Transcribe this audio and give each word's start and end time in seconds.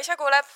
Kaisa 0.00 0.16
kuuleb. 0.16 0.46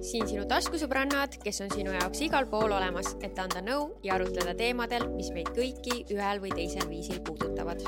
siin 0.00 0.22
sinu 0.28 0.46
taskusõbrannad, 0.48 1.34
kes 1.42 1.60
on 1.60 1.68
sinu 1.74 1.92
jaoks 1.92 2.22
igal 2.24 2.46
pool 2.48 2.72
olemas, 2.72 3.10
et 3.20 3.36
anda 3.36 3.60
nõu 3.60 3.98
ja 4.06 4.14
arutleda 4.14 4.54
teemadel, 4.56 5.04
mis 5.12 5.28
meid 5.34 5.50
kõiki 5.52 5.98
ühel 6.14 6.40
või 6.40 6.54
teisel 6.56 6.88
viisil 6.88 7.20
puudutavad. 7.26 7.84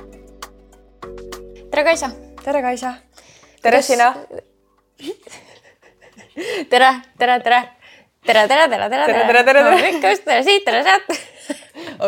tere, 1.71 1.87
Kaisa. 1.89 2.11
tere, 2.45 2.63
Kaisa. 2.67 2.93
tere, 3.63 3.81
sina. 3.83 4.11
tere, 6.69 6.93
tere, 7.17 7.41
tere 7.41 7.63
tere, 8.29 8.45
tere, 8.45 8.45
tere, 8.45 8.69
tere, 8.69 8.69
tere, 8.69 9.09
tere, 9.09 9.27
tere, 9.33 9.45
tere, 9.49 9.67
hommikust, 9.71 10.29
tere 10.29 10.45
siit, 10.45 10.69
tere 10.69 10.85
sealt. 10.85 11.09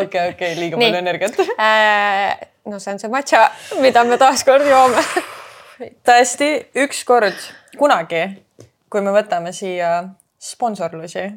okei, 0.05 0.29
okei, 0.35 0.53
liiga 0.61 0.77
palju 0.77 1.01
energiat 1.01 1.43
äh, 1.57 2.37
no 2.69 2.77
see 2.77 2.93
on 2.93 3.01
see 3.01 3.09
matša, 3.09 3.47
mida 3.81 4.05
me 4.05 4.21
taaskord 4.21 4.69
joome 4.69 5.30
tõesti, 6.07 6.49
ükskord 6.83 7.37
kunagi, 7.79 8.25
kui 8.91 9.03
me 9.05 9.13
võtame 9.15 9.53
siia 9.55 9.91
sponsorlusi, 10.41 11.27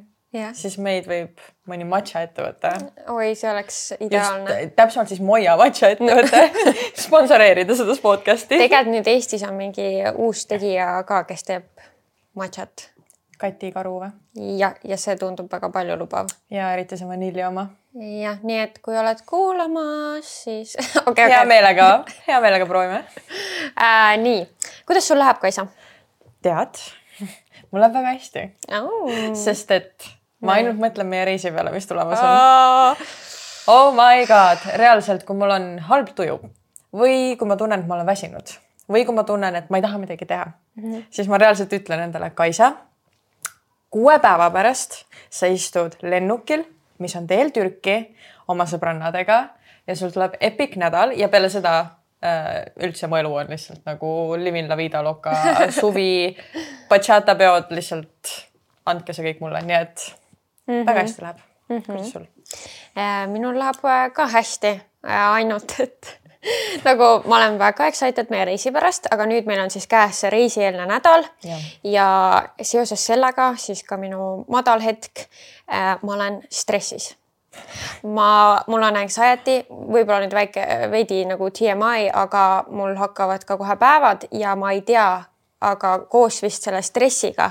siis 0.56 0.78
meid 0.82 1.06
võib 1.08 1.42
mõni 1.70 1.86
matša 1.88 2.24
ettevõte. 2.26 2.72
oi, 3.12 3.34
see 3.38 3.50
oleks 3.50 3.78
ideaalne. 4.00 4.56
täpsemalt 4.76 5.12
siis 5.12 5.22
Moia 5.24 5.56
matša 5.60 5.92
ettevõte 5.94 6.72
sponsoreerida 7.06 7.76
seda 7.78 7.96
podcast'i. 8.02 8.58
tegelikult 8.58 8.94
nüüd 8.96 9.12
Eestis 9.14 9.44
on 9.46 9.54
mingi 9.58 9.88
uus 10.14 10.46
tegija 10.50 10.96
ka, 11.08 11.22
kes 11.28 11.46
teeb 11.50 11.86
matšat. 12.38 12.90
Kati 13.38 13.72
Karu 13.74 13.94
või? 14.02 14.10
ja, 14.58 14.72
ja 14.84 14.98
see 15.00 15.16
tundub 15.20 15.50
väga 15.52 15.70
paljulubav. 15.74 16.30
ja 16.50 16.72
eriti 16.74 16.98
see 17.00 17.08
vanilji 17.08 17.44
oma 17.46 17.68
jah, 17.94 18.40
nii 18.42 18.58
et 18.58 18.80
kui 18.82 18.96
oled 18.98 19.20
kuulamas, 19.26 20.30
siis 20.44 20.74
okay,. 20.80 21.12
Okay. 21.12 21.30
hea 21.30 21.44
meelega, 21.48 21.88
hea 22.26 22.40
meelega 22.42 22.66
proovime 22.66 23.04
äh,. 23.78 24.16
nii, 24.22 24.42
kuidas 24.86 25.08
sul 25.08 25.20
läheb, 25.22 25.38
Kaisa? 25.42 25.66
tead, 26.44 26.82
mul 27.70 27.84
läheb 27.84 27.94
väga 28.00 28.16
hästi 28.16 28.44
oh.. 28.80 29.14
sest 29.38 29.70
et 29.76 30.10
ma 30.44 30.58
ainult 30.58 30.80
mõtlen 30.80 31.08
meie 31.08 31.24
reisi 31.28 31.52
peale, 31.54 31.72
mis 31.74 31.88
tulemas 31.90 32.20
on 32.20 32.34
oh.. 32.34 33.06
oh 33.74 33.94
my 33.96 34.26
god, 34.30 34.66
reaalselt, 34.80 35.24
kui 35.28 35.38
mul 35.38 35.54
on 35.54 35.72
halb 35.88 36.12
tuju 36.16 36.40
või 36.94 37.34
kui 37.38 37.50
ma 37.50 37.58
tunnen, 37.58 37.82
et 37.82 37.90
ma 37.90 37.98
olen 37.98 38.10
väsinud 38.10 38.56
või 38.90 39.04
kui 39.06 39.16
ma 39.16 39.24
tunnen, 39.28 39.54
et 39.56 39.70
ma 39.70 39.80
ei 39.80 39.86
taha 39.86 40.00
midagi 40.02 40.26
teha 40.28 40.44
mm, 40.44 40.82
-hmm. 40.82 41.06
siis 41.10 41.30
ma 41.30 41.38
reaalselt 41.38 41.72
ütlen 41.72 42.04
endale, 42.08 42.30
Kaisa, 42.30 42.72
kuue 43.94 44.18
päeva 44.18 44.50
pärast 44.50 45.04
sa 45.30 45.46
istud 45.46 45.94
lennukil 46.02 46.64
mis 46.98 47.16
on 47.16 47.26
teel 47.30 47.52
Türki 47.54 47.96
oma 48.50 48.66
sõbrannadega 48.68 49.38
ja 49.86 49.96
sul 49.98 50.12
tuleb 50.14 50.36
epic 50.42 50.76
nädal 50.80 51.14
ja 51.18 51.28
peale 51.32 51.50
seda 51.52 51.74
äh, 52.24 52.64
üldse 52.82 53.08
mu 53.10 53.18
elu 53.20 53.32
on 53.42 53.52
lihtsalt 53.52 53.84
nagu 53.86 54.10
livin 54.40 54.68
la 54.70 54.78
vida 54.80 55.02
loca, 55.04 55.34
suvi, 55.80 56.34
bachata 56.90 57.36
peod, 57.38 57.70
lihtsalt 57.74 58.34
andke 58.90 59.16
see 59.16 59.26
kõik 59.30 59.42
mulle, 59.44 59.62
nii 59.64 59.78
et 59.78 60.08
mm 60.66 60.74
-hmm. 60.74 60.86
väga 60.86 61.00
hästi 61.00 61.22
läheb 61.22 61.38
mm. 61.38 61.76
-hmm. 61.76 61.86
kuidas 61.86 62.12
sul 62.12 62.26
äh,? 62.98 63.26
minul 63.28 63.58
läheb 63.58 63.84
äh, 63.84 64.12
ka 64.12 64.26
hästi 64.26 64.80
ainult 65.02 65.80
et 65.80 66.20
nagu 66.88 67.10
ma 67.28 67.40
olen 67.40 67.58
väga 67.58 67.88
excited 67.90 68.30
meie 68.32 68.44
reisi 68.50 68.72
pärast, 68.74 69.08
aga 69.14 69.26
nüüd 69.30 69.48
meil 69.48 69.64
on 69.64 69.72
siis 69.72 69.86
käes 69.90 70.22
see 70.24 70.32
reisieelne 70.34 70.86
nädal 70.90 71.26
ja, 71.44 71.58
ja 71.94 72.08
seoses 72.62 73.06
sellega 73.06 73.54
siis 73.60 73.84
ka 73.86 73.98
minu 74.00 74.44
madal 74.52 74.82
hetk 74.84 75.26
äh,. 75.68 75.94
ma 76.02 76.16
olen 76.16 76.42
stressis 76.52 77.14
ma, 78.02 78.28
mul 78.66 78.82
on 78.82 78.96
anxiety, 78.98 79.60
võib-olla 79.70 80.24
nüüd 80.24 80.34
väike 80.34 80.64
veidi 80.92 81.22
nagu 81.28 81.50
TMI, 81.54 82.08
aga 82.12 82.64
mul 82.70 82.96
hakkavad 82.98 83.46
ka 83.46 83.58
kohe 83.60 83.76
päevad 83.80 84.28
ja 84.34 84.54
ma 84.58 84.72
ei 84.74 84.82
tea, 84.86 85.24
aga 85.70 85.98
koos 86.10 86.42
vist 86.42 86.66
selle 86.66 86.82
stressiga 86.82 87.50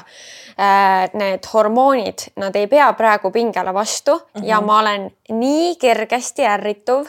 äh, 0.57 1.09
need 1.13 1.49
hormoonid, 1.53 2.29
nad 2.41 2.55
ei 2.55 2.67
pea 2.67 2.91
praegu 2.97 3.31
pingele 3.31 3.73
vastu 3.73 4.15
mm 4.15 4.41
-hmm. 4.41 4.47
ja 4.47 4.61
ma 4.61 4.79
olen 4.79 5.11
nii 5.29 5.75
kergesti 5.75 6.45
ärrituv 6.45 7.07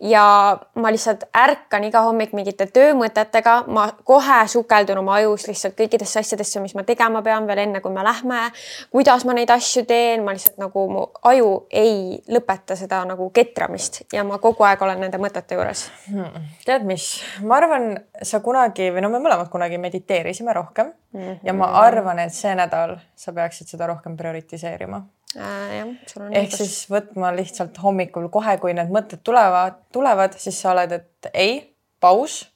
ja 0.00 0.58
ma 0.74 0.92
lihtsalt 0.92 1.24
ärkan 1.36 1.84
iga 1.84 2.00
hommik 2.00 2.32
mingite 2.32 2.66
töömõtetega, 2.66 3.64
ma 3.66 3.88
kohe 4.04 4.46
sukeldun 4.46 4.98
oma 4.98 5.14
ajus 5.14 5.48
lihtsalt 5.48 5.74
kõikidesse 5.74 6.20
asjadesse, 6.20 6.60
mis 6.60 6.74
ma 6.74 6.82
tegema 6.82 7.22
pean 7.22 7.46
veel 7.46 7.58
enne, 7.58 7.80
kui 7.80 7.92
me 7.92 8.04
lähme. 8.04 8.52
kuidas 8.90 9.24
ma 9.24 9.32
neid 9.32 9.50
asju 9.50 9.84
teen, 9.84 10.24
ma 10.24 10.32
lihtsalt 10.32 10.58
nagu 10.58 10.88
mu 10.90 11.06
aju 11.22 11.66
ei 11.70 12.22
lõpeta 12.28 12.76
seda 12.76 13.04
nagu 13.04 13.30
ketramist 13.30 14.00
ja 14.12 14.24
ma 14.24 14.38
kogu 14.38 14.64
aeg 14.64 14.82
olen 14.82 15.00
nende 15.00 15.18
mõtete 15.18 15.54
juures 15.54 15.90
hmm.. 16.08 16.48
tead, 16.64 16.86
mis, 16.86 17.22
ma 17.42 17.56
arvan, 17.56 18.00
sa 18.22 18.40
kunagi 18.40 18.90
või 18.90 19.02
no 19.02 19.08
me 19.08 19.18
mõlemad 19.18 19.50
kunagi 19.50 19.78
mediteerisime 19.78 20.29
rohkem 20.52 20.92
mm 21.12 21.20
-hmm. 21.20 21.38
ja 21.42 21.52
ma 21.52 21.66
arvan, 21.80 22.18
et 22.18 22.34
see 22.34 22.54
nädal 22.54 22.96
sa 23.16 23.32
peaksid 23.32 23.68
seda 23.68 23.86
rohkem 23.86 24.16
prioritiseerima 24.16 25.02
äh,. 25.36 25.76
jah, 25.78 25.88
sul 26.06 26.22
on 26.22 26.34
ehk 26.34 26.52
siis 26.52 26.86
võtma 26.90 27.34
lihtsalt 27.36 27.82
hommikul 27.82 28.28
kohe, 28.28 28.56
kui 28.58 28.74
need 28.74 28.88
mõtted 28.88 29.20
tulevad, 29.24 29.74
tulevad, 29.92 30.32
siis 30.36 30.60
sa 30.60 30.72
oled, 30.72 30.92
et 30.92 31.30
ei, 31.34 31.76
paus 32.00 32.50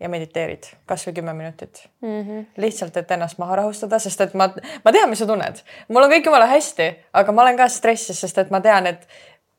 ja 0.00 0.08
mediteerid 0.08 0.64
kasvõi 0.88 1.14
kümme 1.14 1.32
minutit 1.32 1.88
mm. 2.00 2.20
-hmm. 2.20 2.44
lihtsalt, 2.56 2.96
et 2.96 3.10
ennast 3.10 3.38
maha 3.38 3.56
rahustada, 3.56 3.98
sest 3.98 4.20
et 4.20 4.34
ma, 4.34 4.48
ma 4.84 4.92
tean, 4.92 5.10
mis 5.10 5.18
sa 5.18 5.26
tunned, 5.26 5.62
mul 5.88 6.02
on 6.06 6.12
kõik 6.12 6.30
jumala 6.30 6.46
hästi, 6.46 6.88
aga 7.12 7.32
ma 7.32 7.42
olen 7.42 7.56
ka 7.56 7.68
stressis, 7.68 8.20
sest 8.20 8.38
et 8.38 8.50
ma 8.50 8.60
tean, 8.60 8.86
et 8.86 9.08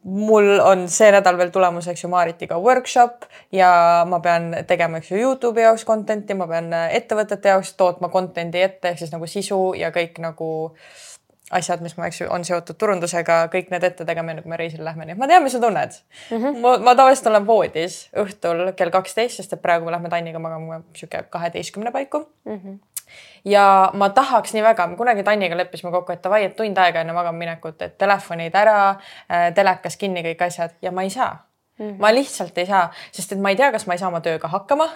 mul 0.04 0.60
on 0.66 0.88
see 0.90 1.12
nädal 1.14 1.38
veel 1.38 1.52
tulemuseks 1.54 2.04
ju 2.04 2.10
Maaritiga 2.10 2.58
workshop 2.60 3.28
ja 3.52 3.70
ma 4.10 4.20
pean 4.20 4.56
tegema, 4.68 4.98
eks 4.98 5.12
ju, 5.12 5.20
Youtube'i 5.22 5.68
jaoks 5.68 5.86
content'i, 5.86 6.34
ma 6.34 6.48
pean 6.50 6.74
ettevõtete 6.74 7.54
jaoks 7.54 7.76
tootma 7.78 8.10
content'i 8.10 8.64
ette 8.66 8.90
ehk 8.90 9.04
siis 9.04 9.14
nagu 9.14 9.30
sisu 9.30 9.62
ja 9.78 9.92
kõik 9.94 10.18
nagu 10.24 10.50
äh, 10.72 11.12
asjad, 11.52 11.82
mis 11.84 11.96
ma, 11.98 12.08
eks 12.08 12.22
ju, 12.24 12.28
on 12.32 12.46
seotud 12.48 12.78
turundusega, 12.80 13.44
kõik 13.54 13.72
need 13.74 13.86
ette 13.86 14.06
tegema, 14.08 14.34
enne 14.34 14.44
kui 14.44 14.52
me 14.52 14.60
reisile 14.60 14.86
lähme, 14.88 15.08
nii 15.08 15.16
et 15.18 15.22
ma 15.22 15.28
tean, 15.30 15.44
mis 15.44 15.56
sa 15.56 15.62
tunned 15.64 15.98
mm. 15.98 16.38
-hmm. 16.38 16.62
ma, 16.64 16.76
ma 16.86 16.96
tavaliselt 16.98 17.28
olen 17.32 17.48
voodis 17.48 17.98
õhtul 18.24 18.72
kell 18.80 18.94
kaksteist, 18.94 19.42
sest 19.42 19.54
et 19.58 19.62
praegu 19.62 19.86
me 19.86 19.96
lähme 19.96 20.10
Tanniga 20.10 20.40
magama 20.40 20.82
sihuke 20.96 21.26
kaheteistkümne 21.30 21.92
paiku 21.92 22.26
mm. 22.46 22.58
-hmm. 22.58 23.01
Ja 23.46 23.92
ma 23.94 24.10
tahaks 24.10 24.54
nii 24.54 24.64
väga, 24.64 24.88
me 24.88 24.98
kunagi 24.98 25.24
Tanniga 25.24 25.58
leppisime 25.58 25.92
kokku, 25.92 26.14
et 26.14 26.24
davai, 26.24 26.44
et 26.46 26.56
tund 26.56 26.78
aega 26.78 27.02
enne 27.02 27.14
magama 27.14 27.38
minekut, 27.38 27.82
et 27.82 27.98
telefonid 27.98 28.56
ära, 28.56 28.98
äh, 29.32 29.50
telekas 29.56 29.98
kinni, 29.98 30.24
kõik 30.26 30.46
asjad 30.48 30.78
ja 30.82 30.92
ma 30.92 31.08
ei 31.08 31.10
saa 31.10 31.52
Mm 31.82 31.90
-hmm. 31.90 32.00
ma 32.00 32.14
lihtsalt 32.14 32.58
ei 32.58 32.66
saa, 32.66 32.92
sest 33.12 33.32
et 33.32 33.40
ma 33.40 33.50
ei 33.50 33.56
tea, 33.56 33.72
kas 33.72 33.88
ma 33.88 33.94
ei 33.94 34.00
saa 34.00 34.08
oma 34.08 34.20
tööga 34.22 34.48
hakkama 34.48 34.90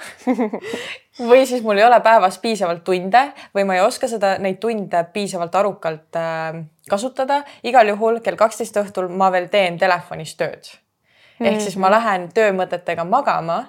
või 1.30 1.46
siis 1.46 1.64
mul 1.64 1.78
ei 1.78 1.84
ole 1.84 2.00
päevas 2.00 2.38
piisavalt 2.38 2.84
tunde 2.84 3.22
või 3.56 3.64
ma 3.66 3.76
ei 3.76 3.82
oska 3.82 4.08
seda, 4.08 4.38
neid 4.38 4.60
tunde 4.60 5.04
piisavalt 5.14 5.56
arukalt 5.56 6.16
äh, 6.16 6.62
kasutada. 6.90 7.44
igal 7.64 7.88
juhul 7.88 8.20
kell 8.20 8.36
kaksteist 8.36 8.78
õhtul 8.78 9.08
ma 9.08 9.32
veel 9.32 9.48
teen 9.48 9.78
telefonis 9.78 10.36
tööd. 10.36 10.62
ehk 10.62 11.40
mm 11.40 11.46
-hmm. 11.48 11.60
siis 11.60 11.78
ma 11.78 11.88
mhm. 11.88 11.96
lähen 11.96 12.30
töömõtetega 12.34 13.04
magama 13.04 13.66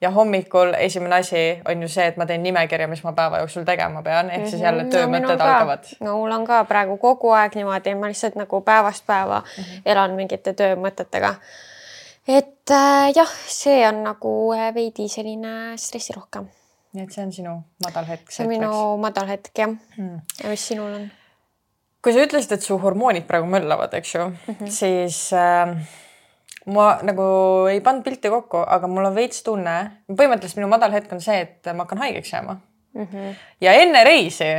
ja 0.00 0.10
hommikul 0.10 0.74
esimene 0.78 1.14
asi 1.20 1.60
on 1.68 1.82
ju 1.82 1.88
see, 1.88 2.06
et 2.06 2.16
ma 2.16 2.26
teen 2.26 2.42
nimekirja, 2.42 2.88
mis 2.88 3.02
ma 3.04 3.12
päeva 3.12 3.42
jooksul 3.42 3.64
tegema 3.68 4.02
pean, 4.02 4.30
ehk 4.30 4.46
siis 4.48 4.62
jälle 4.62 4.82
mhm. 4.82 4.92
töömõtted 4.92 5.36
no, 5.38 5.48
algavad. 5.48 5.90
no 6.00 6.18
mul 6.18 6.38
on 6.38 6.46
ka 6.46 6.64
praegu 6.64 6.96
kogu 6.96 7.34
aeg 7.36 7.58
niimoodi, 7.60 7.94
ma 7.94 8.12
lihtsalt 8.12 8.38
nagu 8.40 8.60
päevast 8.60 9.06
päeva 9.06 9.42
mm 9.42 9.64
-hmm. 9.64 9.82
elan 9.84 10.16
mingite 10.16 10.52
töömõtetega 10.52 11.34
et 12.28 12.70
äh, 12.70 13.10
jah, 13.14 13.30
see 13.48 13.82
on 13.88 14.02
nagu 14.04 14.32
äh, 14.54 14.70
veidi 14.74 15.08
selline 15.10 15.76
stressirohkem. 15.80 16.48
nii 16.94 17.06
et 17.06 17.14
see 17.14 17.22
on 17.22 17.32
sinu 17.32 17.54
madal 17.84 18.06
hetk? 18.08 18.30
see 18.34 18.44
on 18.44 18.50
minu 18.50 18.74
madal 19.02 19.28
hetk 19.30 19.54
jah 19.54 19.72
hmm.. 19.96 20.20
ja 20.42 20.52
mis 20.52 20.66
sinul 20.72 20.92
on? 20.98 21.08
kui 22.02 22.14
sa 22.16 22.24
ütlesid, 22.24 22.54
et 22.56 22.66
su 22.66 22.78
hormoonid 22.80 23.26
praegu 23.28 23.48
möllavad, 23.50 23.94
eks 23.98 24.14
ju 24.14 24.24
mm, 24.28 24.54
-hmm. 24.54 24.70
siis 24.74 25.32
äh, 25.32 25.74
ma 26.74 26.88
nagu 27.02 27.24
ei 27.70 27.80
pannud 27.84 28.04
pilti 28.04 28.32
kokku, 28.32 28.64
aga 28.66 28.90
mul 28.90 29.10
on 29.10 29.14
veits 29.14 29.42
tunne, 29.46 29.76
põhimõtteliselt 30.08 30.60
minu 30.60 30.72
madal 30.72 30.92
hetk 30.96 31.12
on 31.12 31.22
see, 31.24 31.40
et 31.46 31.72
ma 31.74 31.84
hakkan 31.84 32.04
haigeks 32.06 32.32
jääma 32.32 32.60
mm. 32.94 33.06
-hmm. 33.06 33.34
ja 33.60 33.72
enne 33.72 34.04
reisi 34.04 34.52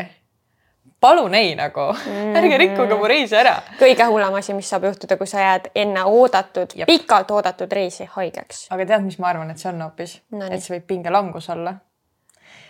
palun 1.01 1.35
ei 1.35 1.55
nagu 1.55 1.79
mm, 1.93 1.97
-hmm. 2.11 2.37
ärge 2.37 2.57
rikkuge 2.57 2.95
mu 2.95 3.07
reisi 3.07 3.35
ära. 3.35 3.55
kõige 3.79 4.05
hullem 4.05 4.33
asi, 4.33 4.53
mis 4.53 4.69
saab 4.69 4.83
juhtuda, 4.83 5.17
kui 5.17 5.27
sa 5.27 5.39
jääd 5.39 5.69
enne 5.75 6.03
oodatud, 6.03 6.73
pikalt 6.85 7.31
oodatud 7.31 7.71
reisi 7.71 8.05
haigeks. 8.05 8.67
aga 8.71 8.85
tead, 8.85 9.05
mis 9.05 9.19
ma 9.19 9.27
arvan, 9.27 9.51
et 9.51 9.57
see 9.57 9.71
on 9.71 9.81
hoopis 9.81 10.21
no,, 10.31 10.45
et 10.45 10.63
see 10.63 10.75
võib 10.77 10.85
pingelangus 10.87 11.49
olla. 11.49 11.75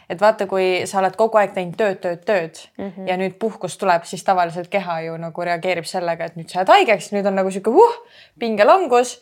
et 0.09 0.21
vaata, 0.21 0.47
kui 0.47 0.85
sa 0.85 0.99
oled 0.99 1.15
kogu 1.15 1.37
aeg 1.37 1.53
teinud 1.53 1.75
tööd, 1.75 1.99
tööd, 1.99 2.23
tööd 2.25 2.63
mm 2.77 2.87
-hmm. 2.89 3.07
ja 3.07 3.17
nüüd 3.17 3.35
puhkus 3.39 3.77
tuleb, 3.77 4.03
siis 4.03 4.23
tavaliselt 4.23 4.67
keha 4.67 5.01
ju 5.01 5.17
nagu 5.17 5.43
reageerib 5.43 5.85
sellega, 5.85 6.25
et 6.25 6.35
nüüd 6.35 6.49
sa 6.49 6.59
jääd 6.59 6.73
haigeks, 6.75 7.11
nüüd 7.11 7.27
on 7.27 7.35
nagu 7.35 7.51
sihuke 7.51 7.69
uh, 7.69 7.99
pingelangus 8.39 9.21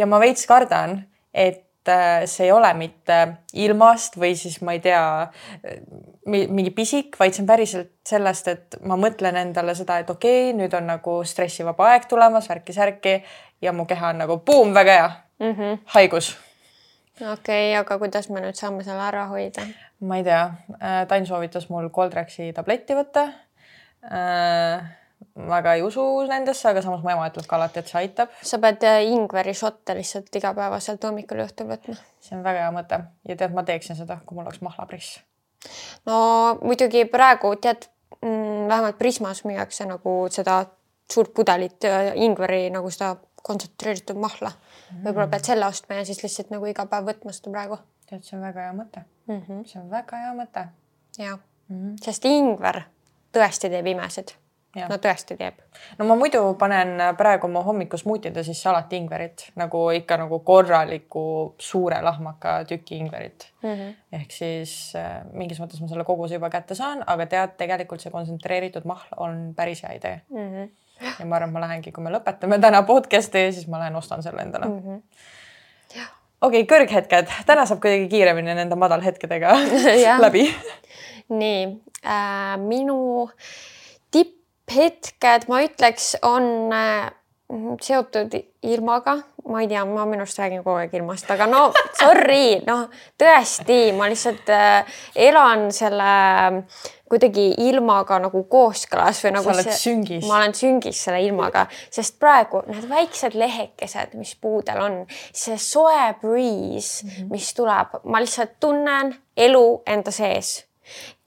ja 0.00 0.08
ma 0.08 0.20
veits 0.22 0.48
kardan, 0.48 1.02
et 1.36 1.66
Äh, 1.88 2.26
see 2.26 2.44
ei 2.44 2.52
ole 2.52 2.68
mitte 2.76 3.16
ilmast 3.56 4.18
või 4.20 4.34
siis 4.36 4.58
ma 4.60 4.74
ei 4.76 4.82
tea, 4.84 5.00
mingi 6.28 6.74
pisik, 6.76 7.16
vaid 7.18 7.32
see 7.32 7.40
on 7.40 7.48
päriselt 7.48 7.94
sellest, 8.06 8.50
et 8.52 8.76
ma 8.84 8.98
mõtlen 9.00 9.38
endale 9.40 9.72
seda, 9.78 9.96
et 10.02 10.10
okei 10.12 10.50
okay,, 10.50 10.58
nüüd 10.58 10.76
on 10.76 10.90
nagu 10.90 11.16
stressivaba 11.24 11.88
aeg 11.94 12.04
tulemas, 12.10 12.50
värki-särki 12.52 13.16
ja 13.64 13.72
mu 13.72 13.88
keha 13.88 14.12
on 14.12 14.22
nagu 14.26 14.36
buum, 14.44 14.74
väga 14.76 14.98
hea 14.98 15.08
mm, 15.40 15.56
-hmm. 15.56 15.80
haigus. 15.96 16.36
okei 17.16 17.32
okay,, 17.32 17.74
aga 17.80 17.98
kuidas 17.98 18.28
me 18.28 18.44
nüüd 18.44 18.60
saame 18.60 18.84
selle 18.84 19.08
ära 19.08 19.26
hoida? 19.32 19.64
ma 20.00 20.20
ei 20.20 20.24
tea, 20.24 20.44
Tain 21.08 21.26
soovitas 21.26 21.70
mul 21.72 21.88
Coldrexi 21.88 22.52
tabletti 22.52 22.94
võtta 22.94 23.28
väga 25.36 25.74
ei 25.74 25.82
usu 25.82 26.02
nendesse, 26.28 26.68
aga 26.68 26.82
samas 26.84 27.02
mu 27.04 27.10
ema 27.12 27.28
ütleb 27.28 27.46
ka 27.48 27.56
alati, 27.56 27.80
et 27.80 27.90
see 27.90 27.98
aitab. 28.00 28.32
sa 28.42 28.58
pead 28.62 28.84
ingveri 29.12 29.54
šotte 29.56 29.94
lihtsalt 29.96 30.36
igapäevaselt 30.40 31.04
hommikul 31.04 31.42
ja 31.42 31.46
õhtul 31.48 31.70
võtma. 31.70 31.96
see 32.20 32.36
on 32.36 32.44
väga 32.44 32.66
hea 32.66 32.74
mõte 32.74 33.00
ja 33.28 33.36
tead, 33.36 33.54
ma 33.56 33.64
teeksin 33.66 33.98
seda, 33.98 34.20
kui 34.26 34.36
mul 34.36 34.48
oleks 34.48 34.62
mahlapriss. 34.64 35.20
no 36.08 36.58
muidugi 36.62 37.04
praegu 37.12 37.54
tead, 37.56 37.88
mm, 38.22 38.66
vähemalt 38.72 38.98
Prismas 38.98 39.44
müüakse 39.44 39.88
nagu 39.88 40.16
seda 40.32 40.64
suurt 41.10 41.34
pudelit 41.34 41.84
ingveri 42.14 42.68
nagu 42.70 42.90
seda 42.90 43.16
kontsentreeritud 43.42 44.18
mahla 44.20 44.52
mm.. 44.52 45.04
võib-olla 45.04 45.30
pead 45.32 45.48
selle 45.52 45.66
ostma 45.66 46.00
ja 46.00 46.04
siis 46.04 46.22
lihtsalt 46.22 46.52
nagu 46.54 46.68
iga 46.70 46.86
päev 46.86 47.08
võtma 47.08 47.32
seda 47.36 47.54
praegu. 47.56 47.80
tead, 48.08 48.24
see 48.26 48.36
on 48.38 48.44
väga 48.44 48.68
hea 48.68 48.76
mõte 48.76 49.06
mm. 49.26 49.40
-hmm. 49.40 49.64
see 49.66 49.80
on 49.80 49.90
väga 49.90 50.24
hea 50.26 50.36
mõte. 50.36 50.68
jah 51.18 51.38
mm 51.68 51.80
-hmm., 51.80 51.96
sest 52.04 52.24
ingver 52.24 52.84
tõesti 53.32 53.72
teeb 53.72 53.86
imesid 53.86 54.36
Ja. 54.36 54.49
No 54.76 54.98
tõesti 55.02 55.36
teeb. 55.38 55.56
no 55.98 56.06
ma 56.06 56.16
muidu 56.18 56.42
panen 56.58 57.00
praegu 57.18 57.48
oma 57.48 57.62
hommikusmuutide 57.66 58.44
sisse 58.46 58.68
alati 58.70 59.00
ingverit 59.00 59.48
nagu 59.58 59.82
ikka 59.96 60.18
nagu 60.20 60.40
korraliku 60.46 61.24
suure 61.58 61.98
lahmaka 62.02 62.60
tüki 62.68 62.98
ingverit 63.00 63.48
mm. 63.62 63.70
-hmm. 63.70 63.94
ehk 64.20 64.30
siis 64.32 64.74
äh, 64.96 65.24
mingis 65.32 65.60
mõttes 65.60 65.80
ma 65.82 65.88
selle 65.88 66.04
koguse 66.04 66.38
juba 66.38 66.50
kätte 66.50 66.74
saan, 66.74 67.02
aga 67.06 67.26
tead, 67.26 67.56
tegelikult 67.56 68.00
see 68.00 68.14
kontsentreeritud 68.14 68.86
mahl 68.86 69.08
on 69.16 69.54
päris 69.56 69.82
hea 69.82 69.96
idee 69.98 70.20
mm. 70.28 70.46
-hmm. 70.54 70.70
ja 71.18 71.26
ma 71.26 71.36
arvan, 71.36 71.50
et 71.50 71.54
ma 71.54 71.60
lähengi, 71.66 71.92
kui 71.92 72.04
me 72.04 72.14
lõpetame 72.14 72.60
täna 72.60 72.82
podcast'i, 72.82 73.52
siis 73.52 73.66
ma 73.66 73.78
lähen 73.78 73.96
ostan 73.96 74.22
selle 74.22 74.42
endale 74.42 74.66
mm. 74.66 74.80
-hmm 74.80 75.02
okei 76.40 76.62
okay,, 76.62 76.78
kõrghetked, 76.78 77.28
täna 77.46 77.66
saab 77.66 77.80
kuidagi 77.80 78.08
kiiremini 78.08 78.54
nende 78.54 78.76
madalhetkedega 78.76 79.50
läbi 80.24 80.46
nii 81.28 81.66
äh,, 82.06 82.56
minu 82.58 83.28
tipp 83.28 83.79
hetked, 84.74 85.48
ma 85.50 85.62
ütleks, 85.66 86.14
on 86.26 86.72
äh, 86.74 87.10
seotud 87.82 88.34
ilmaga, 88.62 89.16
ma 89.50 89.62
ei 89.64 89.68
tea, 89.70 89.82
ma 89.88 90.04
minu 90.06 90.22
arust 90.22 90.38
räägin 90.38 90.62
kogu 90.62 90.78
aeg 90.82 90.94
ilmast, 91.00 91.30
aga 91.32 91.48
no 91.50 91.62
sorry, 91.98 92.60
noh 92.66 92.86
tõesti, 93.18 93.90
ma 93.96 94.06
lihtsalt 94.10 94.50
äh, 94.54 95.00
elan 95.28 95.68
selle 95.74 96.12
kuidagi 97.10 97.48
ilmaga 97.66 98.20
nagu 98.22 98.44
kooskõlas 98.46 99.24
või 99.24 99.34
nagu. 99.34 99.48
sa 99.48 99.56
oled 99.56 99.70
see, 99.72 99.80
süngis. 99.82 100.28
ma 100.28 100.38
olen 100.38 100.54
süngis 100.54 101.02
selle 101.08 101.22
ilmaga, 101.26 101.66
sest 101.90 102.20
praegu 102.22 102.62
need 102.68 102.86
väiksed 102.90 103.34
lehekesed, 103.38 104.14
mis 104.20 104.36
puudel 104.38 104.78
on, 104.84 104.98
see 105.32 105.58
soe 105.58 106.12
breeze 106.22 107.02
mm, 107.02 107.10
-hmm. 107.10 107.30
mis 107.34 107.50
tuleb, 107.58 107.98
ma 108.04 108.22
lihtsalt 108.22 108.60
tunnen 108.62 109.16
elu 109.36 109.66
enda 109.86 110.14
sees 110.14 110.60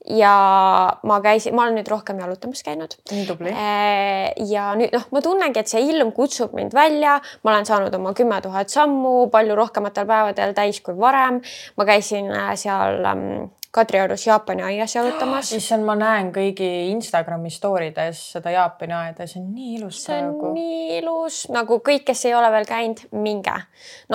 ja 0.04 0.98
ma 1.02 1.18
käisin, 1.24 1.54
ma 1.56 1.64
olen 1.64 1.78
nüüd 1.78 1.88
rohkem 1.88 2.20
jalutamas 2.20 2.62
käinud. 2.66 2.96
nii 3.10 3.26
tubli. 3.28 3.52
Äh, 3.52 4.32
ja 4.50 4.70
nüüd 4.78 4.92
noh, 4.94 5.06
ma 5.14 5.22
tunnengi, 5.24 5.62
et 5.62 5.70
see 5.70 5.82
ilm 5.88 6.12
kutsub 6.16 6.54
mind 6.56 6.76
välja, 6.76 7.16
ma 7.42 7.54
olen 7.54 7.68
saanud 7.68 7.94
oma 7.96 8.14
kümme 8.16 8.40
tuhat 8.44 8.72
sammu 8.72 9.30
palju 9.32 9.56
rohkematel 9.56 10.08
päevadel 10.08 10.54
täis 10.56 10.80
kui 10.84 10.96
varem. 10.98 11.40
ma 11.76 11.88
käisin 11.88 12.30
äh, 12.32 12.52
seal 12.60 13.04
ähm, 13.08 13.52
Kadriorus 13.74 14.26
Jaapani 14.26 14.62
aias 14.62 14.92
jalutamas. 14.94 15.48
issand, 15.56 15.82
ma 15.82 15.96
näen 15.98 16.28
kõigi 16.34 16.68
Instagrami 16.92 17.50
story 17.50 17.88
des 17.96 18.20
seda 18.36 18.52
Jaapani 18.54 18.94
aeda, 18.94 19.26
see 19.26 19.40
on 19.40 19.48
nii 19.50 19.72
ilus. 19.80 19.98
see 20.04 20.18
on 20.22 20.36
praegu. 20.38 20.52
nii 20.54 20.98
ilus, 21.00 21.38
nagu 21.50 21.80
kõik, 21.88 22.04
kes 22.06 22.22
ei 22.28 22.36
ole 22.38 22.52
veel 22.54 22.68
käinud, 22.68 23.02
minge. 23.18 23.54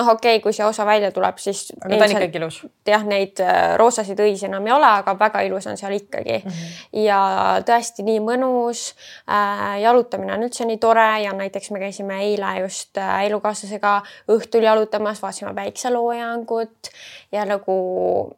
noh, 0.00 0.08
okei 0.14 0.38
okay,, 0.38 0.40
kui 0.40 0.56
see 0.56 0.64
osa 0.64 0.86
välja 0.88 1.10
tuleb, 1.12 1.36
siis. 1.44 1.66
aga 1.76 1.90
ta 1.92 2.06
on 2.06 2.14
ikkagi 2.14 2.40
ilus. 2.40 2.62
jah, 2.88 3.04
neid 3.04 3.42
äh, 3.44 3.74
roosasid 3.80 4.22
õisi 4.24 4.48
enam 4.48 4.70
ei 4.70 4.74
ole, 4.78 4.94
aga 5.02 5.16
väga 5.20 5.44
ilus 5.44 5.68
on 5.68 5.76
seal 5.76 5.92
ikkagi 5.98 6.38
mm. 6.38 6.48
-hmm. 6.48 7.04
ja 7.04 7.20
tõesti 7.68 8.06
nii 8.08 8.24
mõnus 8.24 8.94
äh,. 9.28 9.76
jalutamine 9.84 10.38
on 10.38 10.48
üldse 10.48 10.64
nii 10.64 10.80
tore 10.80 11.08
ja 11.26 11.36
näiteks 11.36 11.70
me 11.76 11.84
käisime 11.84 12.22
eile 12.24 12.54
just 12.62 12.96
äh, 12.96 13.26
elukaaslasega 13.28 13.92
õhtul 14.32 14.64
jalutamas, 14.64 15.20
vaatasime 15.20 15.52
päikseloojangut 15.54 16.94
ja 17.32 17.44
nagu 17.44 17.76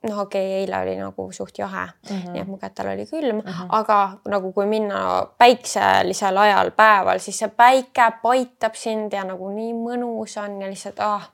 noh, 0.03 0.19
okei 0.27 0.51
okay,, 0.51 0.61
eile 0.65 0.83
oli 0.83 0.99
nagu 0.99 1.12
suht 1.33 1.59
jahe 1.59 1.87
mm, 1.87 2.17
-hmm. 2.17 2.31
nii 2.33 2.41
et 2.43 2.49
mu 2.49 2.59
kätel 2.59 2.89
oli 2.93 3.07
külm 3.07 3.37
mm, 3.37 3.51
-hmm. 3.51 3.67
aga 3.69 3.99
nagu 4.29 4.53
kui 4.53 4.67
minna 4.67 5.27
päikselisel 5.39 6.37
ajal 6.37 6.71
päeval, 6.71 7.19
siis 7.19 7.39
see 7.39 7.49
päike 7.49 8.13
paitab 8.23 8.75
sind 8.75 9.13
ja 9.13 9.25
nagu 9.25 9.51
nii 9.51 9.75
mõnus 9.75 10.39
on 10.45 10.63
ja 10.63 10.69
lihtsalt 10.69 11.01
ah, 11.01 11.29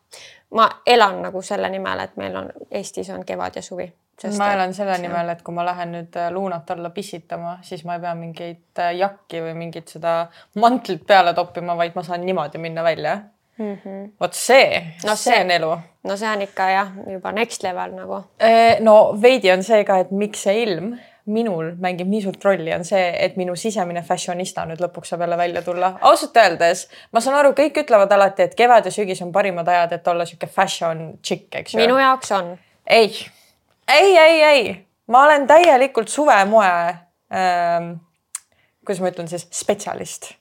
ma 0.51 0.69
elan 0.87 1.23
nagu 1.23 1.43
selle 1.43 1.69
nimel, 1.69 2.01
et 2.01 2.17
meil 2.17 2.37
on 2.37 2.53
Eestis 2.71 3.11
on 3.11 3.25
kevad 3.25 3.57
ja 3.57 3.63
suvi. 3.63 3.93
ma 4.39 4.53
elan 4.53 4.75
selle 4.75 4.99
nimel, 4.99 5.29
et 5.29 5.43
kui 5.43 5.55
ma 5.55 5.65
lähen 5.65 5.93
nüüd 5.95 6.17
äh, 6.17 6.31
luunat 6.35 6.71
alla 6.71 6.91
pissitama, 6.91 7.59
siis 7.63 7.85
ma 7.85 7.95
ei 7.95 8.01
pea 8.01 8.15
mingeid 8.15 8.81
äh, 8.83 8.95
jakki 8.99 9.43
või 9.45 9.55
mingit 9.55 9.89
seda 9.89 10.15
mantlit 10.55 11.07
peale 11.07 11.35
toppima, 11.35 11.77
vaid 11.77 11.95
ma 11.95 12.03
saan 12.03 12.27
niimoodi 12.27 12.59
minna 12.59 12.83
välja 12.83 13.19
mm 13.59 13.75
-hmm.. 13.75 14.11
vot 14.21 14.35
see 14.35 14.81
no, 15.05 15.15
see, 15.17 15.33
see 15.33 15.45
on 15.45 15.51
elu. 15.51 15.77
no 16.05 16.17
see 16.17 16.33
on 16.33 16.43
ikka 16.43 16.71
jah, 16.71 16.91
juba 17.13 17.33
next 17.33 17.63
level 17.63 17.93
nagu. 17.93 18.23
no 18.81 18.97
veidi 19.23 19.53
on 19.53 19.63
see 19.63 19.85
ka, 19.85 19.99
et 19.99 20.11
miks 20.11 20.43
see 20.43 20.63
ilm 20.63 20.97
minul 21.29 21.75
mängib 21.81 22.09
nii 22.09 22.23
suurt 22.25 22.45
rolli, 22.45 22.73
on 22.75 22.85
see, 22.89 23.05
et 23.25 23.37
minu 23.37 23.57
sisemine 23.57 24.03
fashionista 24.03 24.65
nüüd 24.69 24.81
lõpuks 24.81 25.13
saab 25.13 25.21
jälle 25.27 25.37
välja 25.37 25.63
tulla. 25.63 25.93
ausalt 26.01 26.37
öeldes 26.37 26.89
ma 27.13 27.21
saan 27.21 27.37
aru, 27.41 27.53
kõik 27.59 27.83
ütlevad 27.85 28.13
alati, 28.17 28.49
et 28.49 28.55
kevad 28.55 28.89
ja 28.89 28.93
sügis 28.95 29.23
on 29.23 29.33
parimad 29.33 29.69
ajad, 29.69 29.93
et 29.99 30.09
olla 30.09 30.25
sihuke 30.29 30.47
fashion 30.47 31.19
chick, 31.23 31.55
eks 31.55 31.75
ju. 31.75 31.81
minu 31.81 31.99
jaoks 32.01 32.33
on. 32.33 32.59
ei, 32.87 33.13
ei, 33.89 34.19
ei, 34.19 34.43
ei, 34.43 34.87
ma 35.07 35.25
olen 35.29 35.47
täielikult 35.47 36.09
suvemoe 36.09 36.73
ähm,, 37.35 37.93
kuidas 38.85 39.05
ma 39.05 39.13
ütlen 39.13 39.29
siis, 39.29 39.49
spetsialist 39.53 40.33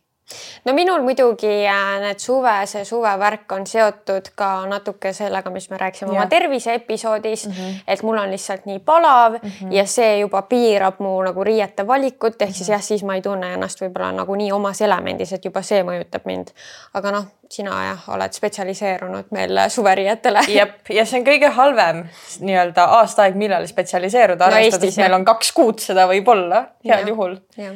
no 0.66 0.74
minul 0.74 1.02
muidugi 1.02 1.52
äh, 1.68 2.00
need 2.04 2.20
suve, 2.20 2.54
see 2.68 2.84
suvevärk 2.86 3.52
on 3.56 3.68
seotud 3.68 4.32
ka 4.36 4.50
natuke 4.68 5.14
sellega, 5.16 5.52
mis 5.54 5.70
me 5.72 5.80
rääkisime 5.80 6.12
ja. 6.12 6.20
oma 6.20 6.28
tervise 6.32 6.74
episoodis 6.74 7.48
mm, 7.48 7.54
-hmm. 7.54 7.80
et 7.88 8.04
mul 8.04 8.18
on 8.18 8.32
lihtsalt 8.32 8.66
nii 8.66 8.80
palav 8.80 9.34
mm 9.34 9.50
-hmm. 9.50 9.72
ja 9.72 9.86
see 9.86 10.20
juba 10.20 10.42
piirab 10.42 11.00
mu 11.00 11.22
nagu 11.24 11.44
riiete 11.44 11.88
valikut, 11.88 12.42
ehk 12.42 12.50
mm 12.50 12.54
-hmm. 12.54 12.58
siis 12.58 12.68
mhm. 12.68 12.74
jah, 12.74 12.82
siis 12.82 13.04
ma 13.04 13.16
ei 13.16 13.22
tunne 13.22 13.54
ennast 13.54 13.82
võib-olla 13.82 14.12
nagu 14.12 14.36
nii 14.36 14.52
omas 14.52 14.82
elemendis, 14.82 15.34
et 15.34 15.46
juba 15.46 15.62
see 15.62 15.84
mõjutab 15.84 16.22
mind. 16.26 16.48
aga 16.94 17.12
noh, 17.12 17.26
sina 17.50 17.86
jah, 17.86 18.10
oled 18.10 18.34
spetsialiseerunud 18.34 19.26
meil 19.32 19.60
suveriietele. 19.70 20.40
jep, 20.60 20.90
ja 20.90 21.06
see 21.06 21.20
on 21.20 21.26
kõige 21.26 21.50
halvem 21.50 22.08
nii-öelda 22.40 22.84
aastaaeg, 22.84 23.36
millal 23.36 23.68
spetsialiseeruda, 23.68 24.46
arvestades 24.46 24.98
no, 24.98 25.04
meil 25.04 25.14
on 25.14 25.26
kaks 25.26 25.52
kuud 25.52 25.80
seda 25.80 26.08
võib-olla 26.08 26.66
heal 26.84 27.00
ja. 27.00 27.08
juhul 27.08 27.38
ja 27.58 27.72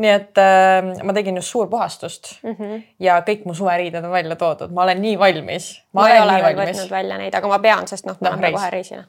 nii 0.00 0.10
et 0.10 0.38
äh, 0.40 1.04
ma 1.04 1.12
tegin 1.12 1.36
just 1.36 1.52
suurpuhastust 1.52 2.30
mm 2.42 2.54
-hmm. 2.54 2.82
ja 3.00 3.18
kõik 3.26 3.44
mu 3.44 3.54
suveriided 3.54 4.04
on 4.04 4.10
välja 4.10 4.36
toodud, 4.36 4.70
ma 4.72 4.82
olen 4.82 5.02
nii 5.02 5.18
valmis. 5.18 5.82
ma 5.92 6.08
ei 6.10 6.20
ole 6.20 6.38
veel 6.42 6.56
võtnud 6.56 6.90
välja 6.90 7.18
neid, 7.18 7.34
aga 7.34 7.48
ma 7.48 7.58
pean, 7.58 7.88
sest 7.88 8.06
noh, 8.06 8.16
me 8.20 8.28
no, 8.28 8.36
oleme 8.36 8.52
kohe 8.52 8.70
reisile. 8.70 9.04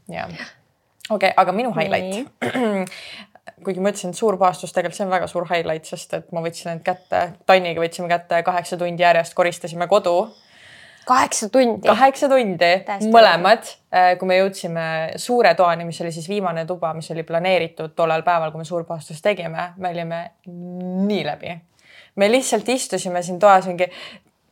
okei 1.09 1.33
aga 1.37 1.51
minu 1.51 1.73
highlight 1.73 2.27
kuigi 3.63 3.79
ma 3.79 3.89
ütlesin, 3.89 4.09
et 4.09 4.19
suurpuhastus 4.19 4.73
tegelikult 4.73 4.97
see 4.97 5.05
on 5.05 5.11
väga 5.11 5.27
suur 5.27 5.47
highlight, 5.49 5.85
sest 5.85 6.13
et 6.13 6.31
ma 6.31 6.41
võtsin 6.43 6.71
end 6.71 6.83
kätte, 6.83 7.21
Tanniga 7.45 7.81
võtsime 7.81 8.07
kätte 8.11 8.43
kaheksa 8.43 8.77
tundi 8.77 9.03
järjest, 9.03 9.33
koristasime 9.33 9.87
kodu 9.87 10.33
kaheksa 11.05 11.49
tundi. 11.49 11.87
kaheksa 11.87 12.29
tundi, 12.29 12.71
mõlemad, 13.11 13.67
äh, 13.93 14.13
kui 14.19 14.29
me 14.29 14.39
jõudsime 14.39 14.87
suure 15.21 15.53
toani, 15.55 15.85
mis 15.87 16.01
oli 16.01 16.11
siis 16.15 16.27
viimane 16.29 16.65
tuba, 16.69 16.93
mis 16.93 17.11
oli 17.11 17.23
planeeritud 17.27 17.95
tollel 17.95 18.23
päeval, 18.23 18.51
kui 18.51 18.63
me 18.63 18.67
suurpuhastust 18.67 19.23
tegime, 19.23 19.69
me 19.77 19.93
olime 19.93 20.23
nii 20.47 21.23
läbi. 21.25 21.57
me 22.15 22.31
lihtsalt 22.31 22.69
istusime 22.69 23.23
siin 23.23 23.39
toas 23.39 23.67
mingi 23.67 23.87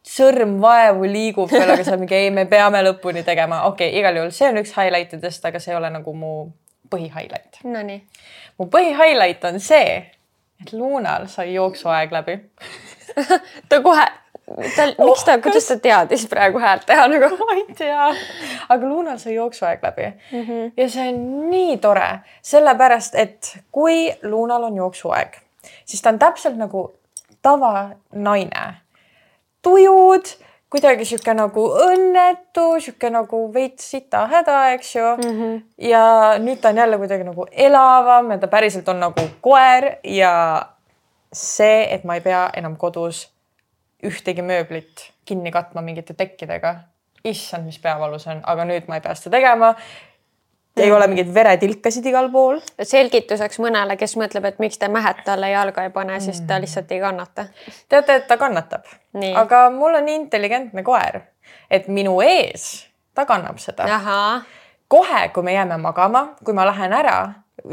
sõrm 0.08 0.58
vaevu 0.62 1.06
liigub 1.06 1.52
veel, 1.52 1.70
aga 1.76 1.84
sa 1.86 1.98
mingi 1.98 2.16
ei, 2.18 2.32
me 2.34 2.46
peame 2.50 2.82
lõpuni 2.84 3.24
tegema, 3.24 3.64
okei 3.70 3.90
okay,, 3.90 4.00
igal 4.00 4.18
juhul 4.18 4.32
see 4.34 4.50
on 4.50 4.58
üks 4.64 4.74
highlight 4.78 5.14
idest, 5.14 5.46
aga 5.46 5.60
see 5.62 5.74
ei 5.74 5.78
ole 5.78 5.92
nagu 5.94 6.14
mu 6.14 6.32
põhihighlight. 6.92 7.62
Nonii. 7.64 8.02
mu 8.60 8.68
põhihighlight 8.74 9.46
on 9.48 9.60
see, 9.60 10.00
et 10.62 10.74
Luunal 10.74 11.30
sai 11.30 11.54
jooksuaeg 11.54 12.12
läbi 12.14 12.40
ta 13.70 13.82
kohe 13.82 14.08
tal, 14.76 14.94
miks 14.98 15.24
ta, 15.28 15.38
kuidas 15.44 15.68
ta 15.68 15.78
teadis 15.80 16.26
praegu 16.30 16.60
häält 16.60 16.86
teha 16.86 17.08
nagu? 17.12 17.32
ma 17.42 17.58
ei 17.58 17.66
tea, 17.78 18.12
aga 18.70 18.88
Lunal 18.88 19.18
sai 19.22 19.36
jooksuaeg 19.36 19.84
läbi 19.84 20.08
mm 20.08 20.46
-hmm. 20.46 20.72
ja 20.78 20.90
see 20.90 21.10
on 21.10 21.50
nii 21.50 21.78
tore, 21.78 22.10
sellepärast 22.42 23.16
et 23.16 23.58
kui 23.72 24.14
Lunal 24.24 24.64
on 24.64 24.78
jooksuaeg, 24.78 25.36
siis 25.86 26.02
ta 26.02 26.10
on 26.10 26.20
täpselt 26.20 26.58
nagu 26.58 26.94
tavanaine. 27.42 28.74
tujud, 29.62 30.26
kuidagi 30.70 31.06
sihuke 31.06 31.34
nagu 31.34 31.64
õnnetu, 31.86 32.80
sihuke 32.80 33.10
nagu 33.10 33.42
veits 33.54 33.92
sita 33.92 34.26
häda, 34.28 34.72
eks 34.72 34.96
ju 34.96 35.04
mm. 35.18 35.42
-hmm. 35.42 35.62
ja 35.78 36.34
nüüd 36.38 36.62
ta 36.62 36.70
on 36.70 36.78
jälle 36.78 36.98
kuidagi 36.98 37.24
nagu 37.24 37.46
elavam 37.52 38.32
ja 38.32 38.38
ta 38.38 38.48
päriselt 38.48 38.90
on 38.90 39.00
nagu 39.00 39.22
koer 39.42 39.96
ja 40.04 40.66
see, 41.34 41.94
et 41.94 42.04
ma 42.04 42.16
ei 42.16 42.22
pea 42.22 42.50
enam 42.56 42.78
kodus 42.78 43.32
ühtegi 44.06 44.44
mööblit 44.46 45.12
kinni 45.26 45.52
katma 45.52 45.82
mingite 45.82 46.14
tekkidega. 46.14 46.76
issand, 47.24 47.66
mis 47.66 47.78
peavalus 47.80 48.26
on, 48.28 48.40
aga 48.44 48.66
nüüd 48.66 48.88
ma 48.90 48.98
ei 48.98 49.02
pea 49.02 49.16
seda 49.16 49.38
tegema. 49.38 49.76
ei 50.78 50.92
ole 50.92 51.08
mingeid 51.08 51.34
veretilkasid 51.34 52.06
igal 52.06 52.32
pool. 52.32 52.62
selgituseks 52.84 53.60
mõnele, 53.60 53.98
kes 53.98 54.16
mõtleb, 54.18 54.46
et 54.46 54.60
miks 54.60 54.78
te 54.78 54.88
mähed 54.88 55.24
talle 55.26 55.52
jalga 55.52 55.84
ei 55.84 55.90
pane, 55.90 56.20
siis 56.20 56.42
ta 56.48 56.60
lihtsalt 56.62 56.92
ei 56.92 57.00
kannata. 57.00 57.46
teate, 57.90 58.16
et 58.16 58.28
ta 58.28 58.38
kannatab, 58.38 58.88
aga 59.36 59.70
mul 59.70 60.00
on 60.00 60.06
nii 60.06 60.16
intelligentne 60.24 60.84
koer, 60.84 61.22
et 61.70 61.88
minu 61.88 62.22
ees 62.22 62.88
ta 63.14 63.26
kannab 63.26 63.60
seda. 63.60 63.88
kohe, 64.88 65.30
kui 65.34 65.44
me 65.44 65.54
jääme 65.54 65.78
magama, 65.78 66.34
kui 66.44 66.54
ma 66.54 66.66
lähen 66.68 66.94
ära, 66.94 67.18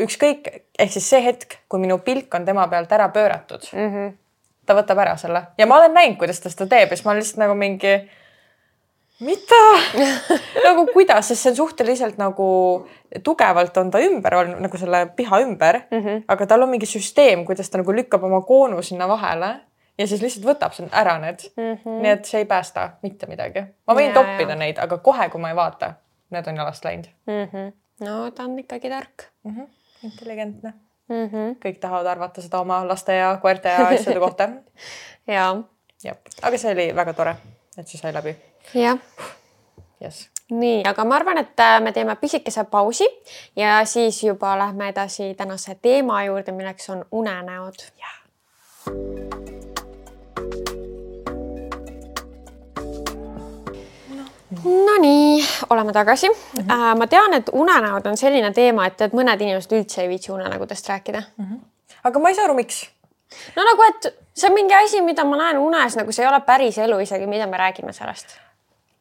ükskõik, 0.04 0.48
ehk 0.78 0.92
siis 0.92 1.08
see 1.10 1.24
hetk, 1.24 1.60
kui 1.68 1.80
minu 1.82 1.98
pilk 2.04 2.34
on 2.34 2.44
tema 2.46 2.66
pealt 2.68 2.92
ära 2.92 3.08
pööratud 3.14 3.64
mm. 3.72 3.94
-hmm. 3.94 4.16
Ta 4.68 4.76
võtab 4.76 5.00
ära 5.02 5.16
selle 5.20 5.42
ja 5.58 5.66
ma 5.66 5.80
olen 5.80 5.94
näinud, 5.96 6.18
kuidas 6.20 6.40
ta 6.42 6.52
seda 6.52 6.68
teeb 6.70 6.92
ja 6.92 6.96
siis 6.96 7.06
ma 7.06 7.12
olen 7.12 7.22
lihtsalt 7.22 7.42
nagu 7.42 7.56
mingi, 7.58 7.94
mida 9.26 9.62
nagu 10.68 10.86
kuidas, 10.92 11.30
sest 11.30 11.42
see 11.44 11.52
on 11.54 11.60
suhteliselt 11.62 12.18
nagu 12.20 12.48
tugevalt 13.24 13.80
on 13.80 13.92
ta 13.94 14.02
ümber 14.04 14.36
olnud 14.42 14.62
nagu 14.64 14.80
selle 14.80 15.06
piha 15.16 15.40
ümber 15.44 15.82
mm, 15.90 16.04
-hmm. 16.04 16.26
aga 16.28 16.46
tal 16.46 16.66
on 16.66 16.72
mingi 16.74 16.86
süsteem, 16.86 17.46
kuidas 17.48 17.70
ta 17.70 17.82
nagu 17.82 17.96
lükkab 17.96 18.24
oma 18.28 18.42
koonu 18.46 18.82
sinna 18.82 19.08
vahele 19.08 19.54
ja 19.98 20.06
siis 20.06 20.22
lihtsalt 20.22 20.46
võtab 20.46 20.76
sind 20.76 20.92
ära 20.92 21.18
need 21.18 21.48
mm. 21.56 21.74
-hmm. 21.74 22.02
nii 22.02 22.10
et 22.10 22.24
see 22.24 22.44
ei 22.44 22.46
päästa 22.46 22.90
mitte 23.02 23.26
midagi. 23.26 23.64
ma 23.86 23.94
võin 23.94 24.12
Ja, 24.12 24.14
toppida 24.14 24.54
ja. 24.54 24.62
neid, 24.64 24.78
aga 24.78 24.98
kohe, 24.98 25.28
kui 25.28 25.40
ma 25.40 25.50
ei 25.50 25.56
vaata, 25.56 25.94
need 26.30 26.46
on 26.46 26.56
jalast 26.56 26.84
läinud 26.84 27.08
no 28.00 28.30
ta 28.30 28.44
on 28.44 28.58
ikkagi 28.58 28.90
tark 28.90 29.30
intelligentne 30.02 30.74
mm. 31.08 31.26
-hmm. 31.26 31.56
kõik 31.64 31.80
tahavad 31.80 32.06
arvata 32.06 32.42
seda 32.42 32.60
oma 32.60 32.82
laste 32.88 33.16
ja 33.16 33.38
koerte 33.42 33.68
ja 33.68 33.88
asjade 33.88 34.20
kohta. 34.20 34.48
ja, 35.26 35.56
jah, 36.04 36.16
aga 36.42 36.58
see 36.58 36.72
oli 36.72 36.94
väga 36.94 37.12
tore, 37.12 37.36
et 37.78 37.88
see 37.88 38.00
sai 38.00 38.14
läbi. 38.14 38.36
jah 38.74 38.98
jess. 40.00 40.28
nii, 40.50 40.82
aga 40.86 41.04
ma 41.04 41.18
arvan, 41.18 41.38
et 41.38 41.60
äh, 41.60 41.80
me 41.82 41.92
teeme 41.92 42.16
pisikese 42.16 42.64
pausi 42.64 43.08
ja 43.56 43.84
siis 43.84 44.22
juba 44.22 44.58
lähme 44.58 44.88
edasi 44.88 45.34
tänase 45.34 45.78
teema 45.82 46.24
juurde, 46.24 46.52
milleks 46.52 46.90
on 46.90 47.04
unenäod. 47.12 47.86
Nonii, 54.64 55.44
oleme 55.70 55.92
tagasi 55.92 56.28
mm. 56.28 56.34
-hmm. 56.58 56.98
ma 56.98 57.06
tean, 57.06 57.34
et 57.34 57.50
unenäod 57.52 58.06
on 58.06 58.16
selline 58.16 58.52
teema, 58.52 58.86
et, 58.86 59.00
et 59.00 59.12
mõned 59.12 59.40
inimesed 59.40 59.72
üldse 59.72 60.02
ei 60.02 60.08
viitsi 60.08 60.32
unenägudest 60.32 60.88
rääkida 60.88 61.22
mm. 61.36 61.44
-hmm. 61.44 61.58
aga 62.04 62.18
ma 62.18 62.28
ei 62.28 62.34
saa 62.34 62.44
aru, 62.44 62.54
miks. 62.54 62.90
no 63.56 63.64
nagu, 63.64 63.82
et 63.88 64.14
see 64.34 64.50
on 64.50 64.54
mingi 64.54 64.74
asi, 64.74 65.00
mida 65.00 65.24
ma 65.24 65.36
näen 65.36 65.58
unes, 65.58 65.96
nagu 65.96 66.12
see 66.12 66.24
ei 66.24 66.28
ole 66.28 66.40
päris 66.40 66.78
elu 66.78 66.98
isegi, 66.98 67.26
mida 67.26 67.46
me 67.46 67.56
räägime 67.56 67.92
sellest. 67.92 68.26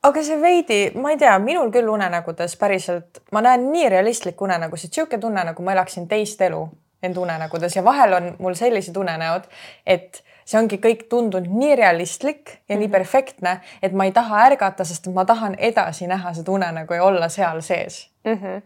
aga 0.03 0.23
see 0.23 0.41
veidi, 0.41 0.91
ma 0.95 1.11
ei 1.11 1.17
tea, 1.17 1.39
minul 1.39 1.71
küll 1.71 1.89
unenägudes 1.89 2.57
päriselt, 2.57 3.21
ma 3.31 3.41
näen 3.41 3.71
nii 3.71 3.89
realistlikke 3.89 4.43
unenägusid, 4.43 4.93
sihuke 4.93 5.17
tunne, 5.17 5.43
nagu 5.43 5.63
ma 5.63 5.71
elaksin 5.71 6.07
teist 6.07 6.41
elu 6.41 6.69
enda 7.07 7.21
unenägudes 7.23 7.75
ja 7.75 7.83
vahel 7.83 8.13
on 8.13 8.31
mul 8.39 8.55
sellised 8.59 8.97
unenäod, 8.99 9.47
et 9.85 10.21
see 10.47 10.59
ongi 10.59 10.79
kõik 10.83 11.05
tundunud 11.11 11.51
nii 11.51 11.75
realistlik 11.75 12.49
ja 12.49 12.55
mm 12.55 12.63
-hmm. 12.69 12.79
nii 12.79 12.93
perfektne, 12.93 13.59
et 13.83 13.93
ma 13.93 14.05
ei 14.05 14.11
taha 14.11 14.45
ärgata, 14.45 14.85
sest 14.85 15.07
ma 15.13 15.25
tahan 15.25 15.55
edasi 15.57 16.07
näha 16.07 16.33
seda 16.33 16.51
unenägu 16.51 16.93
ja 16.93 17.03
olla 17.03 17.29
seal 17.29 17.61
sees 17.61 18.09
mm. 18.23 18.33
-hmm. 18.33 18.61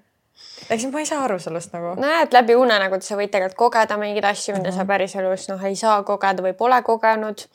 ehk 0.69 0.81
siis 0.81 0.93
ma 0.93 0.99
ei 0.99 1.05
saa 1.05 1.23
aru 1.23 1.39
sellest 1.39 1.73
nagu. 1.73 1.95
nojah, 2.01 2.21
et 2.21 2.33
läbi 2.33 2.55
unenägude 2.55 3.01
sa 3.01 3.15
võid 3.15 3.31
tegelikult 3.31 3.57
kogeda 3.57 3.97
mingeid 3.97 4.25
asju, 4.25 4.55
mida 4.57 4.71
sa 4.71 4.85
päriselus 4.85 5.49
noh, 5.49 5.63
ei 5.63 5.75
saa 5.75 6.03
kogeda 6.03 6.43
või 6.43 6.53
pole 6.53 6.81
kogenud. 6.81 7.47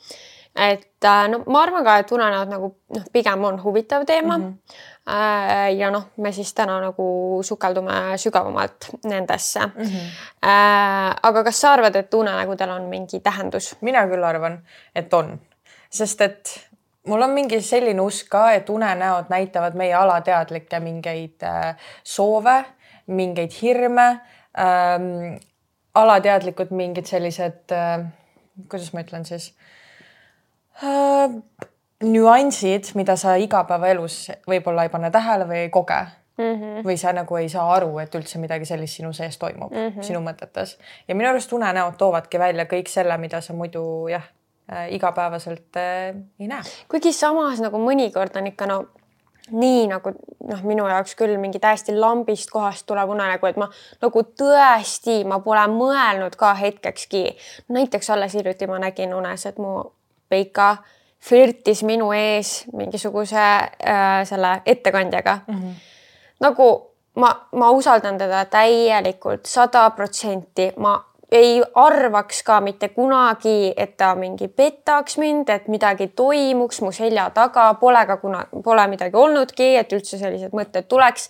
et 0.55 1.05
äh, 1.05 1.29
no 1.29 1.43
ma 1.47 1.61
arvan 1.61 1.83
ka, 1.83 1.97
et 1.97 2.11
unenäod 2.11 2.49
nagu 2.49 2.75
noh, 2.95 3.03
pigem 3.13 3.43
on 3.43 3.63
huvitav 3.63 4.05
teema 4.05 4.37
mm. 4.37 4.43
-hmm. 4.43 4.96
Ja 5.77 5.87
noh, 5.91 6.09
me 6.19 6.31
siis 6.35 6.49
täna 6.53 6.81
nagu 6.83 7.39
sukeldume 7.47 8.17
sügavamalt 8.19 8.89
nendesse 9.07 9.61
mm. 9.65 9.83
-hmm. 9.83 10.09
aga 11.23 11.43
kas 11.43 11.61
sa 11.61 11.71
arvad, 11.77 11.95
et 11.95 12.13
unenägudel 12.13 12.69
on 12.69 12.89
mingi 12.91 13.19
tähendus? 13.19 13.75
mina 13.81 14.03
küll 14.07 14.23
arvan, 14.23 14.59
et 14.95 15.13
on, 15.13 15.39
sest 15.89 16.21
et 16.21 16.67
mul 17.07 17.21
on 17.21 17.33
mingi 17.35 17.59
selline 17.63 18.01
usk 18.03 18.29
ka, 18.31 18.43
et 18.57 18.69
unenäod 18.69 19.31
näitavad 19.31 19.77
meie 19.79 19.95
alateadlikke 19.95 20.79
mingeid 20.83 21.45
äh, 21.47 21.89
soove, 22.03 22.57
mingeid 23.07 23.55
hirme 23.61 24.07
ähm,, 24.59 25.37
alateadlikud 25.95 26.73
mingid 26.75 27.07
sellised 27.09 27.73
äh,, 27.73 28.05
kuidas 28.67 28.91
ma 28.93 29.05
ütlen 29.05 29.25
siis 29.27 29.53
äh,, 30.83 31.37
nüansid, 32.03 32.91
mida 32.95 33.15
sa 33.17 33.35
igapäevaelus 33.41 34.31
võib-olla 34.47 34.85
ei 34.85 34.93
pane 34.93 35.11
tähele 35.11 35.47
või 35.49 35.63
ei 35.65 35.69
koge 35.73 35.99
mm. 36.37 36.43
-hmm. 36.43 36.83
või 36.85 36.97
sa 36.97 37.13
nagu 37.13 37.35
ei 37.35 37.49
saa 37.49 37.65
aru, 37.73 37.97
et 37.99 38.15
üldse 38.15 38.39
midagi 38.39 38.65
sellist 38.65 38.99
sinu 38.99 39.13
sees 39.13 39.37
toimub 39.37 39.71
mm, 39.71 39.87
-hmm. 39.87 40.03
sinu 40.03 40.21
mõtetes 40.21 40.77
ja 41.07 41.15
minu 41.15 41.29
arust 41.29 41.53
unenäod 41.53 41.97
toovadki 41.97 42.39
välja 42.39 42.65
kõik 42.65 42.89
selle, 42.89 43.17
mida 43.17 43.41
sa 43.41 43.53
muidu 43.53 44.07
jah 44.07 44.23
äh,, 44.71 44.93
igapäevaselt 44.93 45.77
äh, 45.77 46.15
ei 46.39 46.47
näe. 46.47 46.61
kuigi 46.87 47.13
samas 47.13 47.59
nagu 47.59 47.77
mõnikord 47.77 48.37
on 48.37 48.47
ikka 48.47 48.65
no 48.65 48.85
nii 49.51 49.87
nagu 49.87 50.11
noh, 50.47 50.63
minu 50.63 50.87
jaoks 50.87 51.15
küll 51.15 51.37
mingi 51.39 51.59
täiesti 51.59 51.95
lambist 51.95 52.51
kohast 52.51 52.85
tulev 52.85 53.09
unenägu, 53.09 53.47
et 53.47 53.57
ma 53.57 53.69
nagu 54.01 54.23
tõesti, 54.41 55.23
ma 55.25 55.39
pole 55.39 55.63
mõelnud 55.71 56.35
ka 56.35 56.53
hetkekski. 56.53 57.37
näiteks 57.69 58.09
alles 58.09 58.33
hiljuti 58.33 58.67
ma 58.67 58.79
nägin 58.79 59.13
unes, 59.13 59.45
et 59.45 59.57
mu 59.57 59.83
Peika 60.29 60.77
flirtis 61.23 61.83
minu 61.83 62.11
ees 62.15 62.65
mingisuguse 62.73 63.37
äh, 63.37 64.21
selle 64.25 64.61
ettekandjaga 64.65 65.39
mm. 65.47 65.55
-hmm. 65.55 65.73
nagu 66.39 66.97
ma, 67.15 67.47
ma 67.51 67.71
usaldan 67.71 68.17
teda 68.17 68.45
täielikult 68.45 69.45
sada 69.45 69.89
protsenti, 69.89 70.71
ma 70.77 70.97
ei 71.31 71.63
arvaks 71.75 72.43
ka 72.43 72.61
mitte 72.61 72.89
kunagi, 72.95 73.73
et 73.77 73.97
ta 73.97 74.13
mingi 74.15 74.47
petaks 74.47 75.17
mind, 75.17 75.49
et 75.49 75.67
midagi 75.67 76.07
toimuks 76.15 76.81
mu 76.81 76.91
selja 76.95 77.29
taga, 77.35 77.73
pole 77.81 78.05
ka 78.07 78.17
kuna, 78.17 78.45
pole 78.63 78.87
midagi 78.87 79.17
olnudki, 79.17 79.73
et 79.75 79.93
üldse 79.93 80.19
sellised 80.19 80.55
mõtted 80.55 80.87
tuleks. 80.87 81.29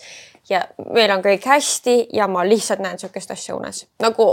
ja 0.49 0.61
meil 0.93 1.11
on 1.11 1.19
kõik 1.19 1.43
hästi 1.43 2.07
ja 2.13 2.27
ma 2.31 2.45
lihtsalt 2.47 2.79
näen 2.79 2.95
niisugust 2.95 3.31
asja 3.31 3.55
unes 3.55 3.81
nagu 3.99 4.27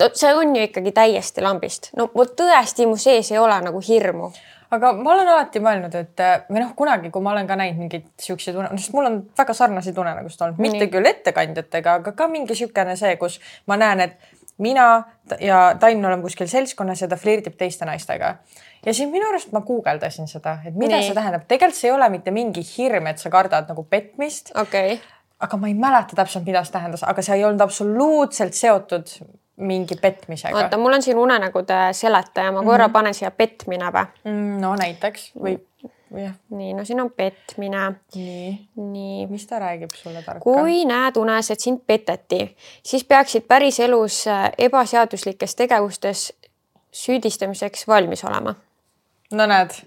no 0.00 0.08
see 0.16 0.30
on 0.34 0.56
ju 0.56 0.62
ikkagi 0.64 0.92
täiesti 0.96 1.42
lambist, 1.44 1.90
no 1.96 2.08
vot 2.16 2.32
tõesti 2.36 2.86
mu 2.88 2.96
sees 2.96 3.28
ei 3.32 3.38
ole 3.38 3.58
nagu 3.60 3.82
hirmu 3.88 4.30
aga 4.72 4.92
ma 4.96 5.14
olen 5.14 5.30
alati 5.34 5.60
mõelnud, 5.62 5.94
et 5.98 6.22
äh, 6.24 6.44
või 6.48 6.62
noh, 6.62 6.74
kunagi, 6.76 7.10
kui 7.12 7.24
ma 7.24 7.34
olen 7.34 7.48
ka 7.48 7.56
näinud 7.60 7.80
mingeid 7.84 8.06
siukseid 8.20 8.58
une, 8.58 8.70
sest 8.80 8.94
mul 8.96 9.08
on 9.08 9.18
väga 9.38 9.56
sarnaseid 9.56 9.98
unenägusid 10.00 10.46
olnud, 10.46 10.62
mitte 10.62 10.88
küll 10.92 11.08
ettekandjatega, 11.10 11.98
aga 12.00 12.14
ka 12.16 12.28
mingi 12.32 12.56
siukene 12.58 12.96
see, 13.00 13.16
kus 13.20 13.38
ma 13.70 13.78
näen, 13.80 14.06
et 14.06 14.16
mina 14.62 14.86
ja 15.40 15.62
Tainn 15.80 16.04
oleme 16.04 16.22
kuskil 16.22 16.48
seltskonnas 16.50 17.02
ja 17.02 17.08
ta 17.08 17.16
flirdib 17.20 17.56
teiste 17.58 17.88
naistega. 17.88 18.36
ja 18.86 18.94
siis 18.94 19.10
minu 19.10 19.28
arust 19.28 19.52
ma 19.52 19.60
guugeldasin 19.66 20.28
seda, 20.28 20.58
et 20.64 20.74
mida 20.74 20.96
Nii. 20.96 21.00
Nii. 21.00 21.08
see 21.08 21.18
tähendab, 21.18 21.46
tegelikult 21.48 21.78
see 21.78 21.90
ei 21.90 21.96
ole 21.96 22.08
mitte 22.12 22.34
mingi 22.34 22.64
hirm, 22.76 23.06
et 23.12 23.18
sa 23.18 23.30
kardad 23.30 23.68
nagu 23.72 23.84
petmist, 23.84 24.54
okay., 24.56 24.98
aga 25.42 25.58
ma 25.58 25.68
ei 25.68 25.74
mäleta 25.74 26.16
täpselt, 26.16 26.46
mida 26.46 26.64
see 26.64 26.76
tähendas, 26.76 27.04
aga 27.06 27.22
see 27.24 27.38
ei 27.38 27.44
olnud 27.44 27.64
absoluutselt 27.64 28.54
seotud 28.54 29.16
mingi 29.62 29.96
petmisega 30.00 30.56
oota, 30.56 30.78
mul 30.78 30.98
on 30.98 31.02
siin 31.02 31.18
unenägude 31.18 31.80
seletaja, 31.96 32.52
ma 32.52 32.62
korra 32.66 32.88
panen 32.92 33.14
siia 33.14 33.30
petmine 33.30 33.90
või? 33.94 34.08
mm,. 34.24 34.56
no 34.62 34.72
näiteks 34.78 35.30
või, 35.38 35.56
või 36.12 36.26
jah, 36.26 36.34
nii, 36.58 36.72
no 36.78 36.84
siin 36.88 37.00
on 37.02 37.10
petmine, 37.16 37.84
nii, 38.16 38.50
nii. 38.76 39.26
mis 39.30 39.46
ta 39.50 39.60
räägib 39.62 39.94
sulle 39.98 40.24
tarka? 40.24 40.42
kui 40.44 40.82
näed 40.88 41.20
unes, 41.20 41.52
et 41.54 41.64
sind 41.64 41.84
peteti, 41.86 42.44
siis 42.82 43.06
peaksid 43.08 43.46
päriselus 43.48 44.24
äh, 44.30 44.50
ebaseaduslikes 44.68 45.56
tegevustes 45.58 46.28
süüdistamiseks 46.92 47.88
valmis 47.88 48.24
olema. 48.28 48.54
no 49.32 49.48
näed 49.48 49.80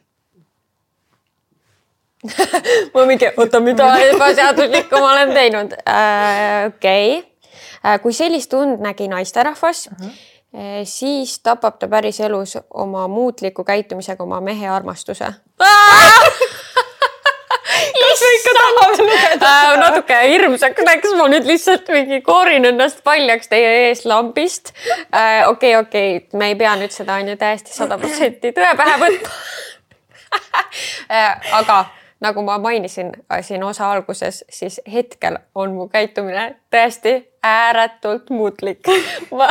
ma 2.94 3.06
mingi, 3.06 3.30
oota, 3.38 3.60
mida 3.62 3.92
ebaseaduslikku 4.10 5.00
ma 5.00 5.14
olen 5.14 5.34
teinud 5.34 5.80
äh,? 5.86 6.68
okei 6.68 7.18
okay., 7.20 7.35
kui 8.02 8.14
sellist 8.14 8.54
und 8.54 8.80
nägi 8.82 9.08
naisterahvas 9.08 9.88
uh, 9.92 10.08
-huh. 10.08 10.12
siis 10.84 11.40
tapab 11.40 11.80
ta 11.80 11.88
päriselus 11.88 12.58
oma 12.74 13.08
muutliku 13.08 13.64
käitumisega 13.64 14.24
oma 14.24 14.42
mehe 14.42 14.68
armastuse. 14.68 15.26
kas 18.16 18.22
me 18.22 18.36
ikka 18.36 18.54
tahame 18.58 18.98
lugeda? 19.04 19.50
Äh, 19.50 19.78
natuke 19.80 20.20
hirmsaks 20.30 20.88
läks, 20.88 21.14
ma 21.18 21.28
nüüd 21.32 21.48
lihtsalt 21.50 21.92
mingi 21.94 22.22
koorin 22.26 22.66
ennast 22.72 23.04
paljaks 23.04 23.52
teie 23.52 23.74
ees 23.88 24.06
lambist. 24.06 24.74
okei, 25.48 25.76
okei, 25.78 26.10
me 26.34 26.52
ei 26.54 26.56
pea 26.60 26.76
nüüd 26.80 26.96
seda 26.96 27.20
on 27.22 27.34
ju 27.34 27.38
täiesti 27.40 27.76
sada 27.76 28.00
protsenti 28.02 28.54
tõe 28.56 28.72
pähe 28.80 28.98
võtma. 29.02 29.36
aga 31.60 31.80
nagu 32.20 32.42
ma 32.42 32.58
mainisin 32.58 33.12
äh, 33.32 33.44
siin 33.46 33.64
osa 33.64 33.92
alguses, 33.92 34.44
siis 34.50 34.82
hetkel 34.94 35.38
on 35.56 35.74
mu 35.76 35.88
käitumine 35.88 36.56
tõesti 36.74 37.18
ääretult 37.44 38.30
muutlik. 38.30 38.88
ma 39.38 39.50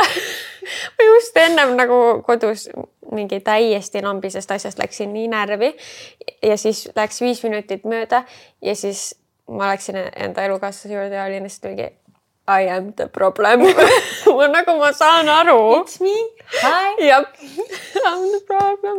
ma 0.97 1.05
just 1.05 1.37
ennem 1.37 1.75
nagu 1.77 1.99
kodus 2.25 2.69
mingi 3.11 3.39
täiesti 3.39 4.01
lambisest 4.01 4.51
asjast 4.51 4.79
läksin 4.79 5.13
nii 5.13 5.27
närvi 5.27 5.75
ja 6.43 6.57
siis 6.57 6.89
läks 6.95 7.21
viis 7.21 7.43
minutit 7.43 7.85
mööda 7.85 8.23
ja 8.61 8.75
siis 8.75 9.13
ma 9.47 9.69
läksin 9.69 9.99
enda 10.15 10.43
elukaaslase 10.43 10.93
juurde 10.93 11.15
ja 11.15 11.27
olin 11.29 11.43
lihtsalt 11.43 11.69
mingi 11.69 11.91
I 12.47 12.69
am 12.69 12.93
the 12.93 13.07
problem 13.07 13.61
ma 14.37 14.47
nagu 14.47 14.77
ma 14.77 14.91
saan 14.93 15.29
aru. 15.29 15.81
It's 15.81 15.99
me, 16.01 16.13
hi. 16.61 17.07
jah, 17.07 17.25
I 17.95 18.01
am 18.05 18.25
the 18.31 18.41
problem. 18.45 18.97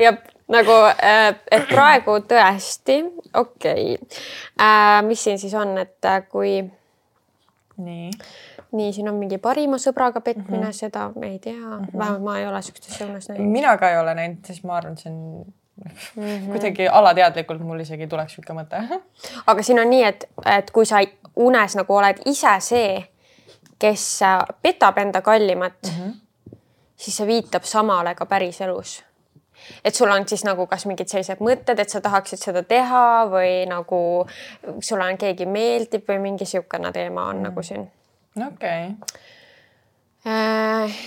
jah, 0.00 0.16
nagu, 0.50 0.76
äh, 0.90 1.30
et 1.50 1.66
praegu 1.70 2.18
tõesti, 2.28 3.00
okei 3.34 3.94
okay.. 3.96 5.02
mis 5.06 5.24
siin 5.24 5.38
siis 5.38 5.54
on, 5.54 5.76
et 5.78 6.12
kui. 6.30 6.60
nii 7.80 8.10
nii, 8.72 8.92
siin 8.92 9.08
on 9.10 9.16
mingi 9.18 9.38
parima 9.42 9.78
sõbraga 9.82 10.20
petmine 10.20 10.58
mm, 10.58 10.64
-hmm. 10.64 10.72
seda 10.76 11.10
me 11.16 11.32
ei 11.32 11.38
tea 11.38 11.54
mm, 11.54 11.84
-hmm. 11.84 11.98
vähemalt 11.98 12.22
ma 12.22 12.38
ei 12.38 12.46
ole 12.46 12.62
siukest 12.62 13.00
õunes 13.00 13.28
näinud. 13.28 13.46
mina 13.46 13.76
ka 13.78 13.90
ei 13.90 13.98
ole 13.98 14.14
näinud, 14.14 14.44
siis 14.46 14.62
ma 14.64 14.76
arvan, 14.76 14.92
et 14.92 14.98
see 14.98 15.12
on 15.12 15.44
mm 15.76 16.22
-hmm. 16.22 16.50
kuidagi 16.52 16.88
alateadlikult 16.88 17.60
mul 17.60 17.80
isegi 17.80 18.06
tuleks 18.06 18.34
sihuke 18.34 18.52
mõte. 18.52 19.00
aga 19.50 19.62
siin 19.62 19.80
on 19.80 19.90
nii, 19.90 20.04
et, 20.04 20.24
et 20.46 20.70
kui 20.70 20.86
sa 20.86 21.00
unes 21.36 21.76
nagu 21.76 21.96
oled 21.96 22.22
ise 22.26 22.54
see, 22.58 23.04
kes 23.78 24.20
petab 24.62 24.98
enda 24.98 25.20
kallimat 25.20 25.82
mm, 25.82 25.90
-hmm. 25.90 26.56
siis 26.96 27.16
see 27.16 27.26
viitab 27.26 27.62
samale 27.62 28.14
ka 28.14 28.26
päriselus 28.26 29.04
et 29.84 29.94
sul 29.94 30.10
on 30.10 30.28
siis 30.28 30.44
nagu 30.44 30.66
kas 30.70 30.86
mingid 30.86 31.10
sellised 31.10 31.42
mõtted, 31.44 31.80
et 31.80 31.90
sa 31.90 32.02
tahaksid 32.04 32.42
seda 32.42 32.62
teha 32.62 33.06
või 33.30 33.64
nagu 33.70 34.02
sulle 34.80 35.06
on 35.06 35.18
keegi 35.20 35.46
meeldib 35.46 36.08
või 36.08 36.20
mingi 36.28 36.46
niisugune 36.46 36.92
teema 36.92 37.28
on 37.30 37.40
mm. 37.40 37.48
nagu 37.48 37.62
siin 37.66 37.88
okei 38.46 38.86
okay. 38.92 39.20
äh,. 40.26 41.00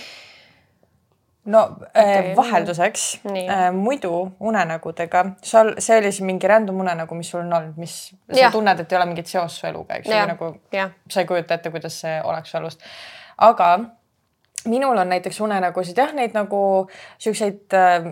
no 1.44 1.62
okay. 1.64 2.30
äh, 2.30 2.36
vahelduseks 2.36 3.20
äh, 3.26 3.72
muidu 3.72 4.36
unenägudega, 4.40 5.24
seal, 5.42 5.74
see 5.78 5.98
oli 5.98 6.12
siis 6.12 6.24
mingi 6.26 6.48
random 6.48 6.80
unenägu, 6.80 7.14
mis 7.14 7.30
sul 7.30 7.42
on 7.44 7.52
olnud, 7.52 7.76
mis 7.80 7.98
sa 8.32 8.40
ja. 8.40 8.50
tunned, 8.50 8.80
et 8.80 8.92
ei 8.92 8.98
ole 8.98 9.10
mingit 9.10 9.30
seost 9.30 9.60
su 9.60 9.66
eluga, 9.66 10.00
eks 10.00 10.08
ju, 10.08 10.22
nagu 10.32 10.54
ja. 10.72 10.88
sa 11.10 11.20
ei 11.20 11.28
kujuta 11.28 11.58
ette, 11.58 11.74
kuidas 11.74 12.00
see 12.04 12.16
oleks 12.24 12.54
su 12.54 12.58
elust. 12.60 12.88
aga 13.38 13.74
minul 14.64 14.98
on 14.98 15.08
näiteks 15.08 15.40
unenägusid 15.40 15.98
jah, 15.98 16.12
neid 16.16 16.36
nagu 16.36 16.60
siukseid 17.18 17.76
äh, 17.76 18.08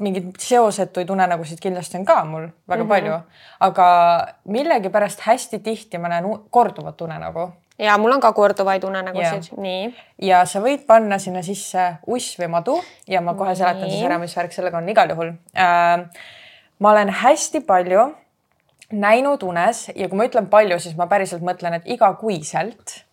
mingeid 0.00 0.38
seosetuid 0.40 1.10
unenägusid 1.10 1.60
kindlasti 1.60 1.98
on 1.98 2.04
ka 2.04 2.24
mul 2.24 2.46
väga 2.68 2.84
mm 2.84 2.86
-hmm. 2.86 2.88
palju, 2.88 3.18
aga 3.60 3.88
millegipärast 4.44 5.20
hästi 5.20 5.58
tihti 5.58 5.98
ma 5.98 6.08
näen 6.08 6.24
korduvat 6.50 7.00
unenägu 7.00 7.52
ja 7.78 7.98
mul 7.98 8.12
on 8.12 8.20
ka 8.20 8.32
korduvaid 8.32 8.84
unenägusid, 8.84 9.56
nii. 9.56 9.94
ja 10.22 10.44
sa 10.44 10.60
võid 10.60 10.86
panna 10.86 11.18
sinna 11.18 11.42
sisse 11.42 11.94
uss 12.06 12.38
või 12.38 12.48
madu 12.48 12.80
ja 13.08 13.20
ma 13.20 13.34
kohe 13.34 13.54
seletan 13.54 13.90
siis 13.90 14.04
ära, 14.04 14.18
mis 14.18 14.36
värk 14.36 14.52
sellega 14.52 14.78
on 14.78 14.88
igal 14.88 15.10
juhul 15.10 15.32
äh,. 15.56 16.04
ma 16.78 16.90
olen 16.90 17.08
hästi 17.08 17.60
palju 17.60 18.14
näinud 18.92 19.42
unes 19.42 19.88
ja 19.96 20.08
kui 20.08 20.18
ma 20.18 20.28
ütlen 20.28 20.46
palju, 20.52 20.78
siis 20.78 20.96
ma 20.96 21.06
päriselt 21.06 21.42
mõtlen, 21.42 21.78
et 21.78 21.88
igakuiselt 21.88 23.04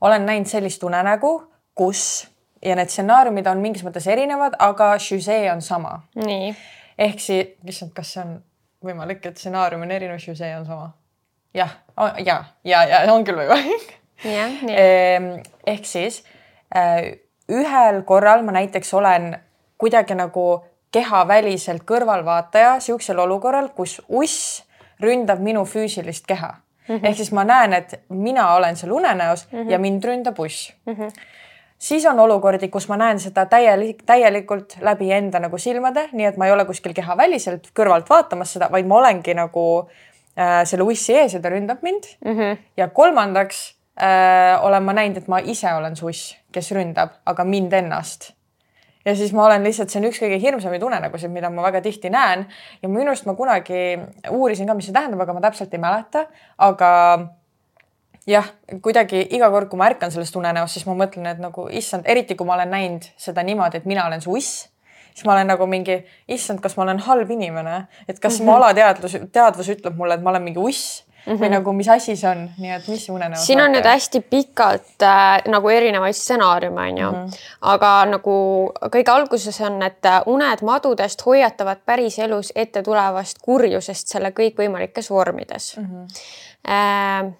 olen 0.00 0.26
näinud 0.26 0.50
sellist 0.50 0.82
unenägu, 0.84 1.32
kus 1.74 2.28
ja 2.64 2.76
need 2.76 2.88
stsenaariumid 2.88 3.46
on 3.46 3.62
mingis 3.62 3.84
mõttes 3.84 4.06
erinevad, 4.06 4.56
aga 4.58 4.94
žüsee 4.98 5.52
on 5.52 5.62
sama. 5.62 6.02
ehk 6.98 7.20
siis, 7.20 7.56
issand, 7.64 7.92
kas 7.94 8.12
see 8.12 8.22
on 8.22 8.36
võimalik, 8.84 9.26
et 9.26 9.36
stsenaarium 9.38 9.82
on 9.82 9.90
erinev, 9.90 10.18
žüsee 10.18 10.56
on 10.58 10.66
sama? 10.66 10.92
jah, 11.54 11.70
ja, 12.26 12.44
ja, 12.64 12.84
ja 12.88 13.12
on 13.12 13.24
küll 13.24 13.38
võimalik 13.38 14.00
Ehm, 14.24 15.24
ehk 15.66 15.84
siis 15.84 16.24
äh, 16.76 17.18
ühel 17.48 18.02
korral 18.02 18.42
ma 18.42 18.54
näiteks 18.56 18.94
olen 18.94 19.34
kuidagi 19.78 20.14
nagu 20.14 20.64
kehaväliselt 20.94 21.82
kõrvalvaataja 21.84 22.78
siuksel 22.80 23.18
olukorral, 23.18 23.68
kus 23.76 24.00
uss 24.08 24.62
ründab 25.02 25.42
minu 25.42 25.64
füüsilist 25.66 26.26
keha 26.26 26.54
mm. 26.54 26.94
-hmm. 26.94 27.06
ehk 27.06 27.16
siis 27.16 27.32
ma 27.32 27.44
näen, 27.44 27.72
et 27.72 28.00
mina 28.08 28.54
olen 28.54 28.76
seal 28.76 28.92
unenäos 28.92 29.48
mm 29.52 29.58
-hmm. 29.58 29.70
ja 29.70 29.78
mind 29.78 30.04
ründab 30.04 30.38
uss 30.38 30.72
mm. 30.86 30.94
-hmm. 30.94 31.12
Siis 31.84 32.06
on 32.06 32.20
olukordi, 32.20 32.68
kus 32.72 32.88
ma 32.88 32.98
näen 33.00 33.20
seda 33.20 33.46
täielik, 33.50 34.02
täielikult 34.06 34.78
läbi 34.84 35.10
enda 35.12 35.40
nagu 35.44 35.58
silmade, 35.60 36.08
nii 36.12 36.28
et 36.30 36.40
ma 36.40 36.48
ei 36.48 36.54
ole 36.54 36.64
kuskil 36.68 36.94
kehaväliselt 36.96 37.70
kõrvalt 37.76 38.10
vaatamas 38.10 38.56
seda, 38.56 38.70
vaid 38.72 38.88
ma 38.88 39.00
olengi 39.02 39.36
nagu 39.36 39.64
äh, 39.82 40.62
selle 40.68 40.86
ussi 40.88 41.16
ees 41.18 41.36
ja 41.36 41.42
ta 41.44 41.52
ründab 41.52 41.84
mind 41.84 42.08
mm. 42.24 42.38
-hmm. 42.38 42.62
ja 42.80 42.88
kolmandaks 42.88 43.66
äh, 44.00 44.64
olen 44.64 44.82
ma 44.82 44.96
näinud, 44.96 45.20
et 45.22 45.28
ma 45.28 45.42
ise 45.44 45.74
olen 45.74 45.96
suss, 45.96 46.36
kes 46.52 46.72
ründab, 46.72 47.20
aga 47.26 47.44
mind 47.44 47.72
ennast. 47.72 48.32
ja 49.04 49.16
siis 49.16 49.32
ma 49.32 49.44
olen 49.46 49.64
lihtsalt, 49.64 49.90
see 49.90 50.00
on 50.00 50.08
üks 50.08 50.22
kõige 50.22 50.40
hirmsamaid 50.40 50.82
unenägusid, 50.82 51.30
mida 51.30 51.50
ma 51.50 51.62
väga 51.62 51.80
tihti 51.80 52.10
näen 52.10 52.46
ja 52.82 52.88
minu 52.88 53.10
arust 53.10 53.26
ma 53.26 53.34
kunagi 53.34 53.98
uurisin 54.30 54.66
ka, 54.66 54.74
mis 54.74 54.86
see 54.86 54.96
tähendab, 54.96 55.20
aga 55.20 55.32
ma 55.32 55.40
täpselt 55.40 55.74
ei 55.74 55.80
mäleta, 55.80 56.26
aga 56.58 56.90
jah, 58.26 58.46
kuidagi 58.82 59.26
iga 59.36 59.50
kord, 59.50 59.68
kui 59.68 59.78
ma 59.78 59.88
ärkan 59.92 60.12
sellest 60.12 60.36
unenäost, 60.36 60.78
siis 60.78 60.86
ma 60.86 60.94
mõtlen, 60.98 61.26
et 61.30 61.42
nagu 61.42 61.68
issand, 61.70 62.06
eriti 62.06 62.34
kui 62.34 62.46
ma 62.46 62.54
olen 62.54 62.70
näinud 62.70 63.10
seda 63.20 63.42
niimoodi, 63.42 63.82
et 63.82 63.90
mina 63.90 64.06
olen 64.06 64.24
suss 64.24 64.68
siis 65.14 65.24
ma 65.26 65.32
olen 65.32 65.46
nagu 65.46 65.66
mingi, 65.70 66.00
issand, 66.28 66.60
kas 66.60 66.76
ma 66.76 66.82
olen 66.82 66.98
halb 67.06 67.30
inimene, 67.30 67.86
et 68.08 68.18
kas 68.18 68.40
mm 68.40 68.46
-hmm. 68.46 68.50
mu 68.50 68.56
alateadvus, 68.56 69.16
teadvus 69.32 69.68
ütleb 69.68 69.96
mulle, 69.96 70.14
et 70.14 70.22
ma 70.22 70.30
olen 70.30 70.42
mingi 70.42 70.58
uss 70.58 71.04
mm 71.26 71.32
-hmm. 71.32 71.40
või 71.40 71.50
nagu, 71.50 71.72
mis 71.72 71.88
asi 71.88 72.16
see 72.16 72.30
on, 72.30 72.50
nii 72.58 72.70
et 72.70 72.88
mis 72.88 73.08
unenäos. 73.08 73.46
siin 73.46 73.60
on 73.60 73.72
nüüd 73.72 73.86
hästi 73.86 74.20
pikalt 74.20 75.02
äh, 75.02 75.42
nagu 75.46 75.68
erinevaid 75.68 76.14
stsenaariume 76.14 76.80
on 76.80 76.98
ju 76.98 77.10
mm, 77.10 77.16
-hmm. 77.16 77.38
aga 77.60 78.04
nagu 78.06 78.72
kõige 78.96 79.10
alguses 79.10 79.60
on, 79.60 79.82
et 79.82 80.06
äh, 80.06 80.22
uned 80.26 80.62
madudest 80.62 81.26
hoiatavad 81.26 81.78
päriselus 81.86 82.52
ette 82.54 82.82
tulevast 82.82 83.38
kurjusest 83.42 84.08
selle 84.08 84.30
kõikvõimalikes 84.30 85.10
vormides 85.10 85.76
mm. 85.76 85.84
-hmm. 85.84 86.06
Äh, 86.68 87.32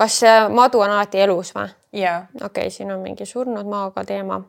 kas 0.00 0.20
madu 0.48 0.80
on 0.80 0.90
alati 0.90 1.20
elus 1.20 1.52
või? 1.54 1.68
jaa. 1.92 2.24
okei 2.34 2.46
okay,, 2.46 2.70
siin 2.70 2.92
on 2.92 3.02
mingi 3.04 3.26
surnud 3.26 3.68
maaga 3.68 4.04
teema. 4.08 4.40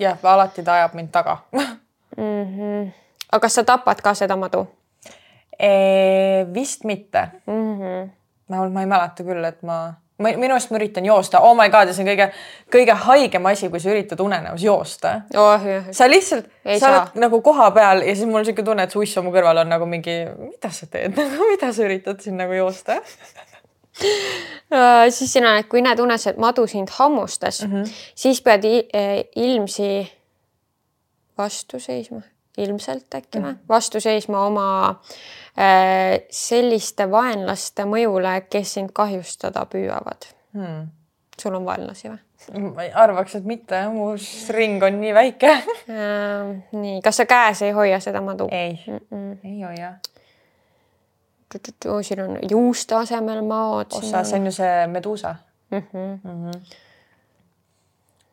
jah, 0.00 0.18
alati 0.22 0.64
ta 0.64 0.78
ajab 0.80 0.96
mind 0.96 1.12
taga 1.12 1.38
mm. 1.52 1.68
-hmm. 2.16 2.90
aga 3.32 3.40
kas 3.40 3.60
sa 3.60 3.64
tapad 3.64 4.00
ka 4.02 4.14
seda 4.14 4.36
madu? 4.36 4.66
vist 6.54 6.84
mitte 6.84 7.28
mm. 7.46 7.80
-hmm. 7.80 8.10
vähemalt 8.50 8.72
ma 8.72 8.80
ei 8.80 8.86
mäleta 8.86 9.24
küll, 9.24 9.44
et 9.44 9.62
ma, 9.62 9.94
ma 10.18 10.32
minu 10.36 10.54
arust 10.54 10.70
ma 10.70 10.78
üritan 10.78 11.04
joosta, 11.04 11.40
oh 11.40 11.56
my 11.56 11.68
god, 11.68 11.92
see 11.92 12.04
on 12.04 12.08
kõige, 12.08 12.30
kõige 12.72 12.94
haigem 13.04 13.46
asi, 13.46 13.68
kui 13.68 13.80
sa 13.80 13.90
üritad 13.90 14.20
unenäos 14.20 14.62
joosta 14.64 15.20
oh,. 15.36 15.66
sa 15.90 16.08
lihtsalt, 16.08 16.46
sa 16.64 16.78
saa. 16.78 16.94
oled 16.94 17.20
nagu 17.26 17.42
koha 17.42 17.70
peal 17.70 18.00
ja 18.06 18.14
siis 18.14 18.24
mul 18.26 18.40
on 18.40 18.46
niisugune 18.46 18.70
tunne, 18.70 18.88
et 18.88 18.96
su 18.96 19.02
uss 19.02 19.20
mu 19.20 19.34
kõrval 19.34 19.64
on 19.64 19.68
nagu 19.74 19.86
mingi, 19.86 20.16
mida 20.38 20.70
sa 20.70 20.86
teed 20.86 21.20
mida 21.52 21.72
sa 21.72 21.84
üritad 21.84 22.22
siin 22.22 22.40
nagu 22.40 22.56
joosta 22.62 23.02
siis 25.10 25.32
sina, 25.32 25.56
kui 25.68 25.82
näed 25.82 26.00
unes, 26.04 26.26
et 26.26 26.36
madu 26.36 26.66
sind 26.66 26.88
hammustas 26.98 27.62
mm, 27.64 27.72
-hmm. 27.72 27.94
siis 28.14 28.42
pead 28.42 28.64
eh, 28.64 29.24
ilmsi 29.36 30.12
vastu 31.38 31.80
seisma 31.80 32.20
ilmselt 32.58 33.14
äkki 33.14 33.42
või, 33.42 33.54
vastu 33.68 34.00
seisma 34.02 34.44
oma 34.46 34.68
äh, 34.90 36.18
selliste 36.30 37.08
vaenlaste 37.10 37.86
mõjule, 37.88 38.34
kes 38.50 38.74
sind 38.78 38.94
kahjustada 38.96 39.64
püüavad 39.70 40.30
hmm.. 40.56 40.88
sul 41.40 41.58
on 41.58 41.68
vaenlasi 41.68 42.10
või? 42.10 42.18
ma 42.64 42.86
arvaks, 43.02 43.38
et 43.38 43.46
mitte, 43.48 43.80
mu 43.92 44.10
ring 44.54 44.82
on 44.82 45.00
nii 45.02 45.14
väike 45.14 45.52
äh,. 45.54 46.54
nii, 46.72 47.00
kas 47.04 47.22
sa 47.22 47.28
käes 47.30 47.62
ei 47.66 47.74
hoia 47.76 48.00
seda 48.02 48.22
madu? 48.24 48.48
ei 48.50 48.78
mm, 48.86 49.00
-mm. 49.10 49.36
ei 49.44 49.62
hoia. 49.62 49.92
Siin 52.02 52.20
on 52.20 52.38
juuste 52.50 52.94
asemel 52.94 53.42
maod. 53.42 53.86
ossa, 53.92 54.24
see 54.24 54.40
on 54.40 54.46
ju 54.46 54.52
see 54.52 54.86
meduusa 54.86 55.34
mm. 55.70 55.78
-hmm. 55.78 56.20
Mm 56.24 56.50
-hmm 56.50 56.60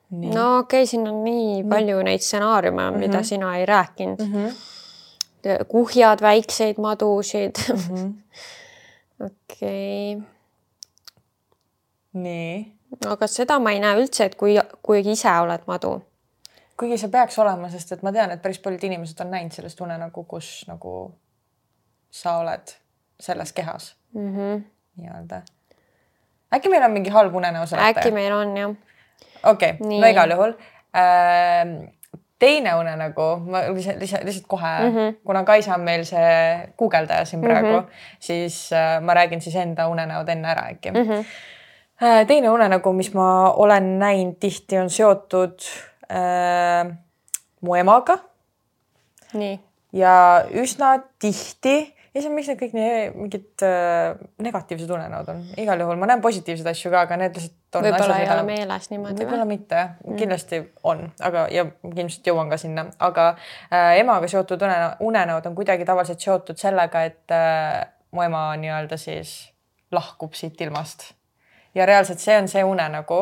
no 0.10 0.58
okei 0.58 0.80
okay,, 0.80 0.86
siin 0.86 1.08
on 1.08 1.23
nii 1.23 1.63
palju 1.69 2.01
neid 2.04 2.19
stsenaariume 2.19 2.89
mm, 2.89 2.95
-hmm. 2.95 2.99
mida 2.99 3.23
sina 3.23 3.58
ei 3.58 3.65
rääkinud 3.65 4.19
mm. 4.19 4.34
-hmm. 4.34 5.65
kuhjad, 5.67 6.21
väikseid 6.21 6.75
madusid 6.78 7.56
mm. 7.69 7.75
-hmm. 7.75 8.13
okei 9.25 10.15
okay.. 10.17 10.28
nii. 12.13 12.73
aga 13.06 13.28
seda 13.28 13.60
ma 13.60 13.71
ei 13.71 13.80
näe 13.80 14.01
üldse, 14.01 14.25
et 14.25 14.36
kui, 14.36 14.56
kui 14.84 15.12
ise 15.12 15.39
oled 15.39 15.62
madu. 15.67 16.01
kuigi 16.78 16.97
see 16.97 17.10
peaks 17.10 17.39
olema, 17.39 17.69
sest 17.69 17.91
et 17.91 18.01
ma 18.04 18.12
tean, 18.12 18.32
et 18.32 18.41
päris 18.41 18.60
paljud 18.60 18.84
inimesed 18.84 19.19
on 19.19 19.32
näinud 19.32 19.51
sellist 19.51 19.82
unenägu, 19.82 20.23
kus 20.23 20.65
nagu 20.67 21.13
sa 22.12 22.38
oled 22.38 22.75
selles 23.19 23.54
kehas 23.54 23.95
mm 24.13 24.36
-hmm. 24.36 24.63
nii-öelda. 24.97 25.41
äkki 26.54 26.69
meil 26.69 26.84
on 26.84 26.91
mingi 26.91 27.10
halb 27.10 27.36
unenäo 27.36 27.65
seletaja? 27.65 27.89
äkki 27.89 28.12
meil 28.12 28.34
on 28.34 28.58
jah 28.58 28.71
okei 29.43 29.69
okay., 29.80 29.99
no 29.99 30.08
igal 30.08 30.32
juhul 30.32 30.54
äh, 30.95 31.91
teine 32.39 32.75
unenägu, 32.75 33.28
ma 33.47 33.62
lihtsalt, 33.73 33.99
lihtsalt, 33.99 34.23
lihtsalt 34.23 34.47
kohe 34.47 34.73
mm, 34.80 34.95
-hmm. 34.95 35.17
kuna 35.25 35.43
Kaisa 35.43 35.73
on 35.73 35.82
meil 35.82 36.04
see 36.04 36.69
guugeldaja 36.78 37.25
siin 37.25 37.41
praegu 37.41 37.67
mm, 37.67 37.80
-hmm. 37.80 37.91
siis 38.19 38.73
äh, 38.73 39.01
ma 39.01 39.13
räägin 39.13 39.41
siis 39.41 39.56
enda 39.56 39.88
unenäod 39.88 40.30
enne 40.30 40.51
ära 40.51 40.67
äkki 40.69 40.91
mm. 40.91 40.97
-hmm. 40.97 41.25
Äh, 42.04 42.28
teine 42.28 42.49
unenägu, 42.49 42.93
mis 42.93 43.13
ma 43.13 43.51
olen 43.51 43.99
näinud 43.99 44.36
tihti, 44.39 44.78
on 44.78 44.89
seotud 44.89 45.60
äh, 46.12 46.97
mu 47.62 47.75
emaga. 47.75 48.17
nii. 49.34 49.60
ja 49.93 50.43
üsna 50.51 50.99
tihti 51.19 51.94
ei 52.15 52.23
saa, 52.23 52.32
miks 52.32 52.47
need 52.47 52.60
kõik 52.62 52.75
nii 52.75 52.91
mingid 53.15 53.63
äh, 53.67 54.15
negatiivsed 54.43 54.91
unenäod 54.95 55.32
on, 55.34 55.41
igal 55.60 55.82
juhul 55.84 55.99
ma 55.99 56.08
näen 56.10 56.23
positiivseid 56.23 56.69
asju 56.71 56.91
ka, 56.93 57.04
aga 57.08 57.17
need 57.19 57.36
lihtsalt 57.36 57.80
on 57.80 57.88
võib-olla 57.89 58.19
ei 58.21 58.30
ole 58.32 58.45
meeles 58.47 58.88
niimoodi 58.91 59.17
või? 59.17 59.25
võib-olla 59.25 59.47
mitte 59.49 59.82
mm., 59.84 60.19
kindlasti 60.21 60.62
on, 60.88 61.04
aga 61.28 61.45
ja 61.51 61.65
ilmselt 61.91 62.32
jõuan 62.32 62.51
ka 62.51 62.60
sinna, 62.62 62.88
aga 63.04 63.28
äh, 63.34 63.97
emaga 63.99 64.30
seotud 64.32 64.63
unenäod 65.04 65.49
on 65.49 65.58
kuidagi 65.58 65.88
tavaliselt 65.88 66.23
seotud 66.23 66.62
sellega, 66.62 67.04
et 67.10 67.36
äh, 67.36 67.84
mu 68.15 68.23
ema 68.23 68.47
nii-öelda 68.62 68.99
siis 69.01 69.36
lahkub 69.91 70.34
siit 70.39 70.62
ilmast. 70.62 71.12
ja 71.75 71.86
reaalselt 71.86 72.23
see 72.23 72.38
on 72.39 72.47
see 72.47 72.63
unenägu 72.63 73.19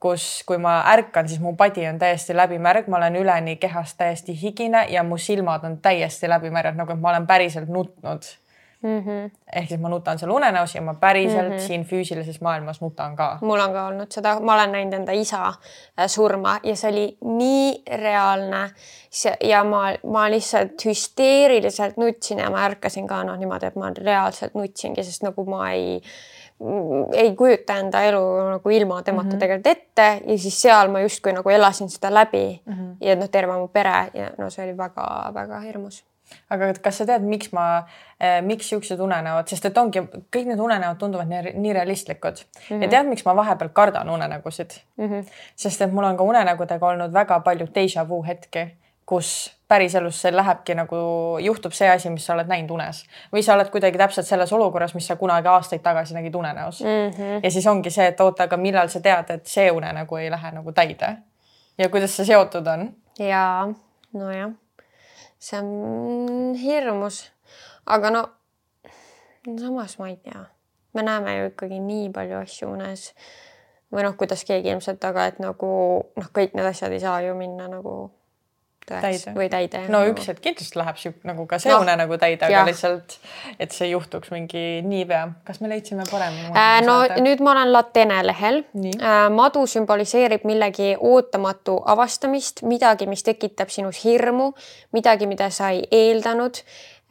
kus, 0.00 0.42
kui 0.46 0.58
ma 0.58 0.80
ärkan, 0.92 1.28
siis 1.28 1.40
mu 1.40 1.54
padi 1.56 1.86
on 1.88 1.98
täiesti 1.98 2.36
läbimärg, 2.36 2.88
ma 2.88 2.96
olen 2.96 3.16
üleni 3.20 3.56
kehast 3.60 3.98
täiesti 4.00 4.36
higine 4.42 4.86
ja 4.88 5.02
mu 5.04 5.18
silmad 5.20 5.64
on 5.64 5.78
täiesti 5.78 6.28
läbimärjad, 6.28 6.78
nagu 6.80 6.96
ma 6.96 7.12
olen 7.12 7.26
päriselt 7.26 7.68
nutnud 7.68 8.24
mm. 8.82 8.98
-hmm. 8.98 9.30
ehk 9.52 9.68
siis 9.68 9.80
ma 9.80 9.88
nutan 9.88 10.18
seal 10.18 10.30
unenäos 10.30 10.74
ja 10.74 10.82
ma 10.82 10.94
päriselt 10.94 11.48
mm 11.48 11.56
-hmm. 11.56 11.60
siin 11.60 11.84
füüsilises 11.84 12.40
maailmas 12.40 12.80
nutan 12.80 13.16
ka. 13.16 13.38
mul 13.40 13.60
on 13.60 13.72
ka 13.72 13.86
olnud 13.86 14.10
seda, 14.10 14.40
ma 14.40 14.54
olen 14.54 14.72
näinud 14.72 14.92
enda 14.92 15.12
isa 15.12 15.48
äh, 15.48 16.06
surma 16.06 16.60
ja 16.62 16.76
see 16.76 16.90
oli 16.90 17.18
nii 17.24 17.82
reaalne. 17.96 18.70
ja 19.44 19.64
ma, 19.64 19.82
ma 20.06 20.30
lihtsalt 20.30 20.84
hüsteeriliselt 20.84 21.96
nutsin 21.96 22.38
ja 22.38 22.50
ma 22.50 22.64
ärkasin 22.64 23.06
ka 23.06 23.24
noh, 23.24 23.36
niimoodi, 23.36 23.66
et 23.66 23.76
ma 23.76 23.92
reaalselt 24.04 24.54
nutsingi, 24.54 25.04
sest 25.04 25.22
nagu 25.22 25.44
ma 25.44 25.70
ei 25.70 26.02
ei 27.12 27.32
kujuta 27.36 27.78
enda 27.80 28.02
elu 28.04 28.20
nagu 28.50 28.70
ilma 28.70 29.02
temata 29.02 29.24
mm 29.24 29.32
-hmm. 29.32 29.38
tegelikult 29.38 29.66
ette 29.66 30.22
ja 30.26 30.38
siis 30.38 30.62
seal 30.62 30.88
ma 30.88 31.00
justkui 31.00 31.32
nagu 31.32 31.50
elasin 31.50 31.90
seda 31.90 32.14
läbi 32.14 32.62
mm 32.66 32.72
-hmm. 32.72 32.96
ja 33.00 33.16
noh, 33.16 33.28
terve 33.28 33.56
mu 33.56 33.68
pere 33.68 34.10
ja 34.14 34.30
no 34.38 34.50
see 34.50 34.64
oli 34.64 34.76
väga-väga 34.76 35.60
hirmus. 35.60 36.04
aga 36.50 36.72
kas 36.82 36.98
sa 36.98 37.06
tead, 37.06 37.22
miks 37.22 37.52
ma 37.52 37.82
eh,, 38.20 38.42
miks 38.42 38.68
siuksed 38.68 39.00
unenäod, 39.00 39.48
sest 39.48 39.64
et 39.64 39.78
ongi 39.78 40.00
kõik 40.36 40.46
need 40.46 40.58
unenäod 40.58 40.96
tunduvad 40.98 41.26
nii, 41.28 41.52
nii 41.54 41.72
realistlikud 41.72 42.32
mm 42.32 42.76
-hmm. 42.76 42.82
ja 42.82 42.88
tead, 42.88 43.06
miks 43.06 43.24
ma 43.24 43.36
vahepeal 43.36 43.70
kardan 43.72 44.10
unenägusid 44.10 44.70
mm? 44.96 45.08
-hmm. 45.08 45.24
sest 45.56 45.80
et 45.80 45.92
mul 45.92 46.04
on 46.04 46.16
ka 46.16 46.22
unenägudega 46.22 46.86
olnud 46.86 47.12
väga 47.12 47.40
palju 47.40 47.66
déjà 47.66 48.08
vu 48.08 48.22
hetki 48.26 48.76
kus 49.10 49.50
päriselus 49.70 50.20
see 50.22 50.30
lähebki 50.34 50.74
nagu, 50.78 50.98
juhtub 51.42 51.74
see 51.74 51.88
asi, 51.90 52.10
mis 52.10 52.26
sa 52.26 52.34
oled 52.36 52.50
näinud 52.50 52.70
unes. 52.74 53.02
või 53.32 53.42
sa 53.46 53.56
oled 53.56 53.70
kuidagi 53.70 53.98
täpselt 53.98 54.26
selles 54.26 54.52
olukorras, 54.54 54.94
mis 54.94 55.06
sa 55.10 55.16
kunagi 55.18 55.50
aastaid 55.50 55.82
tagasi 55.82 56.14
nägid 56.14 56.34
unenäos 56.34 56.80
mm. 56.82 57.10
-hmm. 57.10 57.40
ja 57.42 57.50
siis 57.50 57.66
ongi 57.66 57.90
see, 57.90 58.06
et 58.06 58.20
oota, 58.20 58.46
aga 58.46 58.56
millal 58.56 58.88
sa 58.88 59.00
tead, 59.00 59.30
et 59.30 59.46
see 59.46 59.70
unenägu 59.70 60.16
ei 60.16 60.30
lähe 60.30 60.52
nagu 60.52 60.72
täide? 60.72 61.16
ja 61.78 61.88
kuidas 61.88 62.16
see 62.16 62.26
seotud 62.26 62.66
on? 62.66 62.90
ja 63.18 63.68
nojah, 64.12 64.50
see 65.38 65.60
on 65.60 66.54
hirmus, 66.62 67.32
aga 67.86 68.10
no 68.10 68.28
samas 69.58 69.98
ma 69.98 70.08
ei 70.08 70.16
tea, 70.16 70.44
me 70.94 71.02
näeme 71.02 71.38
ju 71.38 71.46
ikkagi 71.52 71.80
nii 71.80 72.10
palju 72.14 72.42
asju 72.42 72.72
unes. 72.72 73.12
Või 73.90 74.04
noh, 74.06 74.14
kuidas 74.14 74.44
keegi 74.46 74.70
ilmselt, 74.70 75.02
aga 75.04 75.24
et 75.26 75.38
nagu 75.42 75.68
noh, 76.16 76.26
kõik 76.36 76.52
need 76.54 76.66
asjad 76.66 76.92
ei 76.94 77.00
saa 77.02 77.20
ju 77.24 77.34
minna 77.34 77.66
nagu 77.66 78.12
tõeks 78.90 79.24
täide. 79.24 79.34
või 79.36 79.48
täide. 79.52 79.80
no 79.92 80.02
üks 80.10 80.28
hetk 80.30 80.42
kindlasti 80.44 80.78
läheb 80.80 80.98
sihuke 81.00 81.28
nagu 81.28 81.46
ka 81.50 81.58
see 81.62 81.72
no, 81.72 81.80
unenägu 81.84 82.18
täide, 82.20 82.46
aga 82.48 82.64
lihtsalt, 82.68 83.16
et 83.58 83.74
see 83.76 83.90
juhtuks 83.92 84.32
mingi 84.34 84.64
niipea. 84.86 85.22
kas 85.46 85.60
me 85.62 85.70
leidsime 85.72 86.06
parema 86.10 86.50
äh,? 86.50 86.80
no 86.86 87.00
saate? 87.04 87.20
nüüd 87.24 87.42
ma 87.44 87.54
olen 87.54 87.72
Latene 87.72 88.20
lehel. 88.26 88.62
Äh, 88.74 89.18
madu 89.34 89.64
sümboliseerib 89.70 90.46
millegi 90.48 90.94
ootamatu 90.98 91.80
avastamist, 91.94 92.64
midagi, 92.68 93.08
mis 93.10 93.24
tekitab 93.26 93.72
sinus 93.72 94.04
hirmu, 94.04 94.52
midagi, 94.96 95.28
mida 95.30 95.50
sa 95.54 95.70
ei 95.74 95.84
eeldanud, 95.90 96.62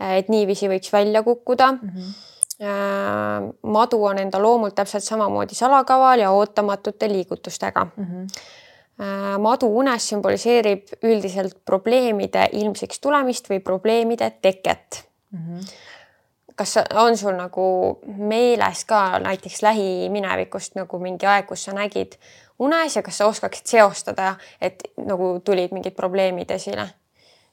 äh, 0.01 0.17
et 0.21 0.31
niiviisi 0.31 0.71
võiks 0.71 0.93
välja 0.93 1.23
kukkuda 1.23 1.71
mm. 1.77 1.93
-hmm 1.93 2.17
madu 3.63 4.01
on 4.03 4.17
enda 4.19 4.41
loomult 4.41 4.75
täpselt 4.75 5.03
samamoodi 5.03 5.55
salakaval 5.55 6.19
ja 6.19 6.31
ootamatute 6.35 7.07
liigutustega 7.07 7.85
mm. 7.85 8.05
-hmm 8.05 8.57
madu 9.39 9.69
unes 9.79 10.09
sümboliseerib 10.11 10.89
üldiselt 11.07 11.55
probleemide 11.65 12.49
ilmsiks 12.59 12.99
tulemist 12.99 13.47
või 13.49 13.61
probleemide 13.63 14.31
teket 14.41 15.03
mm. 15.31 15.39
-hmm. 15.39 15.69
kas 16.55 16.75
on 16.95 17.17
sul 17.17 17.37
nagu 17.37 17.99
meeles 18.17 18.85
ka 18.85 19.19
näiteks 19.19 19.61
lähiminevikust 19.63 20.75
nagu 20.75 20.99
mingi 20.99 21.25
aeg, 21.25 21.47
kus 21.47 21.63
sa 21.63 21.73
nägid 21.73 22.19
unes 22.59 22.95
ja 22.95 23.01
kas 23.01 23.17
sa 23.17 23.27
oskaksid 23.27 23.65
seostada, 23.65 24.35
et 24.61 24.83
nagu 24.97 25.39
tulid 25.43 25.71
mingid 25.71 25.95
probleemid 25.95 26.51
esile? 26.51 26.89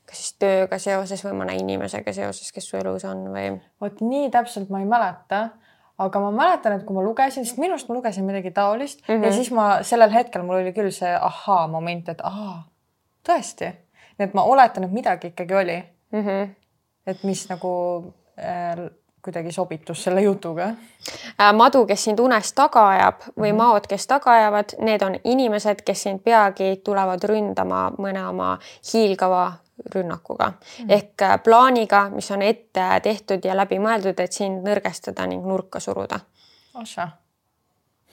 kas 0.06 0.18
siis 0.22 0.34
tööga 0.38 0.78
seoses 0.78 1.24
või 1.24 1.32
mõne 1.34 1.56
inimesega 1.58 2.12
seoses, 2.14 2.52
kes 2.54 2.68
su 2.68 2.76
elus 2.78 3.04
on 3.04 3.24
või? 3.34 3.56
vot 3.80 4.00
nii 4.00 4.30
täpselt 4.30 4.70
ma 4.70 4.80
ei 4.82 4.86
mäleta 4.86 5.48
aga 5.98 6.20
ma 6.20 6.30
mäletan, 6.30 6.76
et 6.76 6.84
kui 6.84 6.96
ma 6.96 7.02
lugesin, 7.04 7.46
sest 7.46 7.58
minu 7.60 7.76
arust 7.76 7.88
ma 7.88 7.96
lugesin 7.96 8.24
midagi 8.24 8.50
taolist 8.50 9.00
mm 9.08 9.14
-hmm. 9.14 9.24
ja 9.24 9.32
siis 9.32 9.50
ma 9.50 9.82
sellel 9.82 10.12
hetkel 10.12 10.42
mul 10.42 10.60
oli 10.60 10.72
küll 10.72 10.90
see 10.90 11.14
ahaa 11.20 11.66
moment, 11.68 12.08
et 12.08 12.20
aa, 12.22 12.64
tõesti. 13.28 13.72
nii 14.18 14.28
et 14.28 14.34
ma 14.34 14.42
oletan, 14.42 14.84
et 14.84 14.92
midagi 14.92 15.26
ikkagi 15.26 15.54
oli 15.54 15.82
mm. 16.12 16.22
-hmm. 16.24 16.48
et 17.06 17.24
mis 17.24 17.48
nagu 17.48 17.72
äh, 18.38 18.90
kuidagi 19.22 19.52
sobitus 19.52 20.04
selle 20.04 20.20
jutuga 20.22 20.66
äh,. 21.40 21.52
madu, 21.52 21.86
kes 21.86 22.04
sind 22.04 22.18
unes 22.18 22.52
taga 22.52 22.88
ajab 22.88 23.20
või 23.20 23.52
mm 23.52 23.58
-hmm. 23.58 23.62
maod, 23.62 23.86
kes 23.88 24.06
taga 24.06 24.32
ajavad, 24.32 24.76
need 24.78 25.02
on 25.02 25.16
inimesed, 25.24 25.82
kes 25.84 26.02
sind 26.02 26.20
peagi 26.24 26.76
tulevad 26.84 27.24
ründama 27.24 27.90
mõne 27.98 28.28
oma 28.28 28.58
hiilgava 28.92 29.52
rünnakuga 29.94 30.52
mm. 30.52 30.90
ehk 30.90 31.22
äh, 31.22 31.36
plaaniga, 31.44 32.08
mis 32.10 32.30
on 32.30 32.42
ette 32.42 32.88
tehtud 33.02 33.44
ja 33.44 33.56
läbimõeldud, 33.56 34.20
et 34.20 34.32
sind 34.32 34.66
nõrgestada 34.66 35.26
ning 35.26 35.46
nurka 35.46 35.80
suruda. 35.80 36.20
ossa 36.74 37.08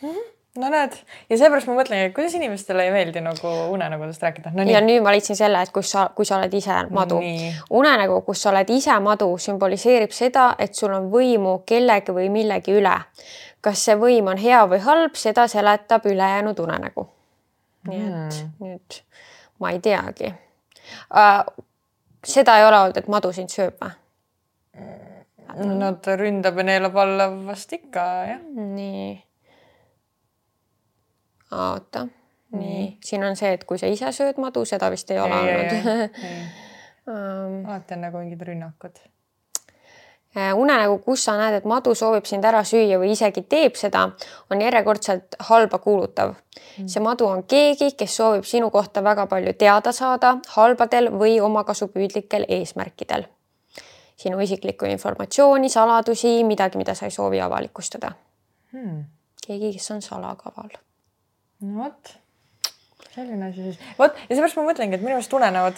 mm. 0.01 0.09
-hmm 0.09 0.33
no 0.57 0.69
näed 0.69 0.93
ja 1.29 1.37
seepärast 1.37 1.67
ma 1.67 1.75
mõtlengi, 1.77 2.09
et 2.09 2.15
kuidas 2.15 2.35
inimestele 2.37 2.85
ei 2.85 2.91
meeldi 2.93 3.21
nagu 3.25 3.53
unenägudest 3.73 4.21
rääkida 4.21 4.51
no,. 4.53 4.65
ja 4.69 4.81
nüüd 4.85 5.01
ma 5.05 5.13
leidsin 5.15 5.37
selle, 5.37 5.61
et 5.65 5.71
kus 5.73 5.91
sa, 5.95 6.09
kui 6.15 6.27
sa 6.29 6.37
oled 6.37 6.53
ise 6.53 6.75
madu. 6.93 7.19
unenägu, 7.69 8.21
kus 8.27 8.43
sa 8.43 8.51
oled 8.51 8.69
ise 8.69 8.99
madu, 8.99 9.31
sümboliseerib 9.37 10.13
seda, 10.13 10.51
et 10.59 10.75
sul 10.77 10.93
on 10.93 11.09
võimu 11.13 11.59
kellegi 11.65 12.13
või 12.13 12.29
millegi 12.33 12.77
üle. 12.77 12.95
kas 13.61 13.85
see 13.87 13.97
võim 13.97 14.29
on 14.29 14.37
hea 14.37 14.61
või 14.69 14.81
halb, 14.85 15.17
seda 15.17 15.47
seletab 15.47 16.05
ülejäänud 16.05 16.59
unenägu. 16.59 17.07
nii 17.89 18.01
et 18.05 18.41
mm. 18.43 18.53
nüüd 18.59 19.01
ma 19.59 19.73
ei 19.73 19.79
teagi. 19.79 20.33
Seda 22.23 22.57
ei 22.59 22.65
ole 22.65 22.79
olnud, 22.79 22.97
et 22.97 23.11
madu 23.11 23.31
sind 23.35 23.53
sööb 23.53 23.77
või? 23.81 23.93
no 25.77 25.91
ta 26.01 26.15
ründab 26.17 26.57
ja 26.57 26.65
neelab 26.65 26.95
alla 26.97 27.29
vast 27.45 27.73
ikka 27.77 28.03
jah. 28.29 28.43
nii. 28.57 29.07
oota, 31.53 32.07
nii, 32.57 32.85
siin 33.05 33.25
on 33.27 33.37
see, 33.39 33.53
et 33.53 33.65
kui 33.69 33.81
sa 33.81 33.91
ise 33.91 34.11
sööd 34.15 34.41
madu, 34.41 34.65
seda 34.65 34.89
vist 34.93 35.11
ei 35.13 35.21
ole 35.21 35.41
ei, 35.41 35.55
olnud. 35.55 36.05
alati 37.67 37.97
on 37.97 38.07
nagu 38.07 38.23
mingid 38.23 38.47
rünnakud 38.47 39.03
Äh, 39.03 39.22
unenägu, 40.33 40.97
kus 41.05 41.25
sa 41.25 41.35
näed, 41.37 41.59
et 41.59 41.65
madu 41.69 41.93
soovib 41.95 42.25
sind 42.25 42.45
ära 42.45 42.63
süüa 42.65 42.97
või 43.01 43.11
isegi 43.13 43.43
teeb 43.49 43.75
seda, 43.77 44.07
on 44.49 44.61
järjekordselt 44.61 45.37
halba 45.49 45.77
kuulutav 45.83 46.33
mm.. 46.33 46.87
see 46.89 47.03
madu 47.03 47.27
on 47.29 47.43
keegi, 47.49 47.91
kes 47.97 48.17
soovib 48.17 48.47
sinu 48.49 48.71
kohta 48.73 49.03
väga 49.05 49.27
palju 49.29 49.53
teada 49.59 49.93
saada 49.93 50.37
halbadel 50.55 51.11
või 51.13 51.37
omakasupüüdlikel 51.41 52.47
eesmärkidel. 52.49 53.27
sinu 54.17 54.39
isiklikku 54.39 54.85
informatsiooni, 54.85 55.69
saladusi, 55.69 56.43
midagi, 56.43 56.77
mida 56.77 56.95
sa 56.95 57.05
ei 57.05 57.11
soovi 57.11 57.41
avalikustada 57.41 58.11
hmm.. 58.73 59.03
keegi, 59.47 59.73
kes 59.77 59.91
on 59.91 60.01
salakaval. 60.01 60.73
no 61.61 61.83
vot, 61.83 62.15
selline 63.13 63.51
asi 63.51 63.69
siis. 63.69 63.79
vot 63.99 64.17
ja 64.17 64.35
seepärast 64.35 64.57
ma 64.57 64.65
mõtlengi, 64.71 64.97
et 64.97 65.05
minu 65.05 65.19
arust 65.19 65.33
unenäod 65.33 65.77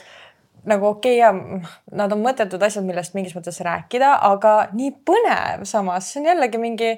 nagu 0.66 0.88
okei 0.88 1.20
okay, 1.22 1.22
ja 1.22 1.70
nad 1.92 2.12
on 2.12 2.24
mõttetud 2.24 2.62
asjad, 2.66 2.86
millest 2.88 3.14
mingis 3.18 3.36
mõttes 3.38 3.60
rääkida, 3.66 4.16
aga 4.28 4.56
nii 4.74 4.92
põnev 5.08 5.66
samas, 5.70 6.12
see 6.12 6.24
on 6.24 6.30
jällegi 6.32 6.62
mingi 6.62 6.92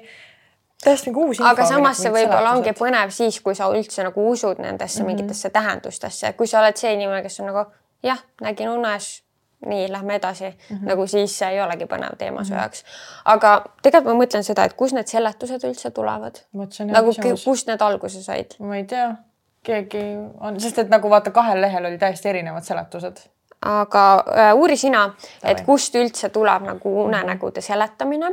täiesti 0.84 1.10
nagu 1.10 1.26
uus 1.26 1.38
info. 1.38 1.50
aga 1.50 1.66
samas 1.68 2.02
see 2.02 2.12
võib-olla 2.14 2.54
ongi 2.56 2.74
põnev 2.78 3.12
siis, 3.14 3.40
kui 3.44 3.56
sa 3.58 3.68
üldse 3.74 4.04
nagu 4.06 4.26
usud 4.30 4.60
nendesse 4.62 5.02
mm 5.02 5.04
-hmm. 5.04 5.16
mingitesse 5.16 5.50
tähendustesse, 5.50 6.32
kui 6.32 6.46
sa 6.46 6.60
oled 6.60 6.76
see 6.76 6.92
inimene, 6.94 7.22
kes 7.22 7.40
on 7.40 7.50
nagu 7.52 7.64
jah, 8.02 8.20
nägin 8.40 8.68
unes, 8.68 9.22
nii, 9.66 9.92
lähme 9.92 10.14
edasi 10.14 10.44
mm, 10.44 10.76
-hmm. 10.76 10.88
nagu 10.88 11.06
siis 11.06 11.38
see 11.38 11.48
ei 11.48 11.60
olegi 11.60 11.84
põnev 11.84 12.16
teema 12.18 12.44
su 12.44 12.52
-hmm. 12.52 12.58
jaoks. 12.58 12.84
aga 13.24 13.64
tegelikult 13.82 14.14
ma 14.14 14.24
mõtlen 14.24 14.42
seda, 14.42 14.64
et 14.64 14.74
kust 14.74 14.94
need 14.94 15.06
seletused 15.06 15.64
üldse 15.64 15.90
tulevad. 15.90 16.38
nagu 16.86 17.12
kust 17.44 17.66
need 17.66 17.80
alguse 17.80 18.22
said? 18.22 18.54
ma 18.58 18.76
ei 18.76 18.84
tea, 18.84 19.16
keegi 19.62 20.04
on, 20.40 20.60
sest 20.60 20.78
et 20.78 20.88
nagu 20.88 21.10
vaata, 21.10 21.30
kahel 21.30 21.60
lehel 21.60 21.84
oli 21.84 21.98
täiesti 21.98 22.28
erinevad 22.28 22.62
seletused 22.62 23.18
aga 23.62 24.24
äh, 24.36 24.52
uuri 24.54 24.76
sina, 24.76 25.08
et 25.42 25.64
kust 25.66 25.94
üldse 25.98 26.28
tuleb 26.34 26.66
nagu 26.68 26.92
unenägude 27.04 27.60
seletamine 27.60 28.30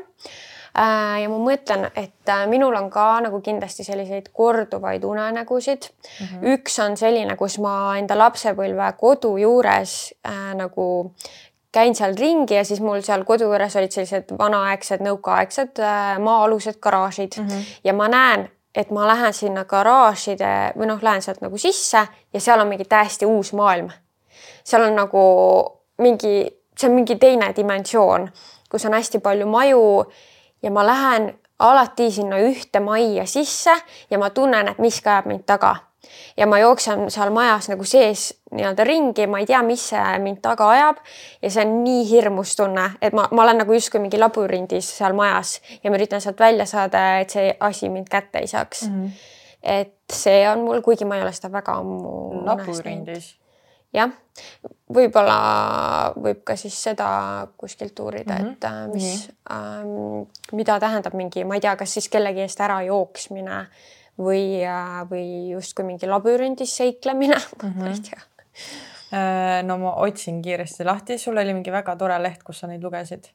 äh,. 0.77 1.21
ja 1.21 1.29
ma 1.29 1.39
mõtlen, 1.41 1.87
et 1.95 2.29
äh, 2.29 2.45
minul 2.51 2.75
on 2.75 2.89
ka 2.93 3.07
nagu 3.25 3.41
kindlasti 3.41 3.83
selliseid 3.83 4.29
korduvaid 4.33 5.03
unenägusid 5.03 5.89
mm. 5.89 6.27
-hmm. 6.27 6.53
üks 6.53 6.79
on 6.83 6.97
selline, 6.97 7.35
kus 7.35 7.57
ma 7.59 7.97
enda 7.97 8.17
lapsepõlve 8.17 8.93
kodu 8.99 9.37
juures 9.37 10.13
äh, 10.27 10.53
nagu 10.55 11.15
käin 11.75 11.95
seal 11.95 12.15
ringi 12.19 12.55
ja 12.55 12.63
siis 12.63 12.79
mul 12.81 13.01
seal 13.01 13.23
kodu 13.27 13.49
juures 13.49 13.75
olid 13.75 13.91
sellised 13.91 14.31
vanaaegsed, 14.39 15.01
nõukaaegsed 15.03 15.81
äh, 15.83 16.19
maa-alused 16.19 16.79
garaažid 16.79 17.35
mm 17.37 17.47
-hmm. 17.47 17.65
ja 17.83 17.93
ma 17.93 18.07
näen, 18.07 18.49
et 18.75 18.91
ma 18.91 19.07
lähen 19.07 19.33
sinna 19.33 19.65
garaažide 19.65 20.71
või 20.77 20.87
noh, 20.91 21.03
lähen 21.03 21.21
sealt 21.21 21.41
nagu 21.41 21.57
sisse 21.57 22.07
ja 22.33 22.39
seal 22.39 22.59
on 22.59 22.67
mingi 22.67 22.85
täiesti 22.85 23.25
uus 23.25 23.53
maailm. 23.53 23.89
Seal 24.65 24.87
on 24.87 24.95
nagu 24.97 25.23
mingi, 26.01 26.35
see 26.77 26.89
on 26.89 26.95
mingi 26.95 27.15
teine 27.21 27.51
dimensioon, 27.55 28.29
kus 28.69 28.85
on 28.85 28.97
hästi 28.97 29.21
palju 29.23 29.47
maju 29.47 30.05
ja 30.63 30.71
ma 30.71 30.85
lähen 30.85 31.33
alati 31.59 32.11
sinna 32.11 32.39
ühte 32.43 32.79
majja 32.83 33.25
sisse 33.25 33.75
ja 34.09 34.19
ma 34.19 34.29
tunnen, 34.29 34.67
et 34.67 34.79
miski 34.83 35.09
ajab 35.09 35.29
mind 35.31 35.45
taga 35.47 35.75
ja 36.37 36.47
ma 36.47 36.59
jooksen 36.59 37.07
seal 37.11 37.31
majas 37.33 37.69
nagu 37.71 37.85
sees 37.87 38.27
nii-öelda 38.51 38.83
ringi, 38.87 39.27
ma 39.27 39.39
ei 39.41 39.47
tea, 39.49 39.61
mis 39.65 39.87
see 39.91 40.17
mind 40.23 40.41
taga 40.43 40.67
ajab 40.73 40.99
ja 41.41 41.51
see 41.51 41.65
on 41.65 41.77
nii 41.83 42.03
hirmus 42.09 42.55
tunne, 42.59 42.89
et 43.01 43.15
ma, 43.15 43.27
ma 43.31 43.45
olen 43.45 43.63
nagu 43.63 43.73
justkui 43.73 44.03
mingi 44.03 44.19
labürindis 44.21 44.89
seal 44.99 45.15
majas 45.17 45.57
ja 45.83 45.91
ma 45.91 45.99
üritan 45.99 46.23
sealt 46.23 46.39
välja 46.39 46.67
saada, 46.69 47.05
et 47.23 47.33
see 47.33 47.55
asi 47.59 47.89
mind 47.93 48.11
kätte 48.11 48.43
ei 48.43 48.51
saaks 48.51 48.87
mm. 48.89 48.99
-hmm. 48.99 49.31
et 49.79 49.95
see 50.11 50.43
on 50.49 50.65
mul, 50.67 50.81
kuigi 50.81 51.05
ma 51.05 51.17
ei 51.17 51.25
ole 51.25 51.33
seda 51.33 51.51
väga 51.51 51.79
ammu. 51.81 52.45
labürindis? 52.45 53.35
Jah, 53.95 54.11
võib-olla 54.91 55.35
võib 56.19 56.41
ka 56.47 56.55
siis 56.59 56.75
seda 56.87 57.07
kuskilt 57.57 57.99
uurida 58.03 58.37
mm, 58.37 58.45
-hmm. 58.45 58.51
et 58.51 58.63
äh, 58.63 58.87
mis 58.93 59.27
mm, 59.27 59.35
-hmm. 59.49 60.21
ähm, 60.21 60.57
mida 60.57 60.79
tähendab 60.79 61.13
mingi, 61.13 61.43
ma 61.43 61.55
ei 61.55 61.61
tea, 61.61 61.75
kas 61.75 61.93
siis 61.93 62.09
kellegi 62.09 62.41
eest 62.41 62.59
ära 62.61 62.81
jooksmine 62.81 63.65
või, 64.19 64.63
äh, 64.63 64.99
või 65.09 65.49
justkui 65.53 65.85
mingi 65.85 66.07
labürindis 66.07 66.75
seiklemine 66.77 67.35
mm, 67.35 67.69
-hmm. 67.69 67.79
ma 67.79 67.89
ei 67.89 68.03
tea 68.09 68.21
äh, 69.13 69.63
no 69.63 69.77
ma 69.77 69.95
otsin 69.95 70.41
kiiresti 70.41 70.85
lahti, 70.85 71.17
sul 71.17 71.37
oli 71.37 71.53
mingi 71.53 71.71
väga 71.71 71.95
tore 71.95 72.21
leht, 72.21 72.43
kus 72.43 72.59
sa 72.59 72.67
neid 72.67 72.83
lugesid. 72.83 73.31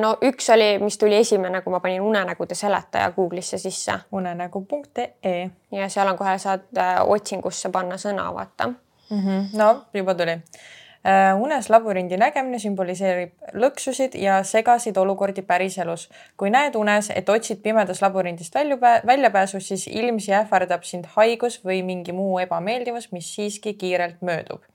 No 0.00 0.14
üks 0.24 0.48
oli, 0.48 0.78
mis 0.80 0.96
tuli 0.98 1.16
esimene, 1.16 1.60
kui 1.60 1.70
ma 1.70 1.80
panin 1.80 2.00
unenägude 2.00 2.54
seletaja 2.54 3.10
Google'isse 3.12 3.58
sisse. 3.58 3.92
unenägu.ee. 4.12 5.50
ja 5.72 5.88
seal 5.88 6.08
on 6.08 6.16
kohe 6.16 6.38
saad 6.38 6.80
otsingusse 7.04 7.68
panna 7.68 7.98
sõna, 8.00 8.30
vaata 8.32 8.70
mm. 9.10 9.18
-hmm. 9.18 9.46
no 9.58 9.84
juba 9.94 10.14
tuli 10.14 10.40
Äh, 11.06 11.36
unes 11.38 11.68
labürindi 11.70 12.16
nägemine 12.18 12.58
sümboliseerib 12.58 13.52
lõksusid 13.62 14.16
ja 14.18 14.40
segasid 14.42 14.96
olukordi 14.98 15.44
päriselus. 15.46 16.08
kui 16.36 16.50
näed 16.50 16.74
unes, 16.74 17.12
et 17.14 17.28
otsid 17.30 17.60
pimedas 17.62 18.00
labürindist 18.02 18.54
väljupää-, 18.54 19.04
väljapääsu, 19.06 19.60
siis 19.60 19.86
ilmsi 19.86 20.34
ähvardab 20.34 20.82
sind 20.82 21.06
haigus 21.14 21.60
või 21.62 21.84
mingi 21.86 22.16
muu 22.16 22.40
ebameeldivus, 22.42 23.12
mis 23.12 23.28
siiski 23.36 23.76
kiirelt 23.78 24.18
möödub. 24.26 24.66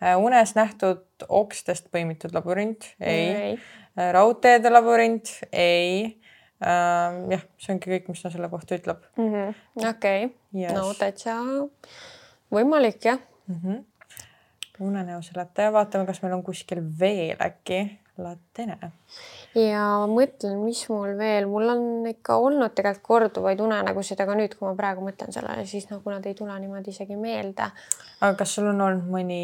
Äh, 0.00 0.16
unes 0.16 0.54
nähtud 0.56 1.28
okstest 1.28 1.92
põimitud 1.92 2.32
labürint, 2.32 2.88
ei, 3.00 3.28
ei.. 3.28 3.54
Äh, 3.98 4.12
raudteede 4.16 4.72
labürint, 4.72 5.34
ei 5.52 6.16
äh,. 6.64 7.20
jah, 7.36 7.46
see 7.60 7.76
ongi 7.76 7.92
kõik, 7.98 8.08
mis 8.08 8.24
ta 8.24 8.32
selle 8.32 8.48
kohta 8.48 8.80
ütleb 8.80 9.04
-hmm.. 9.12 9.88
okei 9.92 10.30
no 10.72 10.88
täitsa 10.96 11.36
võimalik 12.48 13.04
jah 13.12 13.20
mm. 13.48 13.60
-hmm 13.60 13.84
unenäoseletaja, 14.80 15.72
vaatame, 15.72 16.06
kas 16.06 16.22
meil 16.22 16.34
on 16.36 16.42
kuskil 16.44 16.82
veel 17.00 17.40
äkki 17.40 17.98
latene. 18.16 18.92
ja 19.56 19.82
ma 20.00 20.06
mõtlen, 20.08 20.56
mis 20.64 20.82
mul 20.88 21.14
veel, 21.18 21.46
mul 21.48 21.68
on 21.72 21.82
ikka 22.08 22.36
olnud 22.40 22.72
tegelikult 22.76 23.04
korduvaid 23.04 23.60
unenägusid, 23.60 24.20
aga 24.20 24.36
nüüd, 24.38 24.56
kui 24.56 24.68
ma 24.68 24.74
praegu 24.76 25.04
mõtlen 25.04 25.32
sellele, 25.32 25.66
siis 25.68 25.88
nagu 25.90 26.12
nad 26.12 26.24
ei 26.28 26.36
tule 26.36 26.56
niimoodi 26.60 26.92
isegi 26.94 27.16
meelde. 27.20 27.68
aga 28.20 28.32
kas 28.40 28.54
sul 28.56 28.68
on 28.72 28.80
olnud 28.80 29.08
mõni 29.12 29.40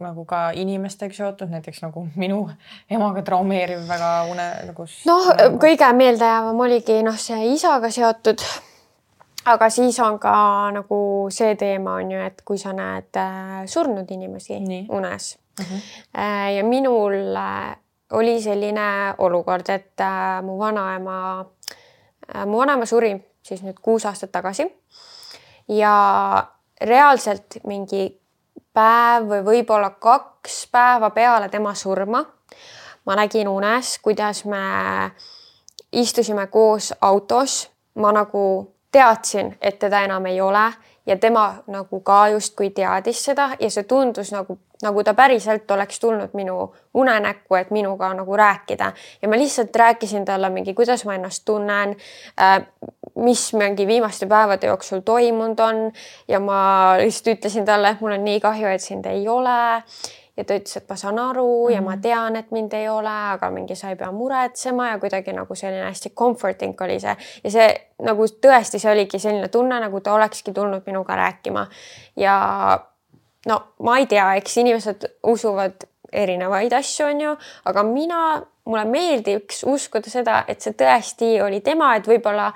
nagu 0.00 0.24
ka 0.28 0.50
inimestega 0.60 1.16
seotud, 1.16 1.52
näiteks 1.52 1.82
nagu 1.86 2.06
minu 2.16 2.42
emaga 2.90 3.24
traumeeriv 3.24 3.86
väga 3.88 4.10
une 4.32 4.48
nagu? 4.70 4.88
noh, 5.08 5.30
kõige 5.60 5.92
meeldejäävam 5.96 6.66
oligi 6.68 7.00
noh, 7.06 7.16
see 7.16 7.54
isaga 7.54 7.92
seotud 7.92 8.44
aga 9.44 9.70
siis 9.70 9.98
on 10.00 10.18
ka 10.18 10.32
nagu 10.74 11.28
see 11.32 11.54
teema 11.56 11.94
on 12.00 12.10
ju, 12.12 12.20
et 12.20 12.42
kui 12.44 12.58
sa 12.58 12.72
näed 12.76 13.16
äh, 13.16 13.62
surnud 13.66 14.10
inimesi 14.10 14.60
Nii. 14.60 14.86
unes 14.88 15.38
uh. 15.60 15.64
Mhm. 15.64 15.76
-huh. 15.76 16.50
ja 16.56 16.64
minul 16.64 17.36
äh, 17.36 17.76
oli 18.12 18.42
selline 18.42 19.14
olukord, 19.18 19.68
et 19.68 19.94
mu 20.42 20.58
vanaema, 20.58 21.44
mu 22.46 22.58
vanaema 22.58 22.86
suri 22.86 23.30
siis 23.42 23.62
nüüd 23.62 23.78
kuus 23.82 24.06
aastat 24.06 24.32
tagasi. 24.32 24.66
ja 25.68 26.46
reaalselt 26.80 27.46
mingi 27.66 28.20
päev 28.74 29.28
või 29.28 29.44
võib-olla 29.44 29.90
kaks 29.90 30.68
päeva 30.72 31.10
peale 31.10 31.48
tema 31.48 31.74
surma 31.74 32.24
ma 33.06 33.16
nägin 33.16 33.48
unes, 33.48 33.98
kuidas 34.02 34.44
me 34.44 34.56
istusime 35.92 36.46
koos 36.46 36.94
autos, 37.00 37.70
ma 37.94 38.12
nagu 38.12 38.74
teadsin, 38.92 39.56
et 39.60 39.78
teda 39.78 40.00
enam 40.04 40.26
ei 40.26 40.40
ole 40.40 40.72
ja 41.06 41.16
tema 41.16 41.54
nagu 41.66 42.00
ka 42.00 42.28
justkui 42.28 42.70
teadis 42.70 43.24
seda 43.24 43.50
ja 43.60 43.70
see 43.70 43.84
tundus 43.88 44.32
nagu, 44.32 44.58
nagu 44.82 45.04
ta 45.04 45.14
päriselt 45.14 45.70
oleks 45.70 46.00
tulnud 46.00 46.34
minu 46.38 46.74
unenäkku, 46.94 47.54
et 47.54 47.70
minuga 47.70 48.12
nagu 48.14 48.36
rääkida. 48.36 48.92
Ja 49.22 49.28
ma 49.28 49.38
lihtsalt 49.38 49.76
rääkisin 49.76 50.24
talle 50.24 50.50
mingi, 50.50 50.74
kuidas 50.74 51.04
ma 51.04 51.14
ennast 51.14 51.44
tunnen 51.44 51.96
äh,, 52.40 52.60
mis 53.14 53.52
mingi 53.54 53.86
viimaste 53.86 54.26
päevade 54.26 54.66
jooksul 54.66 55.00
toimunud 55.04 55.58
on. 55.58 55.92
Ja 56.28 56.40
ma 56.40 56.94
lihtsalt 57.00 57.36
ütlesin 57.36 57.64
talle, 57.64 57.94
et 57.94 58.00
mul 58.00 58.14
on 58.14 58.24
nii 58.24 58.40
kahju, 58.40 58.68
et 58.68 58.82
sind 58.82 59.06
ei 59.06 59.28
ole 59.28 59.82
ja 60.40 60.46
ta 60.48 60.56
ütles, 60.56 60.76
et 60.80 60.88
ma 60.88 60.96
saan 60.96 61.18
aru 61.18 61.46
mm 61.46 61.68
-hmm. 61.68 61.74
ja 61.74 61.82
ma 61.82 61.90
mhm. 61.90 62.00
tean, 62.00 62.36
et 62.36 62.50
mind 62.50 62.72
ei 62.72 62.88
ole, 62.88 63.16
aga 63.34 63.50
mingi 63.50 63.74
sa 63.76 63.90
ei 63.90 63.96
pea 63.96 64.12
muretsema 64.12 64.88
ja 64.88 64.98
kuidagi 64.98 65.32
nagu 65.32 65.54
selline 65.54 65.84
hästi 65.84 66.10
comforting 66.10 66.80
oli 66.80 67.00
see 67.00 67.16
ja 67.44 67.50
see 67.50 67.68
nagu 68.02 68.24
tõesti, 68.24 68.78
see 68.78 68.92
oligi 68.92 69.18
selline 69.18 69.48
tunne, 69.48 69.80
nagu 69.80 70.00
ta 70.00 70.14
olekski 70.14 70.52
tulnud 70.52 70.82
minuga 70.86 71.16
rääkima. 71.16 71.66
ja 72.16 72.36
no 73.46 73.62
ma 73.78 73.98
ei 73.98 74.06
tea, 74.06 74.34
eks 74.34 74.56
inimesed 74.56 75.06
usuvad 75.22 75.72
erinevaid 76.12 76.72
asju, 76.72 77.06
on 77.06 77.20
ju, 77.20 77.36
aga 77.64 77.82
mina, 77.82 78.42
mulle 78.64 78.84
meeldiks 78.84 79.64
uskuda 79.64 80.10
seda, 80.10 80.44
et 80.48 80.60
see 80.60 80.72
tõesti 80.72 81.42
oli 81.42 81.60
tema, 81.60 81.94
et 81.96 82.08
võib-olla 82.08 82.52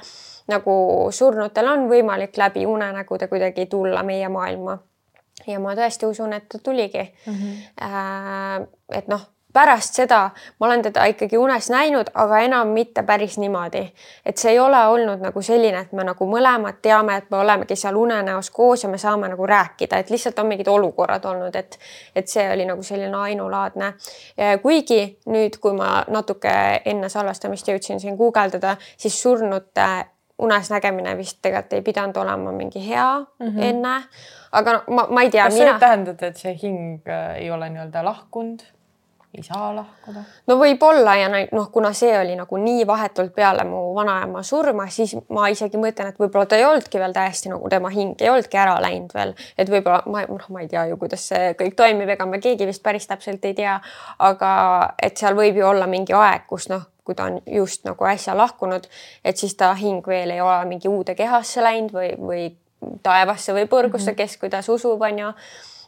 nagu 0.50 0.74
surnutel 1.10 1.68
on 1.68 1.86
võimalik 1.88 2.36
läbi 2.36 2.66
unenägude 2.66 3.28
kuidagi 3.28 3.66
tulla 3.66 4.02
meie 4.02 4.28
maailma 4.28 4.78
ja 5.46 5.61
ma 5.61 5.74
tõesti 5.74 6.07
usun, 6.07 6.33
et 6.33 6.48
ta 6.48 6.59
tuligi 6.59 7.02
mm. 7.26 7.35
-hmm. 7.35 8.66
et 8.98 9.09
noh, 9.09 9.28
pärast 9.54 9.94
seda 9.94 10.30
ma 10.61 10.66
olen 10.66 10.83
teda 10.83 11.04
ikkagi 11.04 11.38
unes 11.38 11.70
näinud, 11.70 12.11
aga 12.14 12.38
enam 12.42 12.68
mitte 12.74 13.02
päris 13.02 13.38
niimoodi, 13.38 13.85
et 14.26 14.38
see 14.38 14.52
ei 14.52 14.59
ole 14.59 14.80
olnud 14.87 15.22
nagu 15.22 15.42
selline, 15.42 15.85
et 15.87 15.92
me 15.92 16.04
nagu 16.04 16.26
mõlemad 16.28 16.80
teame, 16.83 17.16
et 17.22 17.30
me 17.30 17.38
olemegi 17.38 17.76
seal 17.78 17.96
unenäos 17.96 18.50
koos 18.50 18.83
ja 18.83 18.90
me 18.90 18.98
saame 18.98 19.30
nagu 19.30 19.46
rääkida, 19.46 20.00
et 20.02 20.11
lihtsalt 20.11 20.38
on 20.42 20.50
mingid 20.50 20.68
olukorrad 20.68 21.24
olnud, 21.30 21.54
et 21.57 21.78
et 22.14 22.28
see 22.28 22.48
oli 22.52 22.66
nagu 22.66 22.83
selline 22.83 23.16
ainulaadne. 23.16 23.92
kuigi 24.62 25.18
nüüd, 25.26 25.59
kui 25.61 25.72
ma 25.72 26.04
natuke 26.09 26.57
enne 26.85 27.09
salvestamist 27.09 27.68
jõudsin 27.68 28.00
siin 28.00 28.16
guugeldada, 28.16 28.76
siis 28.96 29.22
surnute 29.22 29.88
unes 30.38 30.70
nägemine 30.70 31.16
vist 31.16 31.38
tegelikult 31.42 31.72
ei 31.72 31.82
pidanud 31.82 32.16
olema 32.16 32.52
mingi 32.52 32.88
hea 32.88 33.20
mm 33.20 33.46
-hmm. 33.46 33.62
enne. 33.62 34.02
aga 34.52 34.72
no, 34.72 34.82
ma, 34.88 35.06
ma 35.10 35.22
ei 35.22 35.30
tea. 35.30 35.44
kas 35.44 35.54
mina... 35.54 35.64
see 35.64 35.72
võib 35.72 35.80
tähendada, 35.80 36.26
et 36.26 36.36
see 36.36 36.56
hing 36.62 37.08
äh, 37.08 37.36
ei 37.36 37.50
ole 37.50 37.68
nii-öelda 37.70 38.04
lahkunud? 38.04 38.62
ei 39.34 39.42
saa 39.42 39.74
lahkuda? 39.76 40.22
no 40.46 40.56
võib-olla 40.58 41.14
ja 41.18 41.28
noh, 41.28 41.70
kuna 41.72 41.92
see 41.92 42.12
oli 42.18 42.36
nagu 42.36 42.56
nii 42.56 42.86
vahetult 42.86 43.34
peale 43.34 43.64
mu 43.64 43.94
vanaema 43.94 44.42
surma, 44.42 44.86
siis 44.90 45.16
ma 45.28 45.48
isegi 45.48 45.78
mõtlen, 45.78 46.10
et 46.12 46.18
võib-olla 46.18 46.46
ta 46.46 46.56
ei 46.56 46.64
olnudki 46.64 46.98
veel 46.98 47.12
täiesti 47.12 47.48
nagu 47.48 47.68
tema 47.68 47.90
hing 47.90 48.22
ei 48.22 48.30
olnudki 48.30 48.58
ära 48.58 48.80
läinud 48.80 49.14
veel, 49.14 49.34
et 49.58 49.70
võib-olla 49.70 50.02
ma 50.06 50.24
noh, 50.28 50.48
ma 50.48 50.60
ei 50.60 50.68
tea 50.68 50.86
ju, 50.90 50.96
kuidas 50.96 51.28
see 51.28 51.54
kõik 51.60 51.74
toimib, 51.76 52.08
ega 52.08 52.26
me 52.26 52.38
keegi 52.38 52.66
vist 52.66 52.82
päris 52.82 53.06
täpselt 53.06 53.44
ei 53.44 53.54
tea. 53.54 53.80
aga 54.18 54.50
et 55.02 55.16
seal 55.16 55.34
võib 55.34 55.56
ju 55.56 55.66
olla 55.66 55.86
mingi 55.86 56.12
aeg, 56.12 56.46
kus 56.46 56.68
noh 56.68 56.90
kui 57.04 57.14
ta 57.14 57.28
on 57.28 57.40
just 57.46 57.84
nagu 57.84 58.06
äsja 58.08 58.36
lahkunud, 58.36 58.88
et 59.24 59.36
siis 59.36 59.54
ta 59.54 59.74
hing 59.74 60.06
veel 60.06 60.30
ei 60.30 60.40
ole 60.40 60.64
mingi 60.64 60.88
uude 60.88 61.14
kehasse 61.14 61.62
läinud 61.62 61.92
või, 61.92 62.10
või 62.18 62.44
taevasse 63.02 63.54
või 63.56 63.68
põrgusse 63.68 64.10
mm, 64.10 64.14
-hmm. 64.14 64.16
kes 64.16 64.36
kuidas 64.40 64.68
usub, 64.68 65.02
on 65.02 65.18
ju. 65.18 65.32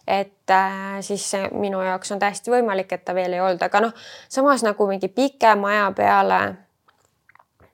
et 0.07 0.51
äh, 0.51 1.01
siis 1.01 1.33
minu 1.53 1.83
jaoks 1.83 2.13
on 2.13 2.19
täiesti 2.19 2.51
võimalik, 2.51 2.93
et 2.93 3.05
ta 3.05 3.15
veel 3.15 3.33
ei 3.33 3.41
olnud, 3.41 3.63
aga 3.63 3.81
noh, 3.81 3.93
samas 4.29 4.63
nagu 4.63 4.87
mingi 4.87 5.09
pikema 5.09 5.69
aja 5.69 5.93
peale 5.97 6.41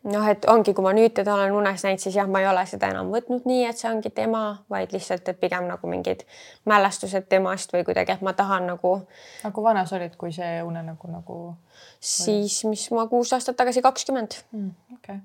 noh, 0.02 0.26
et 0.28 0.46
ongi, 0.50 0.74
kui 0.74 0.84
ma 0.84 0.92
nüüd 0.96 1.14
teda 1.14 1.34
olen 1.36 1.54
unes 1.54 1.84
näinud, 1.86 2.02
siis 2.02 2.16
jah, 2.18 2.28
ma 2.30 2.42
ei 2.42 2.48
ole 2.50 2.64
seda 2.66 2.90
enam 2.92 3.12
võtnud 3.14 3.46
nii, 3.48 3.64
et 3.68 3.78
see 3.78 3.90
ongi 3.90 4.10
tema, 4.14 4.42
vaid 4.72 4.94
lihtsalt, 4.94 5.28
et 5.30 5.40
pigem 5.40 5.68
nagu 5.70 5.90
mingid 5.90 6.24
mälestused 6.68 7.28
temast 7.30 7.74
või 7.74 7.84
kuidagi, 7.86 8.16
et 8.16 8.24
ma 8.26 8.34
tahan 8.38 8.66
nagu. 8.72 8.94
aga 9.42 9.52
kui 9.54 9.66
vana 9.66 9.84
sa 9.86 9.98
olid, 10.00 10.16
kui 10.20 10.34
see 10.34 10.62
unenägu 10.66 11.10
nagu, 11.12 11.42
nagu...? 11.50 11.80
siis, 12.00 12.62
mis 12.68 12.88
ma 12.94 13.06
kuus 13.10 13.32
aastat 13.32 13.58
tagasi, 13.58 13.82
kakskümmend 13.84 14.40
mm,. 14.50 14.70
okei 14.98 15.20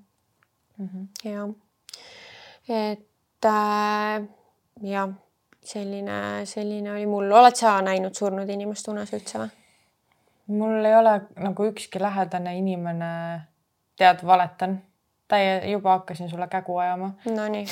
-hmm.. 0.79 1.07
jah, 1.23 1.49
et 2.69 3.45
äh, 3.45 4.27
jah, 4.81 5.09
selline, 5.63 6.45
selline 6.45 6.91
oli 6.91 7.05
mul, 7.05 7.31
oled 7.31 7.55
sa 7.55 7.79
näinud 7.81 8.15
surnud 8.15 8.49
inimest 8.49 8.87
unes 8.93 9.13
üldse 9.13 9.41
või? 9.41 9.53
mul 10.47 10.85
ei 10.85 10.95
ole 10.95 11.21
nagu 11.43 11.65
ükski 11.67 11.99
lähedane 11.99 12.57
inimene, 12.57 13.11
tead, 13.97 14.25
valetan. 14.25 14.81
täie, 15.27 15.71
juba 15.71 15.97
hakkasin 15.97 16.29
sulle 16.29 16.47
kägu 16.47 16.77
ajama. 16.77 17.11
Nonii 17.35 17.65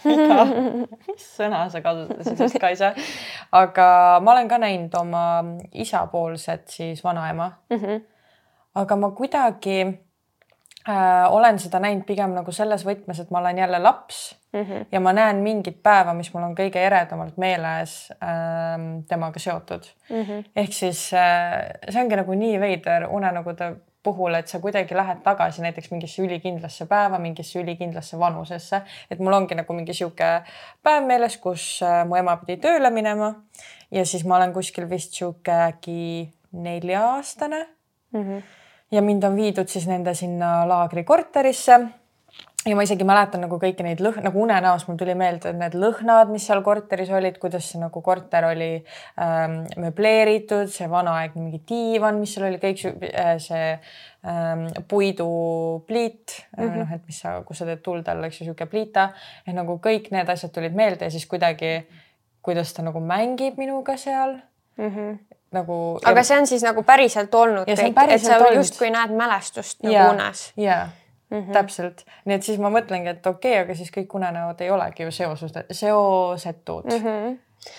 mis 1.06 1.24
sõna 1.36 1.64
sa 1.72 1.80
kasutasid 1.84 2.60
Kaisa? 2.60 2.92
aga 3.52 4.20
ma 4.24 4.34
olen 4.34 4.48
ka 4.48 4.58
näinud 4.60 4.94
oma 5.00 5.24
isapoolset 5.72 6.68
siis 6.68 7.04
vanaema 7.04 7.50
mm. 7.70 7.76
-hmm. 7.76 8.00
aga 8.74 8.96
ma 8.96 9.10
kuidagi 9.10 9.80
äh, 10.88 11.32
olen 11.32 11.58
seda 11.58 11.80
näinud 11.80 12.06
pigem 12.06 12.34
nagu 12.34 12.52
selles 12.52 12.86
võtmes, 12.86 13.20
et 13.20 13.30
ma 13.30 13.38
olen 13.38 13.58
jälle 13.58 13.78
laps 13.78 14.38
mm 14.52 14.62
-hmm. 14.62 14.86
ja 14.92 15.00
ma 15.00 15.12
näen 15.12 15.36
mingit 15.36 15.82
päeva, 15.82 16.14
mis 16.14 16.32
mul 16.34 16.42
on 16.42 16.56
kõige 16.56 16.78
eredamalt 16.78 17.36
meeles 17.36 18.12
äh, 18.22 19.04
temaga 19.08 19.38
seotud 19.38 19.84
mm. 20.10 20.22
-hmm. 20.22 20.44
ehk 20.56 20.72
siis 20.72 21.12
äh, 21.14 21.70
see 21.88 22.02
ongi 22.02 22.16
nagu 22.16 22.34
nii 22.34 22.60
veider 22.60 23.06
unenägude 23.10 23.74
puhul, 24.02 24.34
et 24.34 24.48
sa 24.48 24.60
kuidagi 24.60 24.96
lähed 24.96 25.20
tagasi 25.24 25.62
näiteks 25.62 25.90
mingisse 25.90 26.22
ülikindlasse 26.24 26.86
päeva, 26.88 27.18
mingisse 27.18 27.60
ülikindlasse 27.60 28.18
vanusesse, 28.18 28.82
et 29.10 29.20
mul 29.20 29.36
ongi 29.36 29.58
nagu 29.58 29.76
mingi 29.76 29.94
sihuke 29.96 30.30
päev 30.82 31.06
meeles, 31.08 31.36
kus 31.42 31.66
äh, 31.84 32.02
mu 32.08 32.16
ema 32.16 32.36
pidi 32.40 32.60
tööle 32.64 32.90
minema 32.94 33.34
ja 33.90 34.04
siis 34.06 34.24
ma 34.24 34.38
olen 34.40 34.54
kuskil 34.56 34.88
vist 34.90 35.18
sihuke 35.18 35.52
äkki 35.68 36.30
nelja-aastane 36.52 37.66
mm. 38.12 38.22
-hmm. 38.22 38.42
ja 38.90 39.02
mind 39.02 39.22
on 39.24 39.36
viidud 39.36 39.68
siis 39.68 39.86
nende 39.86 40.14
sinna 40.14 40.68
laagrikorterisse 40.68 41.80
ja 42.66 42.76
ma 42.76 42.84
isegi 42.84 43.06
mäletan 43.08 43.40
nagu 43.44 43.56
kõiki 43.60 43.84
neid 43.84 44.02
lõhn, 44.04 44.20
nagu 44.26 44.42
unenäos 44.42 44.84
mul 44.88 44.98
tuli 45.00 45.14
meelde 45.16 45.52
need 45.56 45.76
lõhnad, 45.80 46.28
mis 46.32 46.44
seal 46.48 46.60
korteris 46.64 47.08
olid, 47.16 47.38
kuidas 47.40 47.70
see 47.70 47.80
nagu 47.80 48.02
korter 48.04 48.50
oli 48.50 48.68
ähm, 49.20 49.62
möbleeritud, 49.80 50.68
see 50.72 50.88
vanaaegne 50.90 51.46
mingi 51.46 51.62
diivan, 51.68 52.20
mis 52.20 52.34
seal 52.36 52.50
oli, 52.50 52.60
kõik 52.60 52.84
äh, 53.08 53.32
see 53.40 53.70
ähm, 53.72 54.66
puidupliit 54.92 56.36
mm, 56.36 56.60
-hmm. 56.60 56.76
noh, 56.82 56.92
et 56.98 57.08
mis 57.08 57.22
sa, 57.24 57.38
kus 57.48 57.62
sa 57.62 57.70
teed 57.70 57.80
tuld 57.86 58.12
all, 58.12 58.28
eks 58.28 58.42
ju, 58.42 58.50
sihuke 58.50 58.68
pliita. 58.68 59.10
et 59.46 59.56
nagu 59.56 59.80
kõik 59.80 60.12
need 60.12 60.28
asjad 60.28 60.52
tulid 60.52 60.76
meelde 60.76 61.08
ja 61.08 61.10
siis 61.10 61.26
kuidagi, 61.26 61.86
kuidas 62.42 62.76
ta 62.76 62.84
nagu 62.84 63.00
mängib 63.00 63.56
minuga 63.56 63.96
seal 63.96 64.36
mm. 64.76 64.88
-hmm 64.88 65.18
nagu. 65.50 65.98
aga 66.04 66.22
see 66.22 66.38
on 66.38 66.46
siis 66.46 66.62
nagu 66.62 66.82
päriselt 66.82 67.34
olnud 67.34 67.66
justkui 68.54 68.90
näed 68.90 69.10
mälestust 69.10 69.82
nagu 69.82 69.94
ja, 69.94 70.10
unes. 70.10 70.52
jaa 70.56 70.88
Mm 71.30 71.36
-hmm. 71.36 71.52
täpselt, 71.52 72.04
nii 72.24 72.36
et 72.36 72.42
siis 72.42 72.58
ma 72.58 72.70
mõtlengi, 72.74 73.08
et 73.08 73.26
okei 73.26 73.52
okay,, 73.52 73.62
aga 73.62 73.74
siis 73.78 73.92
kõik 73.94 74.16
unenäod 74.18 74.60
ei 74.60 74.70
olegi 74.70 75.02
ju 75.02 75.12
seosus, 75.14 75.52
seosetud 75.70 76.84
mm. 76.90 77.04
-hmm. 77.04 77.38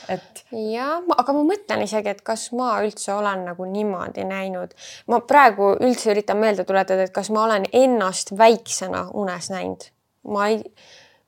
et. 0.09 0.45
ja, 0.71 0.87
aga 1.17 1.33
ma 1.33 1.43
mõtlen 1.49 1.83
isegi, 1.83 2.09
et 2.09 2.21
kas 2.21 2.51
ma 2.51 2.71
üldse 2.81 3.13
olen 3.13 3.45
nagu 3.45 3.65
niimoodi 3.65 4.23
näinud, 4.23 4.71
ma 5.07 5.19
praegu 5.19 5.75
üldse 5.79 6.11
üritan 6.11 6.37
meelde 6.37 6.63
tuletada, 6.63 7.03
et 7.03 7.11
kas 7.11 7.29
ma 7.29 7.43
olen 7.43 7.65
ennast 7.73 8.37
väiksena 8.37 9.07
unes 9.13 9.49
näinud. 9.49 9.91
ma 10.23 10.47
ei, 10.47 10.63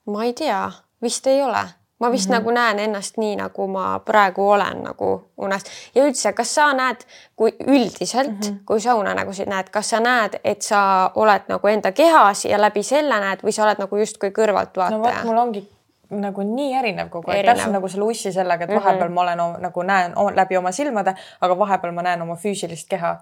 ma 0.06 0.24
ei 0.24 0.34
tea, 0.34 0.72
vist 1.02 1.28
ei 1.28 1.44
ole 1.44 1.68
ma 2.04 2.12
vist 2.12 2.30
mm 2.30 2.36
-hmm. 2.36 2.38
nagu 2.40 2.52
näen 2.52 2.80
ennast 2.80 3.18
nii, 3.18 3.36
nagu 3.36 3.68
ma 3.68 4.00
praegu 4.00 4.50
olen 4.50 4.84
nagu 4.84 5.30
unes 5.38 5.64
ja 5.96 6.04
üldse, 6.04 6.34
kas 6.34 6.56
sa 6.56 6.74
näed, 6.74 7.06
kui 7.36 7.56
üldiselt 7.68 8.28
mm, 8.28 8.40
-hmm. 8.42 8.58
kui 8.66 8.82
sa 8.82 8.96
unenägusid 8.96 9.48
näed, 9.48 9.70
kas 9.72 9.90
sa 9.90 10.00
näed, 10.00 10.40
et 10.44 10.62
sa 10.62 11.12
oled 11.16 11.48
nagu 11.48 11.68
enda 11.68 11.92
kehas 11.92 12.46
ja 12.46 12.62
läbi 12.62 12.84
selle 12.84 13.20
näed 13.20 13.40
või 13.44 13.52
sa 13.52 13.64
oled 13.64 13.80
nagu 13.80 13.98
justkui 13.98 14.30
kõrvaltvaataja? 14.30 14.98
no 14.98 15.04
vot, 15.04 15.24
mul 15.24 15.38
ongi 15.38 15.70
nagu 16.10 16.44
nii 16.44 16.74
erinev 16.80 17.10
kogu 17.10 17.32
aeg, 17.32 17.46
täpselt 17.46 17.72
nagu 17.72 17.88
selle 17.88 18.06
ussi 18.06 18.32
sellega, 18.32 18.64
et 18.64 18.70
mm 18.70 18.76
-hmm. 18.76 18.84
vahepeal 18.84 19.10
ma 19.10 19.22
olen 19.22 19.38
nagu 19.60 19.84
näen 19.84 20.14
läbi 20.36 20.58
oma 20.58 20.72
silmade, 20.72 21.16
aga 21.42 21.60
vahepeal 21.60 21.94
ma 21.94 22.02
näen 22.02 22.22
oma 22.22 22.36
füüsilist 22.36 22.88
keha. 22.90 23.16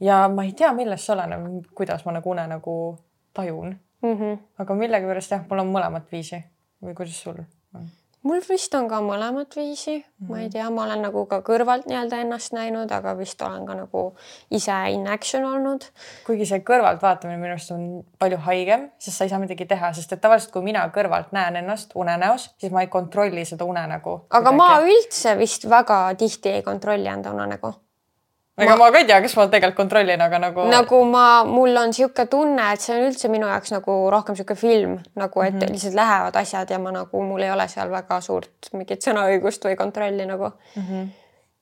ja 0.00 0.28
ma 0.28 0.44
ei 0.44 0.52
tea, 0.52 0.72
millest 0.72 1.04
see 1.04 1.14
oleneb, 1.14 1.64
kuidas 1.74 2.04
ma 2.04 2.12
nagu 2.12 2.30
unenägu 2.30 2.98
tajun 3.34 3.78
mm. 4.02 4.18
-hmm. 4.18 4.38
aga 4.58 4.74
millegipärast 4.74 5.30
jah, 5.30 5.44
mul 5.50 5.58
on 5.58 5.72
mõlemat 5.72 6.12
viisi 6.12 6.44
või 6.82 6.94
kuidas 6.94 7.22
sul 7.22 7.38
on? 7.74 7.86
Mul 8.26 8.42
vist 8.48 8.74
on 8.74 8.88
ka 8.90 8.98
mõlemat 9.04 9.54
viisi 9.56 9.94
mm, 9.98 10.02
-hmm. 10.02 10.30
ma 10.30 10.38
ei 10.40 10.46
mhm. 10.46 10.52
tea, 10.52 10.70
ma 10.70 10.84
olen 10.84 11.02
nagu 11.06 11.24
ka 11.30 11.40
kõrvalt 11.46 11.86
nii-öelda 11.90 12.20
ennast 12.24 12.52
näinud, 12.56 12.92
aga 12.92 13.14
vist 13.18 13.42
olen 13.42 13.66
ka 13.66 13.78
nagu 13.78 14.04
ise 14.50 14.76
in 14.90 15.06
action 15.08 15.44
olnud. 15.44 15.86
kuigi 16.26 16.46
see 16.46 16.60
kõrvaltvaatamine 16.72 17.38
minu 17.40 17.54
arust 17.54 17.72
on 17.76 17.86
palju 18.18 18.38
haigem, 18.48 18.90
sest 18.98 19.16
sa 19.16 19.24
ei 19.24 19.32
saa 19.32 19.42
midagi 19.42 19.66
teha, 19.66 19.92
sest 19.92 20.12
et 20.12 20.20
tavaliselt, 20.20 20.52
kui 20.52 20.62
mina 20.62 20.86
kõrvalt 20.94 21.32
näen 21.36 21.56
ennast 21.62 21.94
unenäos, 21.94 22.50
siis 22.58 22.72
ma 22.72 22.82
ei 22.84 22.92
kontrolli 22.92 23.44
seda 23.44 23.64
unenägu. 23.64 24.20
aga 24.30 24.50
kuidagi. 24.50 24.56
ma 24.56 24.92
üldse 24.92 25.38
vist 25.38 25.70
väga 25.70 26.14
tihti 26.14 26.58
ei 26.58 26.62
kontrolli 26.62 27.08
enda 27.08 27.32
unenägu 27.32 27.74
ega 28.56 28.76
ma... 28.76 28.86
ma 28.86 28.92
ka 28.92 29.02
ei 29.02 29.08
tea, 29.08 29.18
kas 29.24 29.36
ma 29.36 29.46
tegelikult 29.52 29.80
kontrollin, 29.82 30.22
aga 30.26 30.40
nagu. 30.46 30.64
nagu 30.72 31.02
ma, 31.10 31.26
mul 31.48 31.76
on 31.76 31.92
niisugune 31.92 32.30
tunne, 32.32 32.70
et 32.72 32.84
see 32.84 32.96
on 32.96 33.04
üldse 33.10 33.30
minu 33.32 33.50
jaoks 33.50 33.74
nagu 33.74 33.98
rohkem 34.12 34.36
niisugune 34.36 34.62
film 34.62 34.96
nagu, 35.14 35.42
et 35.42 35.54
mm 35.54 35.60
-hmm. 35.60 35.76
lihtsalt 35.76 36.00
lähevad 36.00 36.40
asjad 36.42 36.70
ja 36.70 36.78
ma 36.78 36.94
nagu, 36.96 37.22
mul 37.22 37.42
ei 37.42 37.52
ole 37.52 37.68
seal 37.68 37.92
väga 37.92 38.20
suurt 38.20 38.72
mingit 38.72 39.04
sõnaõigust 39.04 39.68
või 39.68 39.76
kontrolli 39.76 40.26
nagu 40.26 40.50
mm. 40.50 40.82
-hmm. 40.82 41.14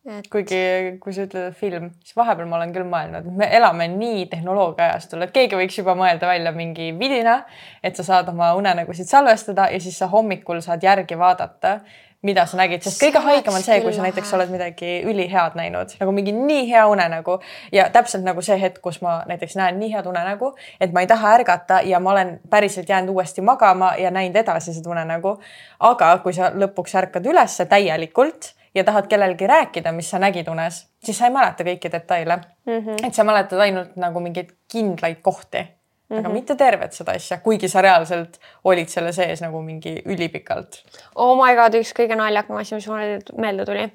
Et... 0.05 0.27
kuigi, 0.29 0.99
kui 1.01 1.15
sa 1.17 1.23
ütled 1.25 1.55
film, 1.57 1.87
siis 2.05 2.17
vahepeal 2.17 2.49
ma 2.49 2.59
olen 2.59 2.73
küll 2.75 2.85
mõelnud, 2.85 3.25
me 3.41 3.47
elame 3.57 3.87
nii 3.89 4.27
tehnoloogia 4.29 4.91
ajastul, 4.91 5.23
et 5.25 5.31
keegi 5.33 5.57
võiks 5.57 5.79
juba 5.79 5.95
mõelda 5.97 6.29
välja 6.29 6.53
mingi 6.53 6.91
vidina, 6.99 7.39
et 7.83 7.97
sa 7.97 8.05
saad 8.05 8.29
oma 8.29 8.51
unenägusid 8.59 9.09
salvestada 9.09 9.71
ja 9.73 9.81
siis 9.81 9.97
sa 9.99 10.11
hommikul 10.13 10.61
saad 10.61 10.85
järgi 10.85 11.17
vaadata 11.19 11.79
mida 12.25 12.47
sa 12.49 12.59
nägid, 12.59 12.83
sest 12.85 13.03
kõige 13.03 13.21
haigem 13.25 13.55
on 13.55 13.63
see, 13.65 13.77
kui 13.85 13.93
sa 13.93 14.05
näiteks 14.05 14.33
oled 14.37 14.53
midagi 14.53 14.97
ülihead 15.05 15.59
näinud, 15.59 15.93
nagu 16.01 16.15
mingi 16.17 16.33
nii 16.33 16.65
hea 16.71 16.87
unenägu 16.89 17.39
ja 17.73 17.87
täpselt 17.93 18.25
nagu 18.25 18.43
see 18.45 18.57
hetk, 18.61 18.81
kus 18.85 19.03
ma 19.05 19.19
näiteks 19.29 19.59
näen 19.61 19.79
nii 19.81 19.93
head 19.93 20.09
unenägu, 20.09 20.55
et 20.81 20.93
ma 20.97 21.05
ei 21.05 21.11
taha 21.11 21.35
ärgata 21.39 21.83
ja 21.85 22.01
ma 22.01 22.15
olen 22.15 22.35
päriselt 22.51 22.89
jäänud 22.89 23.13
uuesti 23.15 23.45
magama 23.45 23.93
ja 24.01 24.11
näinud 24.15 24.37
edasi 24.41 24.75
seda 24.75 24.91
unenägu. 24.91 25.37
aga 25.81 26.11
kui 26.25 26.33
sa 26.33 26.51
lõpuks 26.55 26.97
ärkad 26.97 27.27
ülesse 27.27 27.67
täielikult 27.69 28.55
ja 28.75 28.85
tahad 28.85 29.07
kellelegi 29.07 29.47
rääkida, 29.47 29.93
mis 29.93 30.11
sa 30.11 30.19
nägid 30.19 30.49
unes, 30.49 30.87
siis 31.05 31.19
sa 31.19 31.29
ei 31.29 31.35
mäleta 31.35 31.65
kõiki 31.65 31.93
detaile 31.93 32.37
mm. 32.37 32.79
-hmm. 32.79 33.07
et 33.07 33.15
sa 33.15 33.25
mäletad 33.25 33.61
ainult 33.61 33.97
nagu 33.97 34.21
mingeid 34.21 34.57
kindlaid 34.73 35.21
kohti 35.23 35.67
mm, 36.15 36.19
-hmm. 36.19 36.21
aga 36.21 36.29
mhm. 36.29 36.35
mitte 36.35 36.57
tervet 36.57 36.93
seda 36.93 37.13
asja, 37.13 37.39
kuigi 37.39 37.69
sa 37.69 37.83
reaalselt 37.83 38.39
olid 38.65 38.89
selle 38.89 39.13
sees 39.13 39.41
nagu 39.41 39.63
mingi 39.63 39.97
ülipikalt. 40.05 40.83
Oh 41.15 41.35
my 41.39 41.55
god, 41.55 41.75
üks 41.81 41.95
kõige 41.97 42.17
naljakam 42.17 42.57
asi, 42.57 42.75
mis 42.75 42.89
mulle 42.89 43.19
meelde 43.37 43.65
tuli. 43.65 43.91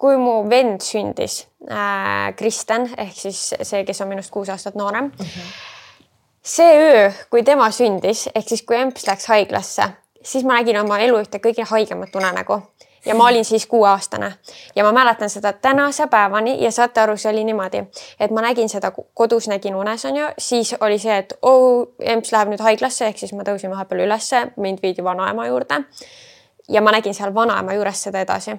kui 0.00 0.16
mu 0.16 0.48
vend 0.48 0.80
sündis 0.80 1.46
äh,, 1.68 2.34
Kristen 2.36 2.86
ehk 2.96 3.12
siis 3.12 3.54
see, 3.62 3.84
kes 3.84 4.00
on 4.00 4.08
minust 4.08 4.30
kuus 4.30 4.48
aastat 4.48 4.74
noorem 4.74 5.04
mm. 5.04 5.26
-hmm. 5.26 5.50
see 6.42 6.78
öö, 6.78 7.10
kui 7.30 7.42
tema 7.42 7.70
sündis 7.70 8.28
ehk 8.34 8.48
siis 8.48 8.62
kui 8.62 8.76
emps 8.76 9.06
läks 9.06 9.26
haiglasse, 9.26 9.90
siis 10.22 10.44
ma 10.44 10.54
nägin 10.54 10.80
oma 10.80 10.98
elu 10.98 11.20
ühte 11.20 11.38
kõige 11.38 11.68
haigemat 11.68 12.16
unenägu 12.16 12.62
ja 13.06 13.14
ma 13.14 13.26
olin 13.26 13.44
siis 13.44 13.66
kuueaastane. 13.66 14.32
Ja 14.76 14.84
ma 14.84 14.92
mäletan 14.92 15.30
seda 15.30 15.52
tänase 15.52 16.06
päevani 16.06 16.64
ja 16.64 16.70
saate 16.70 17.00
aru, 17.00 17.16
see 17.16 17.32
oli 17.32 17.44
niimoodi, 17.44 17.84
et 18.20 18.30
ma 18.30 18.40
nägin 18.44 18.68
seda 18.68 18.92
kodus, 19.14 19.48
nägin 19.48 19.76
unes 19.76 20.04
onju, 20.04 20.26
siis 20.38 20.74
oli 20.80 20.98
see, 20.98 21.18
et 21.18 21.32
oh, 21.42 21.88
emps 22.00 22.32
läheb 22.32 22.52
nüüd 22.52 22.64
haiglasse, 22.64 23.08
ehk 23.08 23.18
siis 23.18 23.32
ma 23.36 23.46
tõusin 23.46 23.72
vahepeal 23.72 24.04
ülesse, 24.06 24.46
mind 24.56 24.82
viidi 24.82 25.04
vanaema 25.04 25.46
juurde. 25.46 25.84
ja 26.68 26.80
ma 26.80 26.92
nägin 26.92 27.14
seal 27.14 27.34
vanaema 27.34 27.72
juures 27.74 28.02
seda 28.02 28.20
edasi. 28.20 28.54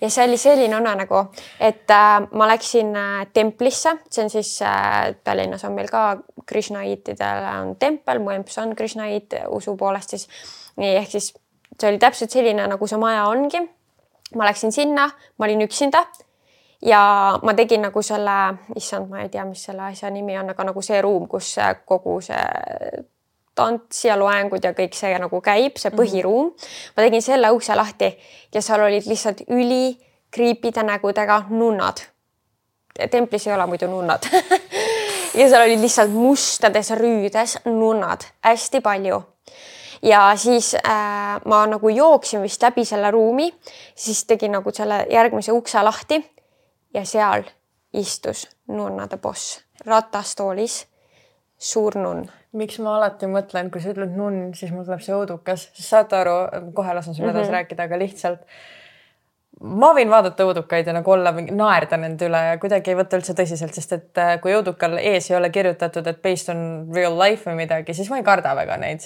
Ja 0.00 0.10
see 0.10 0.24
oli 0.24 0.36
selline 0.38 0.76
unenägu, 0.76 1.20
et 1.60 1.90
äh, 1.90 2.22
ma 2.32 2.48
läksin 2.48 2.96
äh, 2.96 3.26
templisse, 3.32 3.96
see 4.10 4.24
on 4.24 4.30
siis 4.30 4.62
äh, 4.62 5.14
Tallinnas 5.24 5.64
on 5.64 5.72
meil 5.72 5.90
ka 5.90 6.16
Krishnaiitidel 6.46 7.46
on 7.60 7.76
tempel, 7.78 8.22
mu 8.22 8.30
emps 8.30 8.58
on 8.58 8.76
Krishnaiit 8.76 9.34
usu 9.48 9.76
poolest 9.76 10.14
siis. 10.14 10.28
nii 10.76 10.96
ehk 10.96 11.10
siis 11.10 11.34
see 11.80 11.90
oli 11.90 11.98
täpselt 11.98 12.30
selline, 12.30 12.66
nagu 12.70 12.86
see 12.86 12.98
maja 13.00 13.26
ongi. 13.30 13.62
ma 14.34 14.46
läksin 14.48 14.72
sinna, 14.72 15.10
ma 15.38 15.46
olin 15.46 15.62
üksinda 15.62 16.00
ja 16.82 17.38
ma 17.42 17.54
tegin 17.54 17.84
nagu 17.86 18.02
selle, 18.02 18.54
issand, 18.76 19.08
ma 19.10 19.22
ei 19.22 19.28
tea, 19.28 19.44
mis 19.44 19.62
selle 19.64 19.82
asja 19.90 20.10
nimi 20.10 20.36
on, 20.38 20.50
aga 20.50 20.64
nagu 20.70 20.82
see 20.82 21.00
ruum, 21.02 21.28
kus 21.30 21.54
kogu 21.86 22.18
see 22.24 23.04
tants 23.54 24.04
ja 24.04 24.16
loengud 24.18 24.64
ja 24.64 24.72
kõik 24.74 24.96
see 24.98 25.14
nagu 25.20 25.40
käib, 25.44 25.78
see 25.78 25.90
mhm. 25.90 26.00
põhiruum. 26.00 26.50
ma 26.96 27.06
tegin 27.06 27.22
selle 27.22 27.52
ukse 27.54 27.76
lahti 27.78 28.10
ja 28.54 28.62
seal 28.62 28.82
olid 28.82 29.06
lihtsalt 29.06 29.44
üli 29.48 29.94
kriipide 30.34 30.82
nägudega 30.82 31.44
nunnad. 31.50 32.02
templis 33.10 33.46
ei 33.46 33.54
ole 33.54 33.66
muidu 33.66 33.86
nunnad 33.90 34.26
ja 35.38 35.48
seal 35.48 35.62
olid 35.62 35.80
lihtsalt 35.80 36.10
mustades 36.10 36.90
rüüdes 36.98 37.58
nunnad, 37.64 38.26
hästi 38.42 38.80
palju 38.80 39.22
ja 40.04 40.22
siis 40.36 40.74
äh, 40.74 41.40
ma 41.44 41.64
nagu 41.66 41.88
jooksin 41.88 42.42
vist 42.44 42.62
läbi 42.62 42.84
selle 42.84 43.10
ruumi, 43.10 43.48
siis 43.94 44.24
tegin 44.28 44.52
nagu 44.58 44.72
selle 44.74 45.04
järgmise 45.10 45.52
ukse 45.52 45.82
lahti 45.82 46.20
ja 46.94 47.04
seal 47.08 47.46
istus 47.94 48.48
nunnade 48.68 49.16
boss 49.16 49.60
ratastoolis, 49.86 50.84
suur 51.58 51.96
nunn. 51.98 52.28
miks 52.54 52.78
ma 52.78 52.96
alati 52.98 53.26
mõtlen, 53.26 53.70
kui 53.70 53.82
sa 53.82 53.90
ütled 53.90 54.14
nunn, 54.14 54.52
siis 54.54 54.70
mul 54.70 54.84
tuleb 54.86 55.02
see 55.02 55.14
õudukas, 55.16 55.68
saate 55.74 56.20
aru, 56.20 56.36
kohe 56.74 56.94
lasen 56.94 57.14
sul 57.14 57.26
edasi 57.26 57.38
mm 57.38 57.48
-hmm. 57.48 57.56
rääkida, 57.58 57.82
aga 57.88 57.98
lihtsalt 57.98 58.46
ma 59.60 59.92
võin 59.94 60.10
vaadata 60.10 60.44
õudukaid 60.44 60.86
ja 60.86 60.92
nagu 60.92 61.10
olla 61.10 61.32
naerda 61.32 61.96
nende 61.96 62.26
üle 62.26 62.40
ja 62.48 62.58
kuidagi 62.58 62.90
ei 62.90 62.96
võta 62.98 63.16
üldse 63.16 63.34
tõsiselt, 63.34 63.74
sest 63.74 63.92
et 63.92 64.18
äh, 64.18 64.40
kui 64.40 64.54
õudukal 64.54 64.98
ees 64.98 65.30
ei 65.30 65.36
ole 65.36 65.50
kirjutatud, 65.50 66.06
et 66.06 66.22
based 66.22 66.54
on 66.54 66.88
real 66.94 67.18
life 67.18 67.50
või 67.50 67.56
midagi, 67.64 67.94
siis 67.94 68.10
ma 68.10 68.16
ei 68.16 68.26
karda 68.26 68.54
väga 68.54 68.76
neid. 68.76 69.00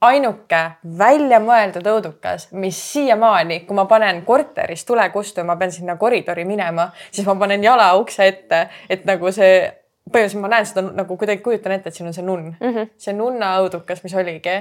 Ainuke 0.00 0.60
väljamõeldud 0.98 1.86
õudukas, 1.86 2.48
mis 2.52 2.78
siiamaani, 2.92 3.60
kui 3.66 3.76
ma 3.76 3.84
panen 3.90 4.22
korteris 4.26 4.84
tule 4.84 5.08
kustu 5.10 5.40
ja 5.40 5.44
ma 5.44 5.56
pean 5.56 5.72
sinna 5.72 5.96
koridori 5.96 6.44
minema, 6.44 6.90
siis 7.10 7.26
ma 7.26 7.34
panen 7.34 7.64
jala 7.64 7.94
ukse 7.98 8.26
ette, 8.26 8.68
et 8.90 9.04
nagu 9.08 9.32
see 9.32 9.60
põhimõtteliselt 10.08 10.42
ma 10.42 10.48
näen 10.52 10.66
seda 10.66 10.84
nagu 10.86 11.16
kuidagi 11.16 11.42
kujutan 11.44 11.74
ette, 11.76 11.90
et 11.90 11.94
siin 11.94 12.08
on 12.08 12.14
see 12.16 12.24
nunn. 12.24 12.54
Mm, 12.60 12.74
-hmm. 12.74 12.90
see 12.96 13.12
nunna 13.12 13.58
õudukas, 13.62 14.02
mis 14.02 14.14
oligi. 14.14 14.56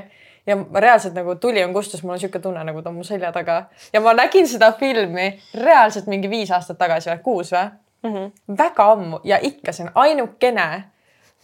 Ja 0.47 0.55
reaalselt 0.73 1.13
nagu 1.13 1.35
tuli 1.35 1.63
on 1.63 1.73
kustus, 1.73 2.03
mul 2.03 2.11
on 2.11 2.15
niisugune 2.15 2.41
tunne, 2.41 2.63
nagu 2.63 2.81
ta 2.81 2.89
on 2.89 2.95
mu 2.95 3.03
selja 3.03 3.31
taga. 3.31 3.65
Ja 3.93 4.01
ma 4.01 4.13
nägin 4.13 4.47
seda 4.47 4.71
filmi 4.71 5.39
reaalselt 5.53 6.07
mingi 6.07 6.29
viis 6.29 6.51
aastat 6.51 6.77
tagasi 6.77 7.09
või 7.09 7.19
kuus 7.23 7.51
või? 7.51 7.69
Mm 8.03 8.13
-hmm. 8.13 8.57
väga 8.57 8.91
ammu. 8.91 9.19
Ja 9.23 9.39
ikka 9.41 9.71
see 9.71 9.85
on 9.85 9.91
ainukene 9.95 10.83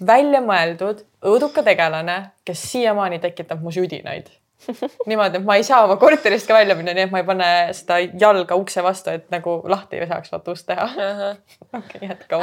välja 0.08 0.41
mõeldud 0.43 1.04
õuduka 1.26 1.64
tegelane, 1.64 2.18
kes 2.45 2.64
siiamaani 2.72 3.20
tekitab 3.24 3.62
mu 3.64 3.72
südinaid 3.72 4.32
niimoodi, 5.08 5.38
et 5.38 5.45
ma 5.45 5.56
ei 5.60 5.64
saa 5.64 5.84
oma 5.84 5.95
korterist 5.99 6.47
ka 6.47 6.56
välja 6.56 6.76
minna, 6.78 6.93
nii 6.95 7.06
et 7.08 7.12
ma 7.12 7.22
ei 7.22 7.26
pane 7.28 7.47
seda 7.76 7.97
jalga 8.20 8.56
ukse 8.60 8.84
vastu, 8.84 9.14
et 9.14 9.26
nagu 9.34 9.56
lahti 9.70 9.99
ei 9.99 10.08
saaks 10.08 10.32
vaata 10.32 10.54
ust 10.56 10.68
teha. 10.70 10.86
okei, 11.80 12.08
jätka 12.08 12.39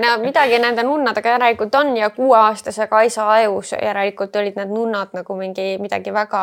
no 0.00 0.16
midagi 0.24 0.58
nende 0.62 0.84
nunnadega 0.86 1.36
järelikult 1.36 1.78
on 1.80 1.94
ja 1.96 2.10
kuueaastase 2.16 2.86
Kaisa 2.90 3.28
ajus 3.36 3.74
järelikult 3.76 4.36
olid 4.36 4.58
need 4.58 4.74
nunnad 4.74 5.14
nagu 5.16 5.36
mingi 5.38 5.76
midagi 5.82 6.14
väga 6.14 6.42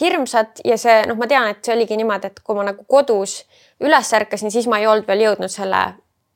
hirmsat 0.00 0.62
ja 0.64 0.78
see 0.78 1.02
noh, 1.08 1.18
ma 1.18 1.30
tean, 1.30 1.50
et 1.50 1.64
see 1.64 1.76
oligi 1.76 1.98
niimoodi, 1.98 2.32
et 2.32 2.40
kui 2.44 2.58
ma 2.58 2.66
nagu 2.70 2.86
kodus 2.88 3.42
üles 3.82 4.14
ärkasin, 4.14 4.54
siis 4.54 4.70
ma 4.70 4.78
ei 4.78 4.86
olnud 4.86 5.08
veel 5.08 5.26
jõudnud 5.26 5.52
selle 5.52 5.82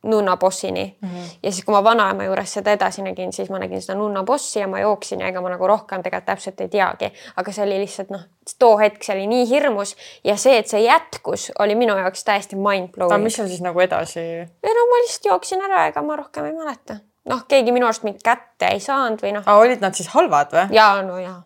nunna 0.07 0.37
bossini 0.37 0.97
mm. 1.01 1.09
-hmm. 1.09 1.37
ja 1.43 1.51
siis, 1.51 1.65
kui 1.65 1.73
ma 1.75 1.83
vanaema 1.83 2.23
juures 2.23 2.53
seda 2.53 2.71
edasi 2.71 3.01
nägin, 3.01 3.33
siis 3.33 3.49
ma 3.49 3.59
nägin 3.59 3.81
seda 3.81 3.97
nunna 3.97 4.23
bossi 4.23 4.59
ja 4.59 4.67
ma 4.67 4.79
jooksin 4.79 5.21
ja 5.21 5.27
ega 5.27 5.41
ma 5.41 5.49
nagu 5.49 5.67
rohkem 5.67 6.03
tegelikult 6.03 6.25
täpselt 6.25 6.61
ei 6.61 6.69
teagi, 6.69 7.11
aga 7.35 7.51
see 7.51 7.65
oli 7.65 7.79
lihtsalt 7.79 8.09
noh, 8.09 8.23
too 8.59 8.77
hetk 8.77 9.03
see 9.03 9.15
oli 9.15 9.27
nii 9.27 9.49
hirmus 9.49 9.95
ja 10.23 10.37
see, 10.37 10.57
et 10.57 10.67
see 10.67 10.81
jätkus, 10.83 11.51
oli 11.59 11.75
minu 11.75 11.97
jaoks 11.97 12.23
täiesti 12.23 12.55
mind 12.55 12.89
blowing. 12.95 13.13
aga 13.13 13.23
mis 13.23 13.35
seal 13.35 13.47
siis 13.47 13.61
nagu 13.61 13.79
edasi? 13.79 14.19
ei 14.63 14.75
no 14.79 14.89
ma 14.89 15.03
lihtsalt 15.03 15.31
jooksin 15.31 15.61
ära, 15.69 15.85
ega 15.91 16.01
ma 16.01 16.15
rohkem 16.15 16.45
ei 16.45 16.57
mäleta. 16.57 16.99
noh, 17.25 17.45
keegi 17.47 17.71
minu 17.71 17.85
arust 17.85 18.03
mind 18.03 18.23
kätte 18.23 18.73
ei 18.73 18.79
saanud 18.79 19.23
või 19.23 19.37
noh. 19.39 19.45
aga 19.45 19.57
olid 19.67 19.81
nad 19.81 19.93
siis 19.93 20.11
halvad 20.15 20.53
või? 20.53 20.67
ja 20.71 20.91
no 21.01 21.17
ja, 21.23 21.41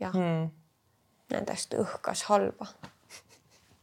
ja 0.00 0.10
hmm. 0.14 0.50
Nendest 1.32 1.72
õhkas 1.80 2.26
halba 2.28 2.66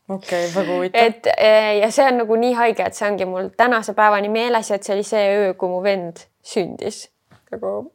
okei 0.10 0.46
okay,, 0.46 0.56
väga 0.56 0.76
huvitav. 0.76 1.02
et 1.06 1.28
eh, 1.38 1.78
ja 1.80 1.92
see 1.92 2.08
on 2.08 2.22
nagu 2.24 2.36
nii 2.36 2.54
haige, 2.58 2.86
et 2.86 2.98
see 2.98 3.08
ongi 3.10 3.26
mul 3.30 3.50
tänase 3.58 3.94
päevani 3.98 4.30
meeles, 4.34 4.72
et 4.72 4.84
see 4.84 4.96
oli 4.96 5.08
see 5.08 5.26
öö, 5.38 5.54
kui 5.54 5.70
mu 5.70 5.82
vend 5.84 6.26
sündis. 6.44 7.08
nagu 7.52 7.92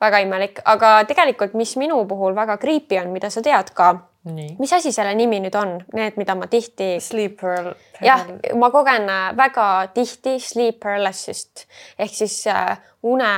väga 0.00 0.18
imelik, 0.24 0.60
aga 0.64 0.96
tegelikult, 1.08 1.54
mis 1.54 1.76
minu 1.76 1.98
puhul 2.08 2.36
väga 2.36 2.56
creepy 2.60 2.98
on, 3.00 3.12
mida 3.12 3.30
sa 3.30 3.42
tead 3.44 3.72
ka. 3.76 3.92
mis 4.58 4.72
asi 4.72 4.92
selle 4.92 5.14
nimi 5.14 5.40
nüüd 5.44 5.56
on, 5.60 5.74
need, 5.92 6.14
mida 6.16 6.34
ma 6.34 6.46
tihti. 6.48 6.94
Sleep 7.00 7.36
paralysis. 7.40 7.82
jah, 8.00 8.24
ma 8.56 8.70
kogen 8.72 9.08
äh, 9.12 9.26
väga 9.36 9.66
tihti 9.94 10.38
sleep 10.40 10.80
paralysis't 10.84 11.66
ehk 11.98 12.14
siis 12.14 12.46
äh, 12.46 12.78
une 13.02 13.34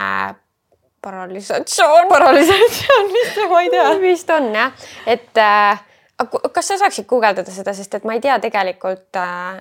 paralüsatsioon. 1.03 2.09
paralüsatsioon, 2.09 3.13
vist 3.19 3.43
ma 3.51 3.61
ei 3.63 3.71
tea. 3.71 3.91
vist 4.01 4.31
on 4.31 4.49
jah, 4.55 4.89
et 5.07 5.43
äh, 5.43 5.83
kas 6.25 6.69
sa 6.69 6.79
saaksid 6.81 7.07
guugeldada 7.09 7.53
seda, 7.53 7.75
sest 7.77 7.95
et 7.95 8.05
ma 8.05 8.17
ei 8.17 8.23
tea 8.25 8.39
tegelikult 8.41 9.19
äh, 9.21 9.61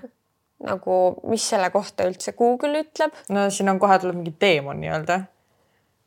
nagu, 0.63 0.99
mis 1.29 1.49
selle 1.49 1.69
kohta 1.73 2.07
üldse 2.07 2.33
Google 2.37 2.85
ütleb. 2.85 3.15
no 3.29 3.49
siin 3.49 3.69
on 3.69 3.79
kohe 3.79 3.97
tuleb 3.99 4.21
mingi 4.21 4.35
teemon 4.39 4.79
nii-öelda. 4.81 5.19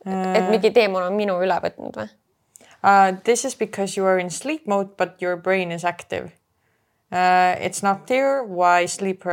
et 0.08 0.48
mingi 0.48 0.70
teemon 0.72 1.04
on 1.10 1.16
minu 1.18 1.36
üle 1.44 1.60
võtnud 1.64 2.00
või 2.00 2.08
uh,? 2.08 3.12
This 3.24 3.44
is 3.44 3.56
because 3.56 3.98
you 3.98 4.06
are 4.06 4.20
in 4.20 4.30
sleep 4.30 4.66
mode 4.66 4.96
but 4.96 5.20
your 5.22 5.36
brain 5.36 5.72
is 5.72 5.84
active 5.84 6.30
uh,. 7.12 7.56
It's 7.60 7.82
not 7.82 8.06
clear 8.06 8.42
why 8.44 8.86
sleep 8.86 9.24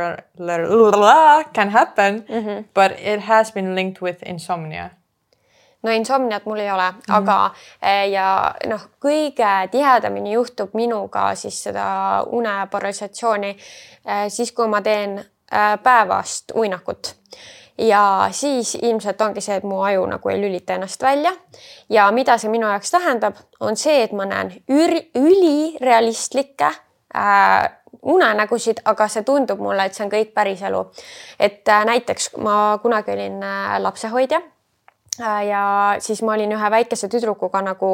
can 1.54 1.70
happen 1.70 2.24
mm, 2.28 2.44
-hmm. 2.44 2.64
but 2.74 2.92
it 3.00 3.20
has 3.20 3.52
been 3.52 3.74
linked 3.74 4.02
with 4.02 4.22
insomnia 4.22 4.90
no 5.86 5.94
insomniat 5.94 6.46
mul 6.46 6.58
ei 6.64 6.70
ole 6.70 6.90
mm, 6.90 6.98
-hmm. 6.98 7.16
aga 7.16 7.50
eh, 7.82 8.10
ja 8.10 8.54
noh, 8.66 8.88
kõige 9.00 9.52
tihedamini 9.70 10.32
juhtub 10.32 10.74
minuga 10.74 11.34
siis 11.34 11.62
seda 11.68 11.86
uneparalüsatsiooni 12.26 13.50
eh, 13.50 14.26
siis, 14.28 14.52
kui 14.52 14.66
ma 14.68 14.82
teen 14.82 15.18
eh, 15.18 15.78
päevast 15.82 16.52
uinakut 16.54 17.14
ja 17.78 18.28
siis 18.30 18.74
ilmselt 18.82 19.20
ongi 19.20 19.40
see, 19.40 19.56
et 19.56 19.64
mu 19.64 19.82
aju 19.84 20.06
nagu 20.06 20.28
ei 20.28 20.40
lülita 20.40 20.74
ennast 20.74 21.02
välja. 21.02 21.32
ja 21.88 22.10
mida 22.12 22.38
see 22.38 22.50
minu 22.50 22.66
jaoks 22.66 22.90
tähendab, 22.90 23.34
on 23.60 23.76
see, 23.76 24.02
et 24.02 24.12
ma 24.12 24.24
näen 24.24 24.52
ülirealistlikke 24.68 26.66
äh, 27.16 27.70
unenägusid, 28.02 28.80
aga 28.84 29.08
see 29.08 29.22
tundub 29.22 29.60
mulle, 29.60 29.84
et 29.84 29.94
see 29.94 30.04
on 30.06 30.12
kõik 30.12 30.34
päriselu. 30.34 30.84
et 31.38 31.68
äh, 31.68 31.84
näiteks 31.84 32.36
ma 32.36 32.78
kunagi 32.82 33.12
olin 33.12 33.42
äh, 33.42 33.80
lapsehoidja 33.80 34.40
ja 35.20 35.96
siis 35.98 36.22
ma 36.22 36.34
olin 36.34 36.52
ühe 36.52 36.70
väikese 36.70 37.08
tüdrukuga 37.12 37.62
nagu 37.64 37.90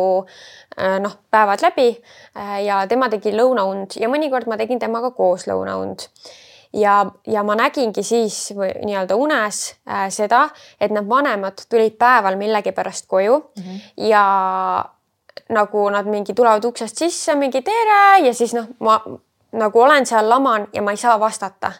äh, 0.79 0.99
noh, 1.03 1.17
päevad 1.31 1.63
läbi 1.63 1.89
äh, 2.37 2.63
ja 2.67 2.83
tema 2.89 3.09
tegi 3.13 3.35
lõunaund 3.37 3.99
ja 4.01 4.11
mõnikord 4.13 4.49
ma 4.51 4.59
tegin 4.61 4.81
temaga 4.83 5.13
koos 5.17 5.47
lõunaund. 5.51 6.09
ja, 6.73 7.05
ja 7.27 7.43
ma 7.43 7.57
nägingi 7.59 8.03
siis 8.03 8.53
nii-öelda 8.57 9.17
unes 9.17 9.75
äh, 9.89 10.09
seda, 10.11 10.49
et 10.81 10.91
need 10.91 11.09
vanemad 11.09 11.67
tulid 11.69 11.99
päeval 11.99 12.37
millegipärast 12.37 13.07
koju 13.07 13.39
mm 13.39 13.63
-hmm. 13.63 13.81
ja 14.09 14.85
nagu 15.49 15.91
nad 15.91 16.07
mingi 16.07 16.35
tulevad 16.35 16.65
uksest 16.65 16.97
sisse, 16.97 17.35
mingi 17.35 17.63
tere 17.63 18.27
ja 18.27 18.35
siis 18.35 18.55
noh, 18.55 18.67
ma 18.81 19.01
nagu 19.53 19.81
olen 19.81 20.07
seal 20.07 20.29
laman 20.29 20.69
ja 20.73 20.83
ma 20.83 20.91
ei 20.91 20.97
saa 20.97 21.21
vastata 21.21 21.73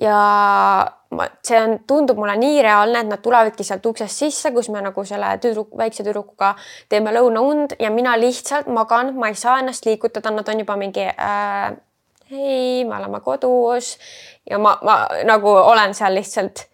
ja 0.00 0.92
ma, 1.12 1.28
see 1.44 1.60
on, 1.60 1.78
tundub 1.88 2.18
mulle 2.20 2.34
nii 2.40 2.62
reaalne, 2.64 3.04
et 3.04 3.10
nad 3.12 3.22
tulevadki 3.22 3.64
sealt 3.66 3.86
uksest 3.86 4.24
sisse, 4.24 4.52
kus 4.54 4.70
me 4.72 4.82
nagu 4.84 5.04
selle 5.08 5.34
tüdruk, 5.42 5.72
väikse 5.78 6.04
tüdrukuga 6.06 6.54
teeme 6.92 7.14
lõunaund 7.14 7.76
ja 7.82 7.92
mina 7.94 8.16
lihtsalt 8.20 8.68
magan, 8.72 9.14
ma 9.20 9.30
ei 9.32 9.38
saa 9.38 9.60
ennast 9.62 9.86
liigutada, 9.88 10.32
nad 10.34 10.48
on 10.48 10.64
juba 10.64 10.76
mingi 10.80 11.06
äh, 11.12 11.72
hei, 12.32 12.84
me 12.84 12.96
oleme 12.96 13.20
kodus. 13.20 13.96
Ja 14.50 14.58
ma, 14.58 14.76
ma 14.82 14.98
nagu 15.28 15.48
olen 15.48 15.94
seal 15.94 16.14
lihtsalt. 16.16 16.66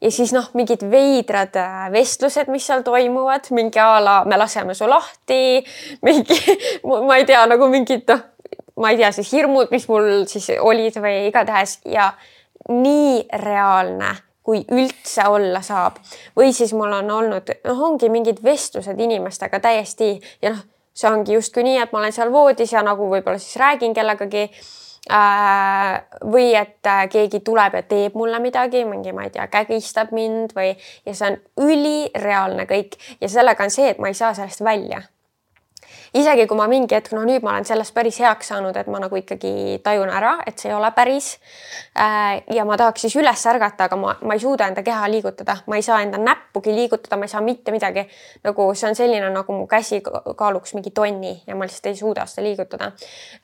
Ja 0.00 0.08
siis 0.08 0.32
noh, 0.32 0.46
mingid 0.56 0.86
veidrad 0.88 1.56
äh, 1.60 1.86
vestlused, 1.92 2.48
mis 2.48 2.64
seal 2.66 2.84
toimuvad, 2.86 3.50
mingi 3.52 3.82
a 3.82 3.98
la 4.00 4.14
me 4.24 4.38
laseme 4.40 4.74
su 4.74 4.88
lahti, 4.88 5.60
mingi 6.06 6.38
ma 7.08 7.18
ei 7.18 7.26
tea 7.28 7.42
nagu 7.50 7.68
mingid 7.68 8.08
noh, 8.08 8.22
ma 8.80 8.94
ei 8.94 9.00
tea 9.02 9.10
siis 9.12 9.32
hirmud, 9.34 9.68
mis 9.74 9.84
mul 9.90 10.24
siis 10.30 10.48
olid 10.56 10.96
või 11.04 11.26
igatahes 11.28 11.80
ja 11.84 12.14
nii 12.70 13.22
reaalne 13.42 14.14
kui 14.42 14.64
üldse 14.72 15.28
olla 15.28 15.62
saab. 15.62 16.00
või 16.36 16.52
siis 16.52 16.72
mul 16.74 16.92
on 16.92 17.10
olnud, 17.10 17.52
noh, 17.64 17.82
ongi 17.90 18.08
mingid 18.08 18.42
vestlused 18.44 19.00
inimestega 19.00 19.60
täiesti 19.60 20.16
ja 20.42 20.54
noh, 20.54 20.62
see 20.94 21.10
ongi 21.10 21.36
justkui 21.36 21.64
nii, 21.66 21.78
et 21.82 21.92
ma 21.92 22.00
olen 22.02 22.14
seal 22.14 22.32
voodis 22.32 22.72
ja 22.72 22.82
nagu 22.82 23.06
võib-olla 23.10 23.38
siis 23.38 23.60
räägin 23.60 23.94
kellegagi 23.94 24.48
äh,. 25.12 26.00
või 26.24 26.50
et 26.56 26.86
äh, 26.86 27.06
keegi 27.12 27.40
tuleb 27.46 27.78
ja 27.78 27.82
teeb 27.82 28.18
mulle 28.18 28.40
midagi, 28.42 28.84
mingi, 28.84 29.12
ma 29.12 29.28
ei 29.28 29.30
tea, 29.36 29.46
kägistab 29.52 30.12
mind 30.16 30.56
või 30.56 30.74
ja 31.06 31.14
see 31.14 31.30
on 31.30 31.40
ülireaalne 31.68 32.66
kõik 32.70 32.98
ja 33.20 33.28
sellega 33.28 33.64
on 33.64 33.74
see, 33.74 33.92
et 33.94 34.02
ma 34.02 34.10
ei 34.10 34.18
saa 34.18 34.34
sellest 34.34 34.64
välja 34.64 35.04
isegi 36.14 36.46
kui 36.50 36.58
ma 36.58 36.66
mingi 36.70 36.96
hetk, 36.96 37.12
no 37.14 37.22
nüüd 37.26 37.44
ma 37.46 37.54
olen 37.54 37.66
sellest 37.68 37.94
päris 37.94 38.18
heaks 38.22 38.50
saanud, 38.50 38.76
et 38.76 38.88
ma 38.90 39.00
nagu 39.02 39.16
ikkagi 39.18 39.80
tajun 39.84 40.10
ära, 40.10 40.36
et 40.46 40.58
see 40.58 40.70
ei 40.70 40.76
ole 40.76 40.90
päris. 40.96 41.32
Äh, 41.98 42.40
ja 42.56 42.64
ma 42.68 42.78
tahaks 42.80 43.06
siis 43.06 43.16
üles 43.20 43.44
ärgata, 43.52 43.86
aga 43.86 43.98
ma, 44.00 44.14
ma 44.26 44.36
ei 44.36 44.42
suuda 44.42 44.70
enda 44.70 44.84
keha 44.86 45.10
liigutada, 45.12 45.60
ma 45.70 45.78
ei 45.78 45.86
saa 45.86 46.00
enda 46.04 46.20
näppugi 46.22 46.74
liigutada, 46.74 47.18
ma 47.20 47.28
ei 47.28 47.34
saa 47.34 47.44
mitte 47.44 47.74
midagi. 47.74 48.06
nagu 48.44 48.70
see 48.74 48.88
on 48.88 48.96
selline, 48.98 49.30
nagu 49.34 49.54
mu 49.54 49.66
käsi 49.70 50.00
kaaluks 50.02 50.74
mingi 50.74 50.90
tonni 50.94 51.34
ja 51.46 51.56
ma 51.56 51.68
lihtsalt 51.68 51.90
ei 51.92 51.96
suuda 51.98 52.26
seda 52.30 52.46
liigutada. 52.48 52.92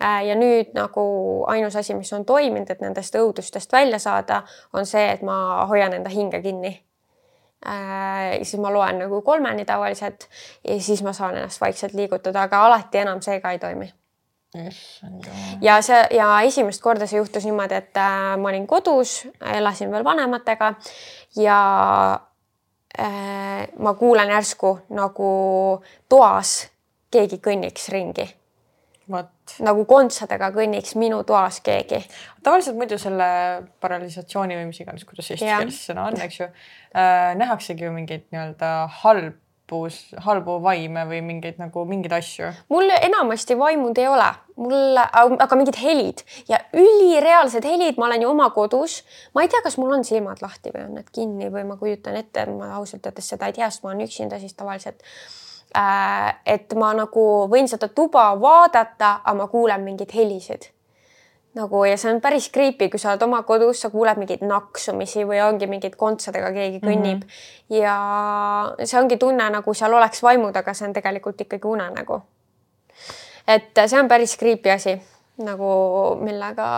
Äh, 0.02 0.26
ja 0.30 0.38
nüüd 0.38 0.74
nagu 0.74 1.06
ainus 1.52 1.76
asi, 1.76 1.94
mis 1.94 2.12
on 2.12 2.24
toiminud, 2.24 2.70
et 2.70 2.82
nendest 2.82 3.14
õudustest 3.14 3.72
välja 3.72 3.98
saada, 4.02 4.42
on 4.72 4.86
see, 4.86 5.06
et 5.12 5.22
ma 5.22 5.66
hoian 5.70 5.94
enda 5.96 6.10
hinge 6.12 6.42
kinni 6.42 6.85
äh,. 7.66 8.38
siis 8.42 8.60
ma 8.60 8.72
loen 8.72 8.98
nagu 8.98 9.22
kolmeni 9.22 9.64
tavaliselt 9.64 10.28
ja 10.68 10.80
siis 10.80 11.02
ma 11.02 11.12
saan 11.12 11.36
ennast 11.36 11.60
vaikselt 11.60 11.94
liigutada, 11.94 12.42
aga 12.42 12.64
alati 12.66 12.98
enam 12.98 13.22
see 13.22 13.40
ka 13.40 13.54
ei 13.54 13.58
toimi. 13.58 13.92
ja 15.60 15.80
see 15.82 16.06
ja 16.16 16.30
esimest 16.48 16.82
korda 16.82 17.06
see 17.06 17.18
juhtus 17.18 17.44
niimoodi, 17.44 17.74
et 17.74 18.00
äh, 18.00 18.36
ma 18.40 18.48
olin 18.48 18.66
kodus, 18.66 19.26
elasin 19.40 19.92
veel 19.92 20.04
vanematega 20.04 20.74
ja 21.36 21.60
äh, 22.98 23.68
ma 23.78 23.94
kuulen 23.94 24.32
järsku 24.32 24.78
nagu 24.88 25.30
toas 26.08 26.58
keegi 27.10 27.40
kõnniks 27.42 27.88
ringi 27.92 28.30
vot. 29.10 29.56
nagu 29.64 29.86
kontsadega 29.88 30.50
kõnniks 30.54 30.96
minu 30.98 31.22
toas 31.28 31.60
keegi. 31.64 32.02
tavaliselt 32.42 32.76
muidu 32.76 32.98
selle 32.98 33.28
paralisatsiooni 33.80 34.58
või 34.60 34.68
mis 34.70 34.82
iganes, 34.84 35.06
kuidas 35.08 35.30
eesti 35.30 35.46
keeles 35.46 35.80
sõna 35.88 36.10
on, 36.10 36.20
eks 36.26 36.40
ju 36.40 36.46
äh,, 36.48 37.34
nähaksegi 37.38 37.88
ju 37.88 37.92
mingeid 37.94 38.28
nii-öelda 38.30 38.76
halb 39.02 39.42
halbus, 39.66 40.14
halbu 40.16 40.62
vaime 40.62 41.04
või 41.06 41.20
mingeid 41.22 41.58
nagu 41.58 41.84
mingeid 41.84 42.12
asju? 42.12 42.50
mul 42.68 42.90
enamasti 42.90 43.56
vaimud 43.58 43.98
ei 43.98 44.06
ole, 44.06 44.28
mul, 44.56 44.96
aga 44.96 45.56
mingid 45.56 45.76
helid 45.80 46.22
ja 46.48 46.58
ülireaalsed 46.72 47.64
helid, 47.64 47.96
ma 47.98 48.06
olen 48.06 48.22
ju 48.22 48.30
oma 48.30 48.50
kodus. 48.50 49.02
ma 49.34 49.42
ei 49.42 49.48
tea, 49.48 49.60
kas 49.62 49.76
mul 49.78 49.92
on 49.92 50.04
silmad 50.04 50.42
lahti 50.42 50.70
või 50.70 50.86
on 50.86 50.94
need 50.94 51.10
kinni 51.10 51.50
või 51.50 51.64
ma 51.66 51.76
kujutan 51.76 52.16
ette, 52.16 52.46
ma 52.46 52.76
ausalt 52.76 53.06
öeldes 53.06 53.28
seda 53.28 53.46
ei 53.46 53.52
tea, 53.52 53.70
sest 53.70 53.82
ma 53.82 53.90
olen 53.90 54.06
üksinda 54.06 54.38
siis 54.38 54.54
tavaliselt. 54.54 55.02
Et 55.74 56.74
ma 56.78 56.92
nagu 56.96 57.26
võin 57.50 57.68
seda 57.68 57.88
tuba 57.88 58.30
vaadata, 58.40 59.20
aga 59.24 59.34
ma 59.36 59.46
kuulen 59.52 59.82
mingeid 59.84 60.14
helisid 60.14 60.70
nagu 61.56 61.84
ja 61.88 61.96
see 61.96 62.12
on 62.12 62.20
päris 62.20 62.50
creepy, 62.52 62.90
kui 62.92 63.00
sa 63.00 63.14
oled 63.14 63.24
oma 63.24 63.40
kodus, 63.48 63.80
sa 63.80 63.90
kuuled 63.92 64.20
mingeid 64.20 64.44
naksumisi 64.44 65.24
või 65.28 65.40
ongi 65.44 65.68
mingeid 65.70 65.96
kontsadega 65.96 66.52
keegi 66.52 66.82
kõnnib 66.84 67.24
mm. 67.24 67.30
-hmm. 67.30 67.76
ja 67.80 68.84
see 68.84 69.00
ongi 69.00 69.16
tunne, 69.16 69.48
nagu 69.50 69.74
seal 69.74 69.96
oleks 69.96 70.22
vaimud, 70.22 70.56
aga 70.56 70.74
see 70.76 70.88
on 70.88 70.96
tegelikult 70.96 71.40
ikkagi 71.40 71.68
unenägu. 71.68 72.20
et 73.48 73.84
see 73.86 74.00
on 74.00 74.08
päris 74.08 74.36
creepy 74.36 74.70
asi 74.70 75.00
nagu, 75.36 75.70
millega 76.20 76.68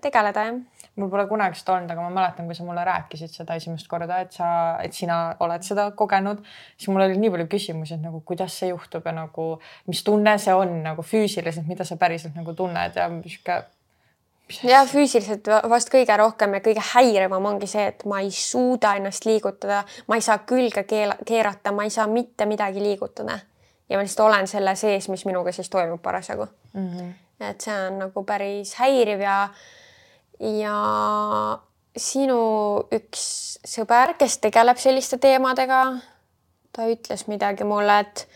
tegeleda 0.00 0.44
jah 0.48 0.60
mul 1.00 1.10
pole 1.12 1.26
kunagi 1.30 1.58
seda 1.58 1.74
olnud, 1.78 1.90
aga 1.94 2.04
ma 2.04 2.12
mäletan, 2.20 2.46
kui 2.50 2.58
sa 2.58 2.66
mulle 2.66 2.84
rääkisid 2.86 3.32
seda 3.32 3.56
esimest 3.58 3.88
korda, 3.90 4.20
et 4.24 4.36
sa, 4.36 4.50
et 4.84 4.96
sina 4.96 5.18
oled 5.40 5.64
seda 5.66 5.88
kogenud, 5.96 6.44
siis 6.76 6.92
mul 6.92 7.06
oli 7.06 7.18
nii 7.20 7.32
palju 7.34 7.48
küsimusi, 7.56 7.96
et 7.96 8.04
nagu 8.04 8.22
kuidas 8.26 8.60
see 8.60 8.70
juhtub 8.70 9.06
ja 9.06 9.16
nagu 9.16 9.50
mis 9.88 10.04
tunne 10.06 10.36
see 10.38 10.54
on 10.54 10.80
nagu 10.84 11.02
füüsiliselt, 11.02 11.68
mida 11.70 11.88
sa 11.88 11.98
päriselt 12.00 12.36
nagu 12.38 12.54
tunned 12.56 12.96
ja 13.00 13.10
sihuke 13.26 13.62
ja 14.66 14.82
füüsiliselt 14.86 15.48
vast 15.70 15.90
kõige 15.92 16.16
rohkem 16.18 16.56
ja 16.56 16.62
kõige 16.64 16.82
häirivam 16.92 17.46
ongi 17.52 17.68
see, 17.70 17.86
et 17.92 18.04
ma 18.08 18.20
ei 18.24 18.30
suuda 18.34 18.94
ennast 18.98 19.26
liigutada, 19.28 19.82
ma 20.08 20.18
ei 20.18 20.24
saa 20.24 20.40
külge 20.46 20.84
keerata, 20.88 21.72
ma 21.72 21.86
ei 21.86 21.94
saa 21.94 22.06
mitte 22.10 22.46
midagi 22.50 22.82
liigutada. 22.82 23.38
ja 23.88 23.98
ma 23.98 24.02
lihtsalt 24.02 24.26
olen 24.26 24.46
selle 24.46 24.74
sees, 24.76 25.08
mis 25.08 25.24
minuga 25.26 25.52
siis 25.52 25.70
toimub 25.70 26.02
parasjagu 26.02 26.46
mm. 26.72 26.88
-hmm. 26.88 27.12
et 27.50 27.60
see 27.60 27.86
on 27.86 27.98
nagu 27.98 28.24
päris 28.24 28.74
häiriv 28.74 29.20
ja, 29.20 29.48
ja 30.40 30.76
sinu 31.96 32.40
üks 32.94 33.24
sõber, 33.66 34.14
kes 34.18 34.38
tegeleb 34.38 34.78
selliste 34.80 35.18
teemadega, 35.20 35.82
ta 36.72 36.86
ütles 36.88 37.26
midagi 37.28 37.66
mulle, 37.66 37.98
et 38.00 38.26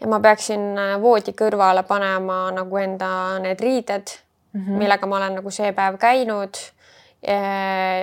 ja 0.00 0.10
ma 0.10 0.20
peaksin 0.22 0.76
voodi 1.02 1.34
kõrvale 1.38 1.84
panema 1.88 2.48
nagu 2.54 2.80
enda 2.80 3.10
need 3.42 3.60
riided 3.60 4.10
mm, 4.52 4.60
-hmm. 4.60 4.82
millega 4.82 5.06
ma 5.06 5.16
olen 5.16 5.40
nagu 5.40 5.50
see 5.50 5.72
päev 5.72 5.98
käinud 5.98 6.60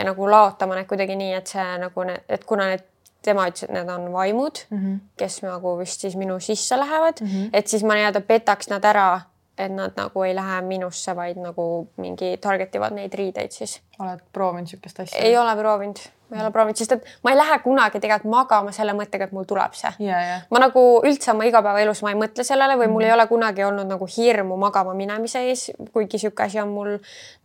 nagu 0.04 0.28
laotama 0.32 0.76
need 0.76 0.88
kuidagi 0.90 1.16
nii, 1.16 1.34
et 1.34 1.48
see 1.48 1.78
nagu, 1.80 2.04
et 2.30 2.44
kuna 2.44 2.68
need 2.74 2.84
tema 3.26 3.48
ütles, 3.50 3.64
et 3.64 3.72
need 3.74 3.90
on 3.90 4.12
vaimud 4.14 4.60
mm, 4.70 4.78
-hmm. 4.78 5.00
kes 5.18 5.42
nagu 5.44 5.78
vist 5.80 6.02
siis 6.02 6.16
minu 6.16 6.40
sisse 6.40 6.80
lähevad 6.80 7.22
mm, 7.22 7.28
-hmm. 7.28 7.50
et 7.54 7.68
siis 7.68 7.84
ma 7.84 7.94
nii-öelda 7.94 8.22
petaks 8.22 8.70
nad 8.70 8.84
ära 8.84 9.22
et 9.58 9.72
nad 9.72 9.96
nagu 9.96 10.24
ei 10.24 10.36
lähe 10.36 10.62
minusse, 10.62 11.16
vaid 11.16 11.40
nagu 11.40 11.88
mingi 12.02 12.36
target 12.42 12.76
ivad 12.76 12.96
neid 12.96 13.14
riideid 13.16 13.56
siis. 13.56 13.80
oled 14.00 14.20
proovinud 14.34 14.68
niisugust 14.68 15.00
asja? 15.00 15.22
ei 15.24 15.38
ole 15.38 15.54
proovinud, 15.56 16.02
ma 16.30 16.38
ei 16.38 16.44
ole 16.44 16.52
proovinud, 16.52 16.80
sest 16.80 16.96
et 16.98 17.08
ma 17.24 17.32
ei 17.32 17.38
lähe 17.40 17.60
kunagi 17.64 18.02
tegelikult 18.04 18.34
magama 18.34 18.74
selle 18.76 18.96
mõttega, 18.98 19.30
et 19.30 19.36
mul 19.36 19.48
tuleb 19.48 19.78
see 19.80 19.94
yeah,. 20.04 20.26
Yeah. 20.28 20.44
ma 20.52 20.60
nagu 20.66 20.84
üldse 21.08 21.32
oma 21.32 21.48
igapäevaelus 21.48 22.04
ma 22.04 22.12
ei 22.12 22.20
mõtle 22.20 22.44
sellele 22.48 22.76
või 22.76 22.90
mul 22.90 22.92
mm 22.92 23.00
-hmm. 23.00 23.08
ei 23.08 23.16
ole 23.16 23.28
kunagi 23.32 23.64
olnud 23.70 23.92
nagu 23.96 24.10
hirmu 24.18 24.60
magama 24.60 24.94
minemise 24.94 25.46
ees, 25.48 25.72
kuigi 25.94 26.20
niisugune 26.20 26.48
asi 26.48 26.60
on 26.60 26.76
mul 26.76 26.92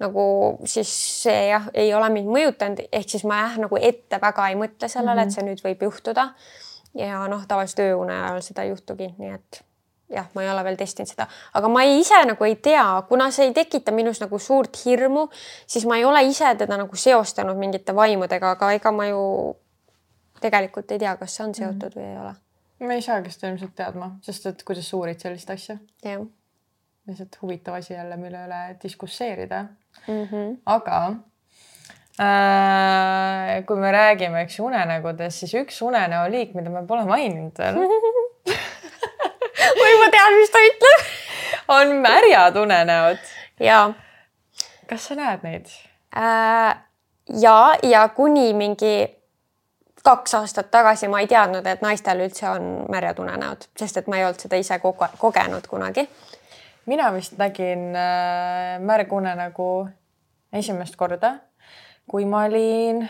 nagu 0.03 0.27
siis 0.65 0.97
see 1.23 1.47
jah, 1.53 1.71
ei 1.75 1.95
ole 1.95 2.11
mind 2.11 2.35
mõjutanud, 2.35 2.85
ehk 2.93 3.09
siis 3.09 3.25
ma 3.25 3.45
jah, 3.45 3.59
nagu 3.67 3.79
ette 3.81 4.21
väga 4.21 4.49
ei 4.49 4.59
mõtle 4.59 4.89
sellele 4.89 5.15
mm, 5.15 5.19
-hmm. 5.19 5.29
et 5.29 5.35
see 5.35 5.47
nüüd 5.47 5.65
võib 5.65 5.89
juhtuda. 5.91 6.31
ja 6.95 7.27
noh, 7.29 7.47
tavaliselt 7.47 7.87
ööune 7.87 8.13
ajal 8.13 8.43
seda 8.43 8.63
ei 8.63 8.75
juhtugi, 8.75 9.15
nii 9.19 9.35
et 9.35 9.65
jah, 10.11 10.27
ma 10.35 10.43
ei 10.43 10.51
ole 10.51 10.65
veel 10.67 10.77
testinud 10.81 11.11
seda, 11.11 11.27
aga 11.55 11.71
ma 11.71 11.85
ei, 11.87 12.01
ise 12.01 12.19
nagu 12.27 12.47
ei 12.47 12.57
tea, 12.63 12.85
kuna 13.09 13.31
see 13.35 13.49
ei 13.49 13.55
tekita 13.57 13.95
minus 13.95 14.21
nagu 14.23 14.39
suurt 14.43 14.77
hirmu, 14.85 15.27
siis 15.71 15.87
ma 15.89 15.99
ei 16.01 16.05
ole 16.05 16.23
ise 16.29 16.53
teda 16.59 16.79
nagu 16.81 16.97
seostanud 16.97 17.59
mingite 17.59 17.95
vaimudega, 17.97 18.55
aga 18.57 18.73
ega 18.77 18.93
ma 18.95 19.07
ju 19.11 19.23
tegelikult 20.43 20.91
ei 20.95 21.03
tea, 21.03 21.15
kas 21.21 21.37
see 21.37 21.47
on 21.47 21.55
seotud 21.55 21.95
mm 21.95 22.03
-hmm. 22.03 22.03
või 22.03 22.11
ei 22.11 22.19
ole. 22.25 22.35
me 22.89 22.95
ei 22.95 23.03
saagi 23.03 23.31
seda 23.31 23.53
ilmselt 23.53 23.75
teadma, 23.77 24.13
sest 24.23 24.47
et 24.47 24.63
kuidas 24.65 24.91
sa 24.91 24.97
uurid 24.97 25.21
sellist 25.21 25.51
asja. 25.51 25.79
jah. 26.05 26.27
lihtsalt 27.07 27.39
huvitav 27.43 27.75
asi 27.75 27.95
jälle, 27.95 28.17
mille 28.17 28.47
üle 28.47 28.77
diskusseerida 28.83 29.63
mm. 30.07 30.25
-hmm. 30.25 30.57
aga 30.67 31.13
äh, 32.21 33.67
kui 33.67 33.77
me 33.77 33.93
räägime, 33.93 34.41
eks 34.41 34.59
ju, 34.59 34.67
unenägudest, 34.67 35.39
siis 35.39 35.55
üks 35.55 35.83
unenäoliik, 35.83 36.55
mida 36.55 36.71
me 36.71 36.87
pole 36.87 37.05
maininud 37.05 37.59
veel 37.59 37.75
mis 40.39 40.51
ta 40.51 40.63
ütleb. 40.67 41.07
on 41.69 41.97
märjad 42.03 42.57
unenäod. 42.57 43.19
ja. 43.61 43.93
kas 44.87 45.09
sa 45.11 45.15
näed 45.19 45.47
neid 45.47 45.71
äh,? 46.17 46.77
ja, 47.41 47.75
ja 47.83 48.09
kuni 48.09 48.53
mingi 48.55 49.21
kaks 50.05 50.35
aastat 50.35 50.71
tagasi 50.71 51.09
ma 51.09 51.21
ei 51.21 51.29
teadnud, 51.29 51.67
et 51.67 51.83
naistel 51.85 52.25
üldse 52.25 52.49
on 52.49 52.69
märjad 52.91 53.19
unenäod, 53.21 53.69
sest 53.79 54.01
et 54.01 54.09
ma 54.09 54.21
ei 54.21 54.25
olnud 54.25 54.41
seda 54.41 54.61
ise 54.61 54.79
koge 54.83 55.11
kogenud 55.19 55.67
kunagi. 55.69 56.09
mina 56.87 57.13
vist 57.15 57.37
nägin 57.39 57.91
äh, 57.97 58.79
märgunenägu 58.81 59.89
esimest 60.53 60.97
korda, 60.97 61.35
kui 62.09 62.25
ma 62.25 62.45
olin, 62.45 63.05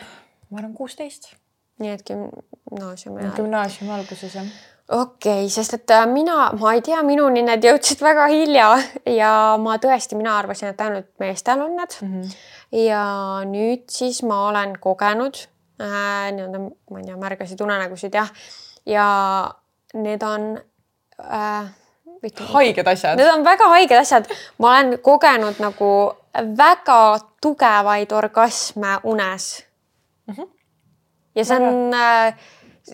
ma 0.50 0.58
arvan, 0.58 0.74
kuusteist. 0.74 1.34
nii 1.78 1.94
et 1.94 2.02
gümnaasiumi 2.04 3.22
ajal. 3.22 3.36
gümnaasiumi 3.36 3.92
alguses 3.92 4.34
jah 4.34 4.50
okei 4.90 5.44
okay,, 5.44 5.48
sest 5.52 5.74
et 5.78 5.90
äh, 5.94 6.06
mina, 6.10 6.50
ma 6.58 6.74
ei 6.74 6.82
tea, 6.82 7.00
minuni 7.06 7.42
need 7.46 7.64
jõudsid 7.64 8.02
väga 8.02 8.26
hilja 8.32 8.70
ja 9.20 9.32
ma 9.62 9.76
tõesti, 9.82 10.18
mina 10.18 10.36
arvasin, 10.38 10.72
et 10.72 10.84
ainult 10.84 11.10
meestel 11.22 11.62
on 11.64 11.76
need 11.78 11.96
mm. 12.00 12.12
-hmm. 12.12 12.36
ja 12.86 13.04
nüüd 13.46 13.86
siis 13.90 14.22
ma 14.26 14.48
olen 14.48 14.76
kogenud 14.80 15.44
äh, 15.80 16.30
nii-öelda, 16.34 16.64
ma 16.90 17.02
ei 17.02 17.06
tea, 17.06 17.16
märgasid 17.16 17.60
unenägusid 17.60 18.14
jah, 18.14 18.32
ja 18.86 19.06
need 19.94 20.22
on 20.22 20.60
äh, 21.24 21.70
haiged 22.52 22.86
asjad. 22.86 23.16
Need 23.16 23.32
on 23.32 23.44
väga 23.44 23.68
haiged 23.68 23.98
asjad. 23.98 24.26
ma 24.58 24.74
olen 24.74 24.98
kogenud 25.02 25.60
nagu 25.62 26.12
väga 26.34 27.18
tugevaid 27.40 28.12
orgasme 28.12 28.98
unes 29.04 29.64
mm. 30.26 30.34
-hmm. 30.34 30.48
ja 31.34 31.44
see 31.44 31.56
on 31.56 31.94
äh, 31.94 32.34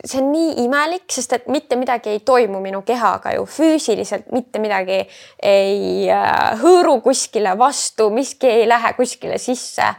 see 0.05 0.21
on 0.21 0.33
nii 0.33 0.65
imelik, 0.65 1.05
sest 1.13 1.33
et 1.33 1.49
mitte 1.53 1.77
midagi 1.77 2.11
ei 2.11 2.21
toimu 2.21 2.61
minu 2.61 2.83
kehaga 2.87 3.33
ju 3.37 3.47
füüsiliselt, 3.47 4.31
mitte 4.33 4.61
midagi 4.63 5.01
ei 5.43 6.11
äh, 6.11 6.61
hõõru 6.61 7.01
kuskile 7.05 7.57
vastu, 7.59 8.11
miski 8.11 8.51
ei 8.51 8.69
lähe 8.69 8.93
kuskile 8.99 9.39
sisse. 9.39 9.95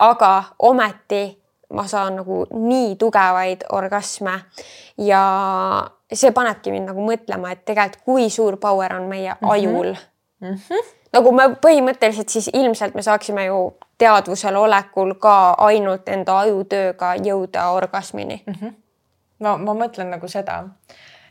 aga 0.00 0.44
ometi 0.58 1.40
ma 1.76 1.84
saan 1.86 2.16
nagu 2.16 2.46
nii 2.50 2.94
tugevaid 2.96 3.66
orgasme 3.76 4.32
ja 4.98 5.24
see 6.12 6.32
panebki 6.32 6.72
mind 6.72 6.88
nagu 6.90 7.04
mõtlema, 7.04 7.52
et 7.52 7.64
tegelikult 7.68 8.04
kui 8.04 8.30
suur 8.30 8.56
power 8.56 8.96
on 8.96 9.08
meie 9.08 9.34
mm 9.34 9.38
-hmm. 9.40 9.52
ajul 9.52 9.94
mm. 10.40 10.54
-hmm. 10.54 10.90
nagu 11.12 11.32
me 11.32 11.42
põhimõtteliselt 11.66 12.28
siis 12.28 12.50
ilmselt 12.52 12.94
me 12.94 13.02
saaksime 13.02 13.44
ju 13.44 13.76
teadvusel 13.98 14.56
olekul 14.56 15.14
ka 15.14 15.50
ainult 15.58 16.08
enda 16.08 16.38
ajutööga 16.38 17.14
jõuda 17.14 17.70
orgasmini 17.70 18.42
mm. 18.46 18.54
-hmm 18.54 18.72
no 19.44 19.56
ma 19.60 19.74
mõtlen 19.76 20.10
nagu 20.12 20.28
seda, 20.30 20.60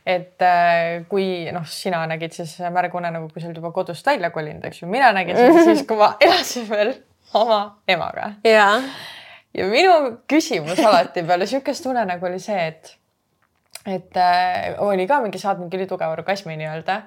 et 0.06 0.42
äh, 0.44 1.04
kui 1.10 1.50
noh, 1.54 1.66
sina 1.68 2.02
nägid 2.10 2.34
siis 2.34 2.56
märgune 2.72 3.12
nagu, 3.14 3.28
kui 3.30 3.42
sa 3.42 3.50
olid 3.50 3.60
juba 3.60 3.72
kodust 3.76 4.06
välja 4.06 4.32
kolinud, 4.34 4.64
eks 4.66 4.82
ju, 4.82 4.90
mina 4.90 5.12
nägin 5.16 5.38
seda 5.38 5.64
siis, 5.68 5.84
kui 5.88 6.00
ma 6.00 6.14
elasin 6.22 6.68
veel 6.70 6.94
oma 7.38 7.60
emaga. 7.88 8.32
ja, 8.46 8.70
ja 9.56 9.68
minu 9.70 9.96
küsimus 10.30 10.80
alati 10.82 11.24
peale 11.26 11.48
sihukest 11.50 11.86
unenägu 11.90 12.30
oli 12.30 12.40
see, 12.42 12.66
et, 12.72 12.94
et 13.86 14.20
äh, 14.20 14.74
oli 14.82 15.06
ka 15.10 15.20
mingi, 15.24 15.42
saad 15.42 15.62
mingi 15.62 15.80
ülitugeva 15.80 16.16
orgasmi 16.18 16.58
nii-öelda. 16.60 17.02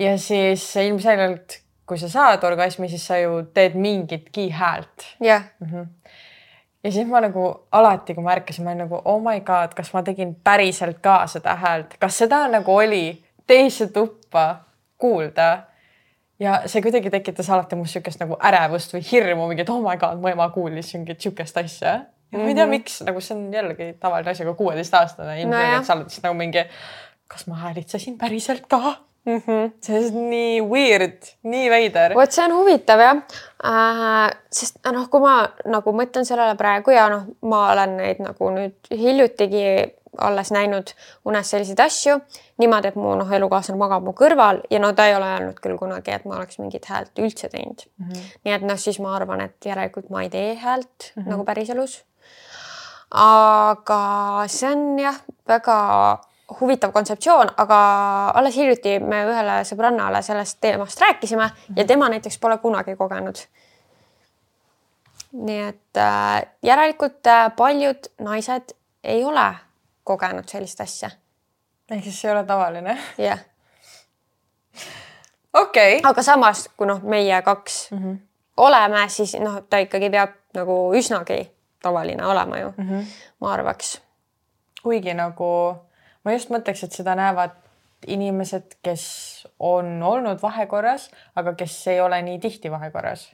ja 0.00 0.16
siis 0.18 0.66
ilmselgelt, 0.82 1.60
kui 1.88 1.98
sa 1.98 2.10
saad 2.10 2.44
orgasmi, 2.46 2.90
siis 2.90 3.06
sa 3.06 3.18
ju 3.22 3.40
teed 3.54 3.78
mingitki 3.78 4.50
häält. 4.54 5.14
jah 5.20 5.48
mm 5.60 5.72
-hmm 5.72 5.96
ja 6.84 6.92
siis 6.92 7.08
ma 7.08 7.20
nagu 7.20 7.46
alati, 7.72 8.14
kui 8.14 8.24
ma 8.24 8.34
ärkasin, 8.36 8.64
ma 8.64 8.74
olin 8.74 8.84
nagu 8.86 9.00
oh 9.04 9.20
my 9.22 9.40
god, 9.46 9.74
kas 9.76 9.92
ma 9.94 10.02
tegin 10.06 10.34
päriselt 10.44 11.00
ka 11.04 11.22
seda 11.30 11.56
häält, 11.60 11.96
kas 12.00 12.20
seda 12.22 12.46
nagu 12.48 12.76
oli 12.76 13.04
teise 13.46 13.90
tuppa 13.92 14.46
kuulda? 14.98 15.50
ja 16.40 16.62
see 16.66 16.82
kuidagi 16.82 17.10
tekitas 17.12 17.50
alati 17.50 17.76
must 17.76 17.96
sihukest 17.96 18.22
nagu 18.22 18.38
ärevust 18.48 18.94
või 18.94 19.04
hirmu, 19.10 19.50
mingit 19.50 19.68
oh 19.72 19.82
my 19.84 19.98
god, 20.00 20.22
mu 20.22 20.32
ema 20.32 20.48
kuulis 20.54 20.94
mingit 20.96 21.20
sihukest 21.20 21.60
asja. 21.60 21.94
ja 22.32 22.38
ma 22.38 22.48
ei 22.48 22.54
tea, 22.54 22.64
mhm. 22.64 22.72
miks, 22.78 23.00
nagu 23.04 23.20
see 23.24 23.36
on 23.36 23.46
jällegi 23.54 23.92
tavaline 24.00 24.32
asi, 24.32 24.46
aga 24.46 24.56
kuueteistaastane 24.56 25.40
ilmselgelt 25.42 25.82
no, 25.82 25.84
sa 25.84 25.98
oled 25.98 26.12
siis 26.14 26.24
nagu 26.24 26.38
mingi, 26.38 26.64
kas 27.30 27.46
ma 27.50 27.60
häälitsesin 27.66 28.16
päriselt 28.20 28.64
ka? 28.70 28.96
Mm. 29.30 29.42
-hmm. 29.46 29.70
see 29.80 29.98
on 29.98 30.30
nii 30.30 30.58
weird, 30.72 31.30
nii 31.42 31.70
veider. 31.70 32.14
vot 32.14 32.32
see 32.32 32.44
on 32.44 32.56
huvitav 32.58 33.00
jah 33.00 33.22
äh,. 33.64 34.34
sest 34.50 34.80
noh, 34.92 35.08
kui 35.12 35.20
ma 35.20 35.36
nagu 35.64 35.94
mõtlen 36.02 36.26
sellele 36.28 36.56
praegu 36.58 36.94
ja 36.96 37.08
noh, 37.12 37.26
ma 37.42 37.70
olen 37.72 37.96
neid 38.02 38.22
nagu 38.24 38.50
nüüd 38.56 38.92
hiljutigi 39.04 39.64
alles 40.18 40.50
näinud 40.50 40.90
unes 41.24 41.50
selliseid 41.50 41.80
asju 41.80 42.16
niimoodi, 42.58 42.90
et 42.90 42.98
mu 42.98 43.14
noh, 43.18 43.32
elukaaslane 43.32 43.78
magab 43.78 44.04
mu 44.04 44.14
kõrval 44.16 44.62
ja 44.70 44.80
no 44.82 44.92
ta 44.96 45.06
ei 45.08 45.14
ole 45.14 45.28
öelnud 45.36 45.60
küll 45.62 45.78
kunagi, 45.78 46.14
et 46.14 46.26
ma 46.28 46.40
oleks 46.40 46.58
mingit 46.58 46.88
häält 46.90 47.18
üldse 47.22 47.48
teinud 47.48 47.86
mm. 47.86 48.08
-hmm. 48.08 48.30
nii 48.44 48.54
et 48.56 48.66
noh, 48.66 48.78
siis 48.78 49.00
ma 49.00 49.14
arvan, 49.16 49.44
et 49.46 49.70
järelikult 49.70 50.10
ma 50.10 50.22
ei 50.26 50.30
tee 50.30 50.54
häält 50.54 51.12
mm 51.14 51.22
-hmm. 51.22 51.30
nagu 51.30 51.44
päriselus. 51.44 52.04
aga 53.10 54.44
see 54.46 54.72
on 54.72 54.98
jah, 54.98 55.22
väga 55.48 55.78
huvitav 56.60 56.92
kontseptsioon, 56.92 57.50
aga 57.56 57.78
alles 58.34 58.56
hiljuti 58.56 58.98
me 58.98 59.22
ühele 59.28 59.60
sõbrannale 59.68 60.22
sellest 60.22 60.58
teemast 60.60 61.00
rääkisime 61.00 61.50
ja 61.76 61.84
tema 61.86 62.08
näiteks 62.08 62.38
pole 62.38 62.58
kunagi 62.58 62.96
kogenud. 62.96 63.38
nii 65.32 65.60
et 65.62 65.96
äh, 65.96 66.42
järelikult 66.62 67.26
äh, 67.26 67.52
paljud 67.56 68.10
naised 68.18 68.74
ei 69.04 69.24
ole 69.24 69.54
kogenud 70.04 70.48
sellist 70.48 70.80
asja. 70.80 71.10
ehk 71.90 72.02
siis 72.04 72.20
see 72.20 72.30
ei 72.30 72.36
ole 72.36 72.44
tavaline? 72.46 72.98
jah. 73.18 73.38
okei 75.52 75.96
okay.. 75.98 76.10
aga 76.10 76.22
samas, 76.22 76.68
kui 76.76 76.86
noh, 76.86 77.02
meie 77.02 77.42
kaks 77.42 77.90
mm 77.90 77.98
-hmm. 77.98 78.18
oleme, 78.56 79.08
siis 79.08 79.36
noh, 79.40 79.62
ta 79.70 79.78
ikkagi 79.78 80.10
peab 80.10 80.30
nagu 80.54 80.92
üsnagi 80.94 81.50
tavaline 81.82 82.26
olema 82.26 82.58
ju 82.58 82.74
mm, 82.76 82.88
-hmm. 82.88 83.04
ma 83.40 83.52
arvaks. 83.52 84.02
kuigi 84.82 85.14
nagu 85.14 85.76
ma 86.24 86.32
just 86.36 86.50
mõtleks, 86.52 86.84
et 86.84 86.92
seda 86.92 87.14
näevad 87.18 87.56
inimesed, 88.06 88.78
kes 88.82 89.04
on 89.58 90.02
olnud 90.02 90.40
vahekorras, 90.42 91.10
aga 91.36 91.54
kes 91.54 91.74
ei 91.92 92.00
ole 92.00 92.22
nii 92.22 92.38
tihti 92.40 92.70
vahekorras 92.72 93.28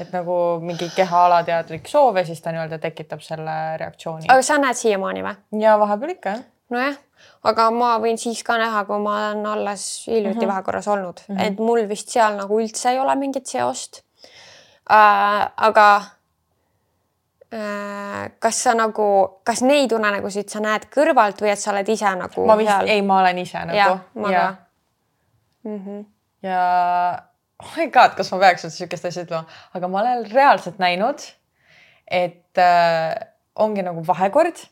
et 0.00 0.12
nagu 0.14 0.34
mingi 0.64 0.88
keha 0.96 1.24
alateadlik 1.26 1.88
soov 1.90 2.16
ja 2.16 2.24
siis 2.24 2.40
ta 2.40 2.52
nii-öelda 2.54 2.78
tekitab 2.80 3.22
selle 3.24 3.56
reaktsiooni. 3.80 4.30
aga 4.32 4.44
sa 4.46 4.58
näed 4.62 4.78
siiamaani 4.78 5.24
või? 5.26 5.36
ja 5.60 5.76
vahepeal 5.80 6.14
ikka 6.14 6.34
jah. 6.36 6.44
nojah, 6.72 7.00
aga 7.50 7.66
ma 7.74 7.90
võin 8.02 8.20
siis 8.20 8.42
ka 8.46 8.56
näha, 8.60 8.84
kui 8.88 9.00
ma 9.02 9.16
olen 9.18 9.44
alles 9.54 9.84
hiljuti 10.06 10.34
mm 10.34 10.40
-hmm. 10.40 10.52
vahekorras 10.52 10.88
olnud 10.88 11.20
mm, 11.26 11.36
-hmm. 11.36 11.46
et 11.46 11.58
mul 11.58 11.88
vist 11.88 12.08
seal 12.08 12.38
nagu 12.38 12.60
üldse 12.60 12.94
ei 12.94 12.98
ole 12.98 13.16
mingit 13.16 13.46
seost 13.46 14.02
äh,. 14.90 15.50
aga 15.56 15.88
kas 17.50 18.60
sa 18.62 18.76
nagu, 18.78 19.06
kas 19.44 19.62
neid 19.66 19.90
unenägusid 19.92 20.52
sa 20.52 20.60
näed 20.62 20.86
kõrvalt 20.94 21.40
või 21.42 21.50
et 21.50 21.58
sa 21.58 21.72
oled 21.72 21.88
ise 21.90 22.12
nagu? 22.18 22.44
ma 22.46 22.56
vist, 22.58 22.86
ei, 22.86 23.02
ma 23.02 23.18
olen 23.24 23.40
ise 23.42 23.64
nagu. 23.66 23.78
jah, 23.78 23.98
ma 24.14 24.30
ka. 24.34 24.44
Mhm. 25.66 26.04
ja 26.46 26.62
oh 27.60 27.72
my 27.76 27.88
god, 27.90 28.14
kas 28.16 28.30
ma 28.32 28.38
peaks 28.44 28.64
üldse 28.64 28.78
sihukest 28.78 29.08
asja 29.10 29.24
ütlema, 29.26 29.58
aga 29.74 29.90
ma 29.90 30.02
olen 30.04 30.22
reaalselt 30.30 30.78
näinud, 30.80 31.24
et 32.06 32.62
äh, 32.62 33.18
ongi 33.60 33.84
nagu 33.84 34.04
vahekord. 34.06 34.62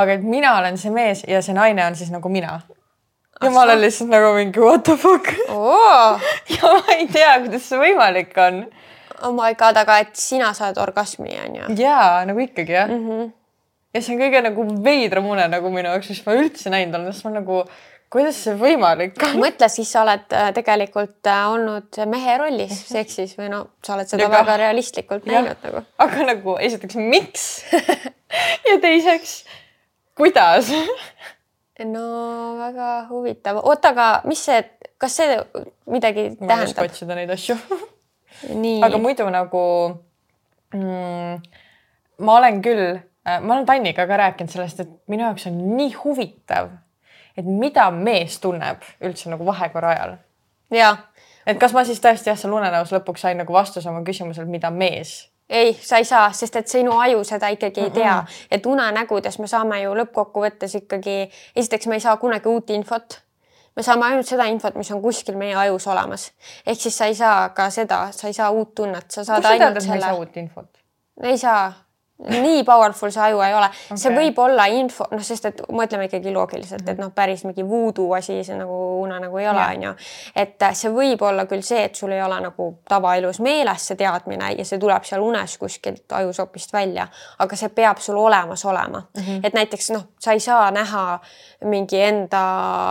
aga 0.00 0.12
et 0.16 0.22
mina 0.24 0.56
olen 0.58 0.78
see 0.80 0.90
mees 0.94 1.24
ja 1.28 1.42
see 1.44 1.54
naine 1.54 1.84
on 1.84 1.96
siis 1.96 2.10
nagu 2.10 2.28
mina. 2.28 2.60
ja 2.66 3.46
Asa. 3.46 3.54
ma 3.54 3.62
olen 3.62 3.80
lihtsalt 3.80 4.10
nagu 4.10 4.34
mingi 4.34 4.60
what 4.60 4.84
the 4.84 4.96
fuck 4.96 5.30
oh. 5.48 6.20
ja 6.56 6.74
ma 6.74 6.94
ei 6.98 7.06
tea, 7.08 7.38
kuidas 7.46 7.68
see 7.70 7.78
võimalik 7.80 8.34
on. 8.48 8.64
Oh 9.26 9.34
my 9.36 9.54
god, 9.58 9.76
aga 9.76 10.00
et 10.04 10.16
sina 10.16 10.52
saad 10.56 10.78
orgasmi 10.80 11.36
on 11.44 11.60
ju? 11.60 11.76
jaa, 11.82 12.24
nagu 12.28 12.40
ikkagi 12.40 12.76
jah 12.78 12.88
mm. 12.88 13.06
-hmm. 13.06 13.30
ja 13.94 14.02
see 14.02 14.16
on 14.16 14.22
kõige 14.22 14.42
nagu 14.48 14.66
veidram 14.84 15.30
une 15.30 15.48
nagu 15.48 15.70
minu 15.70 15.88
jaoks, 15.88 16.10
mis 16.14 16.26
ma 16.26 16.36
üldse 16.40 16.70
näinud 16.70 16.94
olen, 16.94 17.12
sest 17.12 17.24
ma 17.28 17.34
nagu 17.38 17.64
kuidas 18.10 18.40
see 18.44 18.56
võimalik 18.58 19.18
on? 19.22 19.38
mõtle, 19.42 19.68
siis 19.70 19.90
sa 19.92 20.02
oled 20.04 20.34
äh, 20.34 20.50
tegelikult 20.56 21.30
äh, 21.30 21.42
olnud 21.52 22.00
mehe 22.10 22.36
rollis 22.42 22.72
mhm. 22.74 22.88
seksis 22.96 23.36
või 23.38 23.50
no 23.52 23.62
sa 23.86 23.94
oled 23.96 24.10
seda 24.10 24.26
Aga... 24.26 24.40
väga 24.40 24.56
realistlikult 24.64 25.28
näinud 25.30 25.66
nagu. 25.66 25.84
aga 26.06 26.26
nagu 26.32 26.56
esiteks, 26.58 26.98
miks 26.98 27.46
ja 28.68 28.78
teiseks, 28.82 29.36
kuidas 30.18 30.72
no 31.94 32.04
väga 32.58 32.90
huvitav, 33.12 33.62
oota, 33.62 33.94
aga 33.94 34.10
mis 34.28 34.42
see, 34.48 34.60
kas 35.00 35.16
see 35.20 35.38
midagi 35.90 36.30
ma 36.34 36.36
tähendab? 36.36 36.56
ma 36.56 36.60
ei 36.66 36.70
oska 36.72 36.88
otsida 36.90 37.18
neid 37.18 37.32
asju 37.36 37.58
aga 38.84 38.98
muidu 38.98 39.28
nagu 39.30 39.62
mm, 40.74 41.40
ma 42.24 42.36
olen 42.38 42.62
küll, 42.64 43.00
äh, 43.26 43.40
ma 43.40 43.56
olen 43.56 43.66
Tanniga 43.66 44.06
ka 44.06 44.20
rääkinud 44.20 44.52
sellest, 44.52 44.80
et 44.80 44.94
minu 45.08 45.26
jaoks 45.28 45.48
on 45.50 45.58
nii 45.76 45.92
huvitav 46.04 46.70
et 47.40 47.46
mida 47.46 47.88
mees 47.94 48.38
tunneb 48.42 48.84
üldse 49.04 49.30
nagu 49.30 49.46
vahekorra 49.46 49.94
ajal. 49.94 50.14
ja. 50.74 50.94
et 51.46 51.58
kas 51.60 51.74
ma 51.76 51.84
siis 51.88 52.00
tõesti 52.02 52.32
jah, 52.32 52.38
seal 52.38 52.54
unenäos 52.54 52.92
lõpuks 52.94 53.26
sain 53.26 53.38
nagu 53.40 53.54
vastuse 53.54 53.88
oma 53.90 54.02
küsimusele, 54.06 54.50
mida 54.50 54.70
mees 54.74 55.30
ei, 55.50 55.74
sa 55.74 55.98
ei 55.98 56.06
saa, 56.06 56.28
sest 56.36 56.56
et 56.60 56.70
sinu 56.70 56.94
aju 57.02 57.24
seda 57.26 57.48
ikkagi 57.50 57.88
ei 57.88 57.90
tea, 57.94 58.20
et 58.50 58.66
unenägudes 58.66 59.40
me 59.42 59.48
saame 59.50 59.80
ju 59.82 59.96
lõppkokkuvõttes 59.98 60.76
ikkagi, 60.78 61.24
esiteks 61.56 61.90
me 61.90 61.98
ei 61.98 62.04
saa 62.04 62.14
kunagi 62.22 62.46
uut 62.46 62.70
infot. 62.70 63.16
Me 63.76 63.82
saame 63.82 64.06
ainult 64.06 64.26
seda 64.26 64.48
infot, 64.50 64.74
mis 64.78 64.90
on 64.94 65.02
kuskil 65.02 65.38
meie 65.40 65.54
ajus 65.66 65.86
olemas. 65.86 66.30
ehk 66.66 66.80
siis 66.80 66.98
sa 66.98 67.10
ei 67.10 67.14
saa 67.14 67.48
ka 67.56 67.70
seda, 67.70 68.08
sa 68.16 68.26
ei 68.26 68.36
saa 68.36 68.50
uut 68.50 68.74
tunnet, 68.74 69.10
sa 69.10 69.24
saad 69.24 69.42
Kus 69.42 69.50
ainult 69.50 69.80
selle. 69.80 69.94
ei 69.94 70.00
saa 70.00 70.18
uut 70.18 70.36
infot? 70.36 70.82
ei 71.22 71.38
saa 71.38 71.72
nii 72.28 72.64
powerful 72.64 73.10
see 73.10 73.22
aju 73.22 73.40
ei 73.40 73.54
ole 73.54 73.66
okay., 73.66 73.98
see 73.98 74.12
võib 74.14 74.38
olla 74.42 74.66
info, 74.76 75.06
noh, 75.12 75.22
sest 75.24 75.46
et 75.48 75.62
mõtleme 75.72 76.06
ikkagi 76.08 76.32
loogiliselt, 76.34 76.88
et 76.92 77.00
noh, 77.00 77.12
päris 77.16 77.44
mingi 77.46 77.64
voodoo 77.66 78.12
asi 78.16 78.40
see 78.44 78.58
nagu 78.58 78.76
unenägu 79.00 79.40
ei 79.40 79.48
ole, 79.48 79.62
onju. 79.76 79.92
et 80.36 80.66
äh, 80.66 80.74
see 80.76 80.92
võib 80.92 81.24
olla 81.24 81.46
küll 81.50 81.64
see, 81.66 81.86
et 81.88 81.96
sul 81.96 82.12
ei 82.12 82.22
ole 82.22 82.40
nagu 82.44 82.68
tavaelus 82.88 83.40
meeles 83.44 83.88
see 83.88 83.96
teadmine 84.00 84.52
ja 84.58 84.68
see 84.68 84.80
tuleb 84.82 85.06
seal 85.08 85.24
unes 85.24 85.56
kuskilt 85.60 86.12
ajusopist 86.20 86.76
välja, 86.76 87.08
aga 87.38 87.56
see 87.56 87.72
peab 87.80 88.04
sul 88.04 88.20
olemas 88.20 88.64
olema 88.64 89.00
mm. 89.00 89.22
-hmm. 89.22 89.40
et 89.46 89.56
näiteks 89.56 89.90
noh, 89.96 90.06
sa 90.20 90.36
ei 90.36 90.44
saa 90.44 90.70
näha 90.70 91.06
mingi 91.64 92.02
enda 92.04 92.44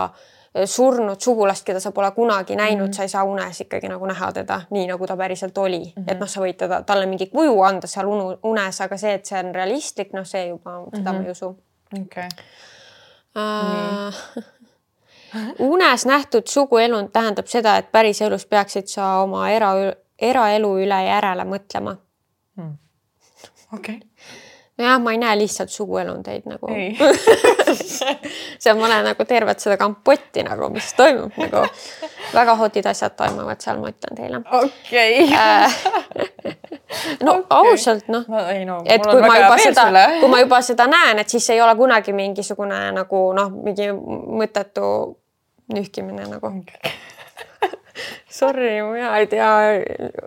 äh, 0.04 0.28
surnud 0.64 1.20
sugulast, 1.20 1.64
keda 1.64 1.80
sa 1.80 1.92
pole 1.92 2.10
kunagi 2.10 2.56
näinud 2.56 2.86
mm, 2.86 2.90
-hmm. 2.90 2.96
sa 2.96 3.02
ei 3.02 3.08
saa 3.08 3.24
unes 3.24 3.60
ikkagi 3.60 3.88
nagu 3.88 4.06
näha 4.06 4.32
teda 4.32 4.60
nii, 4.70 4.86
nagu 4.86 5.06
ta 5.06 5.16
päriselt 5.16 5.58
oli 5.58 5.78
mm. 5.78 6.02
-hmm. 6.02 6.12
et 6.12 6.20
noh, 6.20 6.28
sa 6.28 6.40
võid 6.40 6.56
teda, 6.56 6.82
talle 6.82 7.06
mingi 7.06 7.26
kuju 7.26 7.60
anda 7.62 7.86
seal 7.86 8.06
unu, 8.06 8.38
unes, 8.42 8.80
aga 8.80 8.96
see, 8.96 9.14
et 9.14 9.26
see 9.26 9.38
on 9.38 9.54
realistlik, 9.54 10.12
noh, 10.12 10.26
see 10.26 10.46
juba 10.48 10.70
mm, 10.70 10.84
-hmm. 10.84 10.96
seda 10.96 11.12
ma 11.12 11.18
ei 11.18 11.22
mhm. 11.22 11.30
usu. 11.30 11.46
okei 12.02 12.26
okay. 12.26 12.28
uh, 13.36 14.14
unes 15.58 16.06
nähtud 16.06 16.46
suguelund 16.46 17.08
tähendab 17.12 17.46
seda, 17.46 17.76
et 17.76 17.92
päriselus 17.92 18.46
peaksid 18.46 18.86
sa 18.86 19.16
oma 19.22 19.50
era, 19.50 19.72
eraelu 20.18 20.78
üle 20.78 21.04
järele 21.04 21.44
mõtlema 21.44 21.96
hmm.. 22.56 22.74
okei 23.72 23.96
okay 23.96 24.09
nojah, 24.80 24.98
ma 25.02 25.12
ei 25.14 25.20
näe 25.20 25.36
lihtsalt 25.38 25.72
suguelundeid 25.72 26.46
nagu 26.48 26.70
seal 28.62 28.78
ma 28.80 28.88
näen 28.90 29.04
nagu 29.10 29.26
tervet 29.28 29.60
seda 29.62 29.76
kampotti 29.80 30.44
nagu, 30.46 30.70
mis 30.72 30.92
toimub 30.98 31.36
nagu 31.40 31.64
väga 32.34 32.56
hotid 32.60 32.88
asjad 32.90 33.14
toimuvad 33.18 33.60
seal, 33.62 33.80
ma 33.82 33.92
ütlen 33.92 34.18
teile. 34.18 34.42
okei. 34.62 35.28
Äh, 35.34 35.76
no 37.26 37.36
okay. 37.38 37.70
ausalt 37.72 38.08
noh 38.08 38.26
no, 38.28 38.42
no, 38.66 38.80
et 38.84 39.04
kui 39.06 39.22
ma 39.22 39.36
juba 39.38 39.60
seda, 39.62 40.08
kui 40.20 40.32
ma 40.32 40.42
juba 40.42 40.62
seda 40.66 40.88
näen, 40.90 41.22
et 41.22 41.36
siis 41.36 41.50
ei 41.54 41.62
ole 41.62 41.76
kunagi 41.78 42.16
mingisugune 42.16 42.82
nagu 42.96 43.24
noh, 43.36 43.54
mingi 43.68 43.92
mõttetu 43.92 44.90
nühkimine 45.70 46.26
nagu 46.26 46.50
okay 46.50 46.98
Sorry, 48.30 48.82
mina 48.82 49.10
ei 49.18 49.26
tea, 49.30 49.50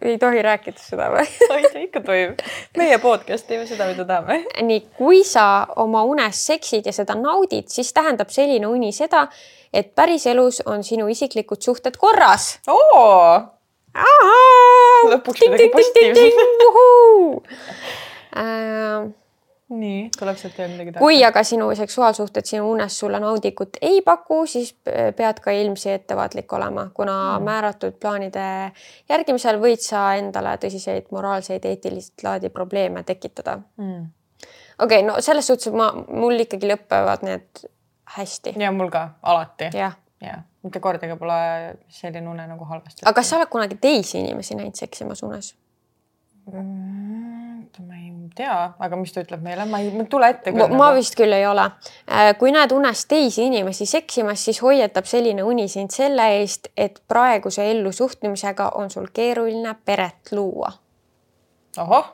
ei 0.02 0.18
tohi 0.22 0.42
rääkida 0.46 0.80
seda 0.82 1.10
või? 1.14 1.26
tea, 1.72 1.84
ikka 1.86 2.02
tohib. 2.06 2.44
meie 2.78 2.98
podcast 3.04 3.48
teeme 3.48 3.68
seda, 3.70 3.88
mida 3.90 4.06
tahame. 4.10 4.44
nii, 4.62 4.82
kui 4.98 5.24
sa 5.28 5.66
oma 5.84 6.04
unes 6.10 6.44
seksid 6.48 6.86
ja 6.90 6.94
seda 6.96 7.16
naudid, 7.20 7.70
siis 7.72 7.94
tähendab 7.96 8.30
selline 8.34 8.68
uni 8.68 8.92
seda, 8.96 9.28
et 9.74 9.94
päriselus 9.96 10.62
on 10.70 10.84
sinu 10.84 11.08
isiklikud 11.12 11.62
suhted 11.64 11.98
korras. 12.02 12.58
lõpuks 15.10 15.44
midagi 15.48 15.70
positiivset 15.74 16.34
nii, 19.80 20.08
tuleb 20.18 20.40
sealt 20.40 20.58
veel 20.58 20.72
midagi 20.74 20.94
teha. 20.94 21.02
kui 21.04 21.20
aga 21.26 21.44
sinu 21.48 21.70
seksuaalsuhted 21.78 22.48
sinu 22.50 22.70
unes 22.72 22.98
sulle 23.00 23.20
naudikut 23.24 23.80
ei 23.82 24.02
paku, 24.06 24.44
siis 24.50 24.74
pead 24.84 25.42
ka 25.44 25.54
ilmsi 25.56 25.92
ettevaatlik 25.94 26.54
olema, 26.54 26.88
kuna 26.94 27.16
mm. 27.38 27.48
määratud 27.50 27.98
plaanide 28.02 28.46
järgimisel 29.10 29.60
võid 29.62 29.84
sa 29.84 30.06
endale 30.20 30.56
tõsiseid 30.62 31.10
moraalseid, 31.16 31.66
eetilist 31.66 32.26
laadi 32.26 32.52
probleeme 32.54 33.04
tekitada 33.08 33.58
mm.. 33.78 34.06
okei 34.80 35.04
okay,, 35.04 35.08
no 35.08 35.20
selles 35.22 35.48
suhtes 35.52 35.74
ma, 35.76 35.92
mul 36.08 36.46
ikkagi 36.46 36.70
lõpevad 36.72 37.28
need 37.28 37.66
hästi. 38.18 38.56
ja 38.60 38.72
mul 38.72 38.94
ka 38.94 39.10
alati. 39.22 39.74
jah 39.74 39.98
ja 40.24 40.40
mitte 40.64 40.80
kordagi 40.80 41.16
pole 41.20 41.40
selline 41.92 42.30
une 42.32 42.48
nagu 42.48 42.66
halvasti. 42.66 43.04
aga 43.06 43.16
kas 43.20 43.30
sa 43.30 43.40
oled 43.40 43.52
kunagi 43.52 43.80
teisi 43.82 44.20
inimesi 44.20 44.56
näinud 44.60 44.80
seksimas 44.80 45.24
unes 45.24 45.56
mm,? 46.52 47.43
Oota, 47.74 47.84
ma 47.88 47.96
ei 47.96 48.30
tea, 48.36 48.74
aga 48.80 48.98
mis 48.98 49.14
ta 49.14 49.22
ütleb 49.24 49.42
meile, 49.44 49.66
ma 49.66 49.80
ei, 49.82 49.90
ei 49.90 50.06
tule 50.10 50.30
ette 50.30 50.52
küll. 50.52 50.68
ma 50.74 50.90
nagu. 50.90 50.98
vist 50.98 51.16
küll 51.18 51.34
ei 51.34 51.46
ole. 51.48 51.66
Äh, 52.10 52.34
kui 52.38 52.52
näed 52.54 52.72
unes 52.72 53.06
teisi 53.10 53.48
inimesi 53.48 53.86
seksimas, 53.90 54.44
siis 54.46 54.62
hoiatab 54.62 55.06
selline 55.10 55.44
uni 55.44 55.68
sind 55.68 55.94
selle 55.94 56.28
eest, 56.40 56.70
et 56.78 57.02
praeguse 57.08 57.66
ellusuhtumisega 57.72 58.70
on 58.76 58.90
sul 58.90 59.10
keeruline 59.14 59.76
peret 59.86 60.32
luua. 60.32 60.72
ahah. 61.78 62.14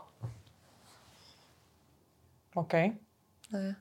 okei 2.55 2.85
okay. 2.85 2.97
nojah 3.51 3.75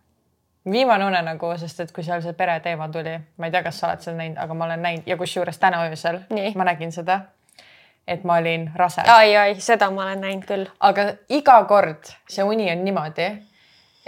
viimane 0.70 1.05
unenägu, 1.07 1.49
sest 1.57 1.81
et 1.81 1.93
kui 1.93 2.05
seal 2.05 2.20
see 2.20 2.35
pereteema 2.37 2.89
tuli, 2.93 3.14
ma 3.37 3.47
ei 3.49 3.53
tea, 3.55 3.62
kas 3.64 3.79
sa 3.81 3.87
oled 3.89 4.03
seda 4.05 4.16
näinud, 4.18 4.37
aga 4.43 4.55
ma 4.55 4.66
olen 4.66 4.83
näinud 4.85 5.07
ja 5.09 5.16
kusjuures 5.16 5.59
täna 5.59 5.81
öösel 5.87 6.18
Nii. 6.31 6.51
ma 6.61 6.66
nägin 6.68 6.93
seda 6.93 7.20
et 8.09 8.25
ma 8.25 8.39
olin 8.41 8.71
rase. 8.77 9.05
ai, 9.07 9.37
ai, 9.37 9.55
seda 9.61 9.91
ma 9.95 10.07
olen 10.09 10.25
näinud 10.25 10.47
küll. 10.49 10.67
aga 10.81 11.11
iga 11.29 11.59
kord 11.69 12.11
see 12.31 12.45
uni 12.45 12.71
on 12.73 12.85
niimoodi, 12.85 13.29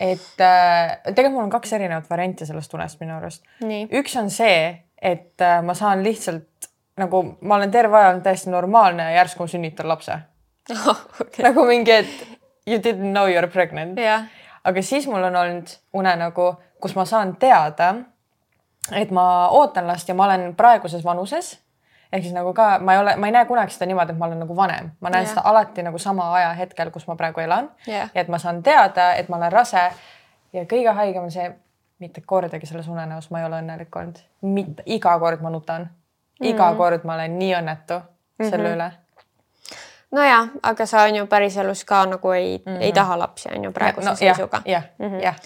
et 0.01 0.45
äh, 0.45 0.97
tegelikult 1.05 1.37
mul 1.37 1.47
on 1.47 1.53
kaks 1.53 1.77
erinevat 1.77 2.11
varianti 2.11 2.49
sellest 2.49 2.75
unest 2.75 3.01
minu 3.03 3.17
arust. 3.19 3.45
üks 3.63 4.17
on 4.21 4.31
see, 4.33 4.63
et 4.97 5.45
äh, 5.45 5.61
ma 5.65 5.77
saan 5.79 6.05
lihtsalt 6.07 6.71
nagu 7.01 7.23
ma 7.41 7.57
olen 7.57 7.71
terve 7.71 7.97
aja 7.97 8.13
olnud 8.13 8.25
täiesti 8.25 8.51
normaalne 8.53 9.11
ja 9.11 9.21
järsku 9.21 9.45
ma 9.45 9.53
sünnitan 9.53 9.89
lapse 9.89 10.19
oh,. 10.75 11.07
Okay. 11.21 11.45
nagu 11.45 11.65
mingi, 11.69 11.93
et 11.93 12.29
you 12.67 12.79
didn't 12.79 13.13
know 13.13 13.29
you 13.29 13.39
are 13.39 13.49
pregnant 13.49 13.99
yeah.. 13.99 14.29
aga 14.65 14.83
siis 14.83 15.09
mul 15.09 15.25
on 15.25 15.37
olnud 15.37 15.73
unenägu, 15.97 16.53
kus 16.81 16.95
ma 16.97 17.05
saan 17.05 17.37
teada, 17.41 17.95
et 18.93 19.11
ma 19.11 19.49
ootan 19.57 19.89
last 19.89 20.09
ja 20.09 20.15
ma 20.15 20.29
olen 20.29 20.55
praeguses 20.57 21.05
vanuses 21.05 21.59
ehk 22.13 22.23
siis 22.23 22.35
nagu 22.35 22.53
ka 22.55 22.79
ma 22.79 22.95
ei 22.95 22.99
ole, 22.99 23.17
ma 23.17 23.27
ei 23.27 23.33
näe 23.33 23.45
kunagi 23.45 23.75
seda 23.75 23.87
niimoodi, 23.87 24.13
et 24.13 24.19
ma 24.19 24.27
olen 24.27 24.43
nagu 24.43 24.57
vanem, 24.57 24.91
ma 25.01 25.11
näen 25.11 25.25
yeah. 25.25 25.35
seda 25.35 25.45
alati 25.51 25.83
nagu 25.87 25.99
sama 25.99 26.33
ajahetkel, 26.35 26.91
kus 26.91 27.07
ma 27.07 27.17
praegu 27.17 27.41
elan. 27.41 27.71
Yeah.. 27.89 28.11
ja 28.15 28.25
et 28.25 28.29
ma 28.29 28.39
saan 28.39 28.63
teada, 28.63 29.13
et 29.15 29.29
ma 29.29 29.37
olen 29.37 29.53
rase. 29.53 29.91
Ja 30.53 30.65
kõige 30.67 30.95
haigem 30.95 31.29
on 31.29 31.31
see, 31.31 31.47
mitte 32.03 32.23
kordagi 32.27 32.67
selles 32.67 32.89
unenäos 32.89 33.31
ma 33.31 33.43
ei 33.43 33.47
ole 33.47 33.61
õnnelik 33.63 33.97
olnud, 33.97 34.19
mitte 34.43 34.83
iga 34.87 35.19
kord 35.23 35.45
ma 35.45 35.53
nutan, 35.55 35.87
iga 36.41 36.73
mm 36.73 36.81
kord 36.81 37.05
ma 37.05 37.15
olen 37.15 37.39
nii 37.39 37.55
õnnetu 37.61 38.01
selle 38.41 38.57
mm 38.57 38.67
-hmm. 38.67 38.75
üle. 38.75 38.91
Nojah, 40.11 40.49
aga 40.63 40.87
sa 40.87 41.03
on 41.07 41.17
ju 41.17 41.27
päriselus 41.27 41.85
ka 41.85 42.07
nagu 42.07 42.31
ei 42.31 42.59
mm, 42.59 42.73
-hmm. 42.73 42.83
ei 42.83 42.93
taha 42.93 43.19
lapsi, 43.19 43.49
on 43.55 43.65
ju 43.65 43.73
praeguse 43.73 44.09
no, 44.09 44.17
seisuga. 44.17 44.63
jah, 44.65 44.83
jah, 44.99 45.23
jah 45.23 45.37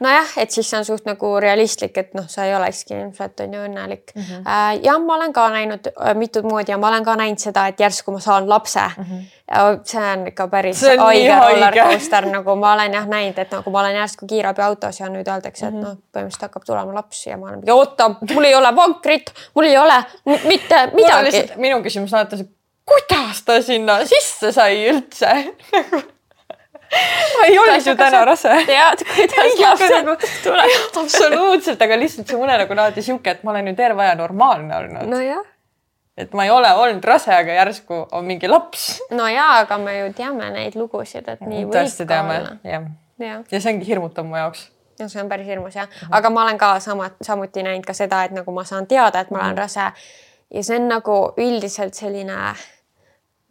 nojah, 0.00 0.32
et 0.40 0.50
siis 0.50 0.68
see 0.70 0.78
on 0.78 0.84
suht 0.84 1.06
nagu 1.08 1.30
realistlik, 1.40 1.96
et 1.98 2.14
noh, 2.16 2.26
sa 2.28 2.44
ei 2.46 2.54
olekski 2.56 2.94
ilmselt 2.96 3.40
on 3.44 3.54
ju 3.54 3.62
õnnelik 3.68 4.12
mm. 4.14 4.22
-hmm. 4.22 4.80
ja 4.84 4.98
ma 4.98 5.14
olen 5.14 5.32
ka 5.32 5.48
näinud 5.50 5.90
äh, 5.92 6.14
mitut 6.14 6.44
moodi 6.44 6.72
ja 6.72 6.78
ma 6.78 6.88
olen 6.88 7.04
ka 7.04 7.16
näinud 7.16 7.42
seda, 7.42 7.66
et 7.66 7.80
järsku 7.80 8.12
ma 8.12 8.20
saan 8.20 8.48
lapse 8.48 8.80
mm. 8.80 9.04
-hmm. 9.04 9.22
ja 9.50 9.78
see 9.84 10.12
on 10.12 10.26
ikka 10.26 10.48
päris 10.48 10.82
haige 10.98 11.38
rollercoaster, 11.40 12.28
nagu 12.32 12.56
ma 12.56 12.72
olen 12.72 12.94
jah 12.94 13.06
näinud, 13.06 13.38
et 13.38 13.50
nagu 13.50 13.70
ma 13.70 13.80
olen 13.80 13.96
järsku 13.96 14.26
kiirabiautos 14.26 15.00
ja 15.00 15.08
nüüd 15.08 15.28
öeldakse, 15.28 15.66
et 15.66 15.74
mm 15.74 15.80
-hmm. 15.80 15.84
noh, 15.84 15.96
põhimõtteliselt 16.12 16.48
hakkab 16.48 16.64
tulema 16.66 16.94
laps 16.94 17.26
ja 17.26 17.36
ma 17.36 17.48
olen, 17.48 17.62
oota, 17.72 18.10
mul 18.34 18.44
ei 18.44 18.54
ole 18.54 18.76
vankrit, 18.76 19.32
mul 19.54 19.64
ei 19.64 19.78
ole 19.78 20.04
mitte 20.24 20.90
midagi. 20.92 21.48
minu 21.56 21.82
küsimus 21.82 22.12
on 22.12 22.18
alati 22.18 22.36
see, 22.36 22.48
kuidas 22.84 23.42
ta 23.42 23.62
sinna 23.62 24.04
sisse 24.04 24.52
sai 24.52 24.84
üldse 24.90 25.32
ma 27.38 27.44
ei 27.46 27.58
ole 27.58 27.78
ju 27.78 27.96
täna 27.96 28.24
rase. 28.24 28.54
tead, 28.66 29.04
kuidas 29.14 29.58
lapsed 29.58 29.96
nagu, 30.04 30.16
tulevad. 30.42 31.00
absoluutselt, 31.02 31.82
aga 31.82 31.98
lihtsalt 31.98 32.28
see 32.28 32.38
unenägu 32.38 32.72
on 32.72 32.84
alati 32.84 33.02
sihuke, 33.02 33.30
et 33.30 33.42
ma 33.44 33.50
olen 33.54 33.68
ju 33.68 33.76
terve 33.76 34.02
aja 34.02 34.14
normaalne 34.14 34.76
olnud. 34.76 35.08
nojah. 35.10 35.42
et 36.16 36.32
ma 36.32 36.44
ei 36.44 36.50
ole 36.50 36.72
olnud 36.74 37.04
rase, 37.04 37.34
aga 37.34 37.58
järsku 37.62 38.06
on 38.12 38.24
mingi 38.24 38.48
laps. 38.48 38.86
no 39.10 39.28
ja, 39.28 39.48
aga 39.64 39.78
me 39.78 39.98
ju 39.98 40.12
teame 40.12 40.50
neid 40.50 40.78
lugusid, 40.78 41.28
et 41.28 41.40
nii 41.40 41.64
võib 41.64 41.74
Tõesti 41.80 42.06
ka 42.06 42.14
teame, 42.14 42.38
olla. 42.40 42.56
jah 42.64 42.88
ja. 43.18 43.42
ja 43.50 43.60
see 43.60 43.74
ongi 43.74 43.88
hirmutav 43.88 44.26
mu 44.28 44.36
jaoks. 44.36 44.68
no 45.00 45.08
see 45.08 45.22
on 45.22 45.28
päris 45.28 45.46
hirmus 45.46 45.74
jah 45.76 45.86
mm, 45.86 46.06
-hmm. 46.06 46.16
aga 46.18 46.30
ma 46.30 46.42
olen 46.42 46.58
ka 46.58 46.80
sama, 46.80 47.10
samuti 47.22 47.62
näinud 47.62 47.84
ka 47.86 47.92
seda, 47.92 48.24
et 48.24 48.30
nagu 48.30 48.52
ma 48.52 48.64
saan 48.64 48.86
teada, 48.86 49.20
et 49.20 49.30
ma 49.30 49.38
olen 49.38 49.48
mm 49.48 49.54
-hmm. 49.54 49.58
rase 49.58 49.80
ja 50.54 50.62
see 50.62 50.76
on 50.76 50.88
nagu 50.88 51.32
üldiselt 51.36 51.94
selline 51.94 52.54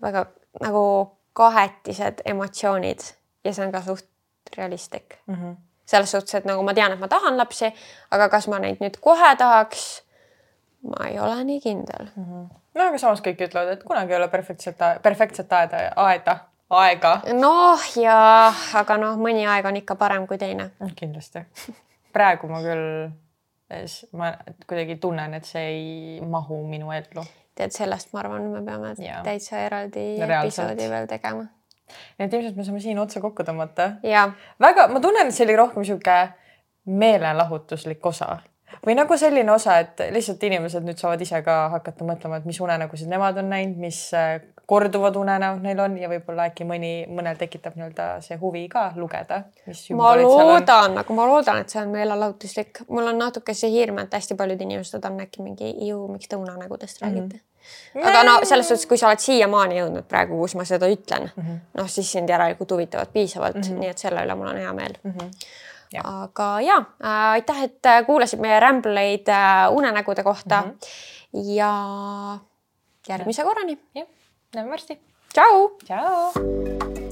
väga 0.01 0.25
nagu 0.61 1.11
kahetised 1.33 2.21
emotsioonid 2.25 2.99
ja 3.45 3.53
see 3.53 3.65
on 3.65 3.71
ka 3.71 3.81
suht 3.81 4.09
realistlik 4.57 5.17
mm. 5.27 5.35
-hmm. 5.35 5.55
selles 5.85 6.11
suhtes, 6.11 6.35
et 6.35 6.45
nagu 6.45 6.63
ma 6.63 6.73
tean, 6.73 6.91
et 6.91 6.99
ma 6.99 7.07
tahan 7.07 7.37
lapsi, 7.37 7.71
aga 8.11 8.29
kas 8.29 8.47
ma 8.47 8.59
neid 8.59 8.81
nüüd 8.81 8.99
kohe 9.01 9.35
tahaks? 9.35 10.03
ma 10.85 11.07
ei 11.07 11.19
ole 11.19 11.43
nii 11.43 11.61
kindel 11.61 12.09
mm. 12.15 12.25
-hmm. 12.25 12.47
no 12.75 12.87
aga 12.87 12.97
samas 12.97 13.21
kõik 13.21 13.47
ütlevad, 13.47 13.73
et 13.73 13.83
kunagi 13.83 14.13
ei 14.13 14.17
ole 14.17 14.27
perfektset, 14.27 14.77
perfektset 15.01 15.53
aeda, 15.53 15.91
aeda, 15.95 16.37
aega. 16.69 17.21
noh, 17.33 17.79
ja 18.01 18.53
aga 18.73 18.97
noh, 18.97 19.17
mõni 19.17 19.47
aeg 19.49 19.65
on 19.65 19.81
ikka 19.81 19.95
parem 19.95 20.27
kui 20.27 20.37
teine. 20.37 20.71
kindlasti. 20.95 21.45
praegu 22.13 22.47
ma 22.47 22.61
küll, 22.61 23.09
ma 24.11 24.33
kuidagi 24.67 24.95
tunnen, 25.01 25.33
et 25.33 25.45
see 25.45 25.65
ei 25.65 26.21
mahu 26.21 26.63
minu 26.67 26.91
ellu. 26.91 27.25
tead, 27.55 27.71
sellest 27.71 28.13
ma 28.13 28.19
arvan, 28.19 28.49
me 28.51 28.61
peame 28.61 28.95
ja. 28.99 29.21
täitsa 29.23 29.57
eraldi 29.57 30.07
Reaalselt. 30.19 30.69
episoodi 30.69 30.89
veel 30.89 31.07
tegema 31.07 31.45
nii 32.17 32.27
et 32.27 32.33
ilmselt 32.33 32.57
me 32.57 32.65
saame 32.67 32.81
siin 32.83 32.99
otsa 32.99 33.21
kokku 33.21 33.43
tõmmata. 33.47 33.95
väga, 34.59 34.87
ma 34.87 34.99
tunnen, 34.99 35.27
et 35.27 35.37
see 35.37 35.45
oli 35.47 35.55
rohkem 35.59 35.85
niisugune 35.85 36.33
meelelahutuslik 36.85 38.05
osa 38.05 38.37
või 38.85 38.95
nagu 38.97 39.17
selline 39.17 39.51
osa, 39.51 39.77
et 39.83 40.01
lihtsalt 40.11 40.43
inimesed 40.43 40.83
nüüd 40.85 40.99
saavad 40.99 41.21
ise 41.21 41.41
ka 41.45 41.69
hakata 41.75 42.05
mõtlema, 42.07 42.41
et 42.41 42.49
mis 42.49 42.59
unenägusid 42.61 43.09
nemad 43.09 43.37
on 43.41 43.49
näinud, 43.49 43.77
mis 43.81 43.99
äh, 44.17 44.41
korduvad 44.65 45.15
unenäod 45.15 45.63
neil 45.63 45.79
on 45.79 45.97
ja 46.01 46.09
võib-olla 46.09 46.49
äkki 46.49 46.67
mõni, 46.67 46.91
mõnel 47.11 47.37
tekitab 47.39 47.77
nii-öelda 47.77 48.07
see 48.25 48.37
huvi 48.41 48.65
ka 48.71 48.87
lugeda. 48.97 49.43
ma 49.95 50.13
loodan, 50.19 50.95
nagu 50.99 51.17
ma 51.17 51.27
loodan, 51.29 51.61
et 51.61 51.73
see 51.73 51.81
on 51.81 51.93
meelelahutuslik. 51.93 52.85
mul 52.89 53.13
on 53.13 53.19
natuke 53.21 53.53
see 53.53 53.71
hirm, 53.73 54.01
et 54.03 54.13
hästi 54.13 54.37
paljud 54.37 54.61
inimesed 54.61 55.05
on 55.05 55.19
äkki 55.25 55.45
mingi, 55.45 55.75
ju, 55.87 56.07
miks 56.11 56.29
te 56.29 56.41
unenägudest 56.41 57.01
räägite 57.01 57.21
mm. 57.21 57.35
-hmm 57.39 57.51
aga 58.03 58.23
no 58.27 58.39
selles 58.43 58.67
suhtes, 58.67 58.87
kui 58.89 58.99
sa 58.99 59.09
oled 59.09 59.23
siiamaani 59.23 59.79
jõudnud 59.79 60.07
praegu, 60.09 60.39
kus 60.41 60.55
ma 60.59 60.65
seda 60.67 60.89
ütlen 60.91 61.29
mm 61.29 61.43
-hmm., 61.43 61.61
noh, 61.79 61.89
siis 61.91 62.11
sind 62.11 62.29
järelikult 62.29 62.71
huvitavad 62.71 63.13
piisavalt 63.13 63.55
mm, 63.55 63.69
-hmm. 63.69 63.79
nii 63.79 63.93
et 63.93 63.97
selle 63.97 64.25
üle 64.25 64.35
mul 64.35 64.51
on 64.53 64.57
hea 64.57 64.73
meel 64.73 64.97
mm. 65.03 65.11
-hmm. 65.11 65.31
Ja. 65.93 66.01
aga 66.05 66.61
ja 66.61 66.77
äh,, 66.77 67.31
aitäh, 67.37 67.63
et 67.63 67.85
äh, 67.85 68.05
kuulasid 68.05 68.39
meie 68.39 68.59
rämbleid 68.59 69.29
äh, 69.29 69.71
unenägude 69.71 70.23
kohta 70.23 70.61
mm. 70.61 70.71
-hmm. 70.71 71.55
ja 71.55 71.71
järgmise 73.09 73.43
korrani. 73.43 73.77
jah, 73.95 74.07
näeme 74.55 74.71
varsti. 74.71 74.99
tšau. 75.33 75.69
tšau. 75.85 77.04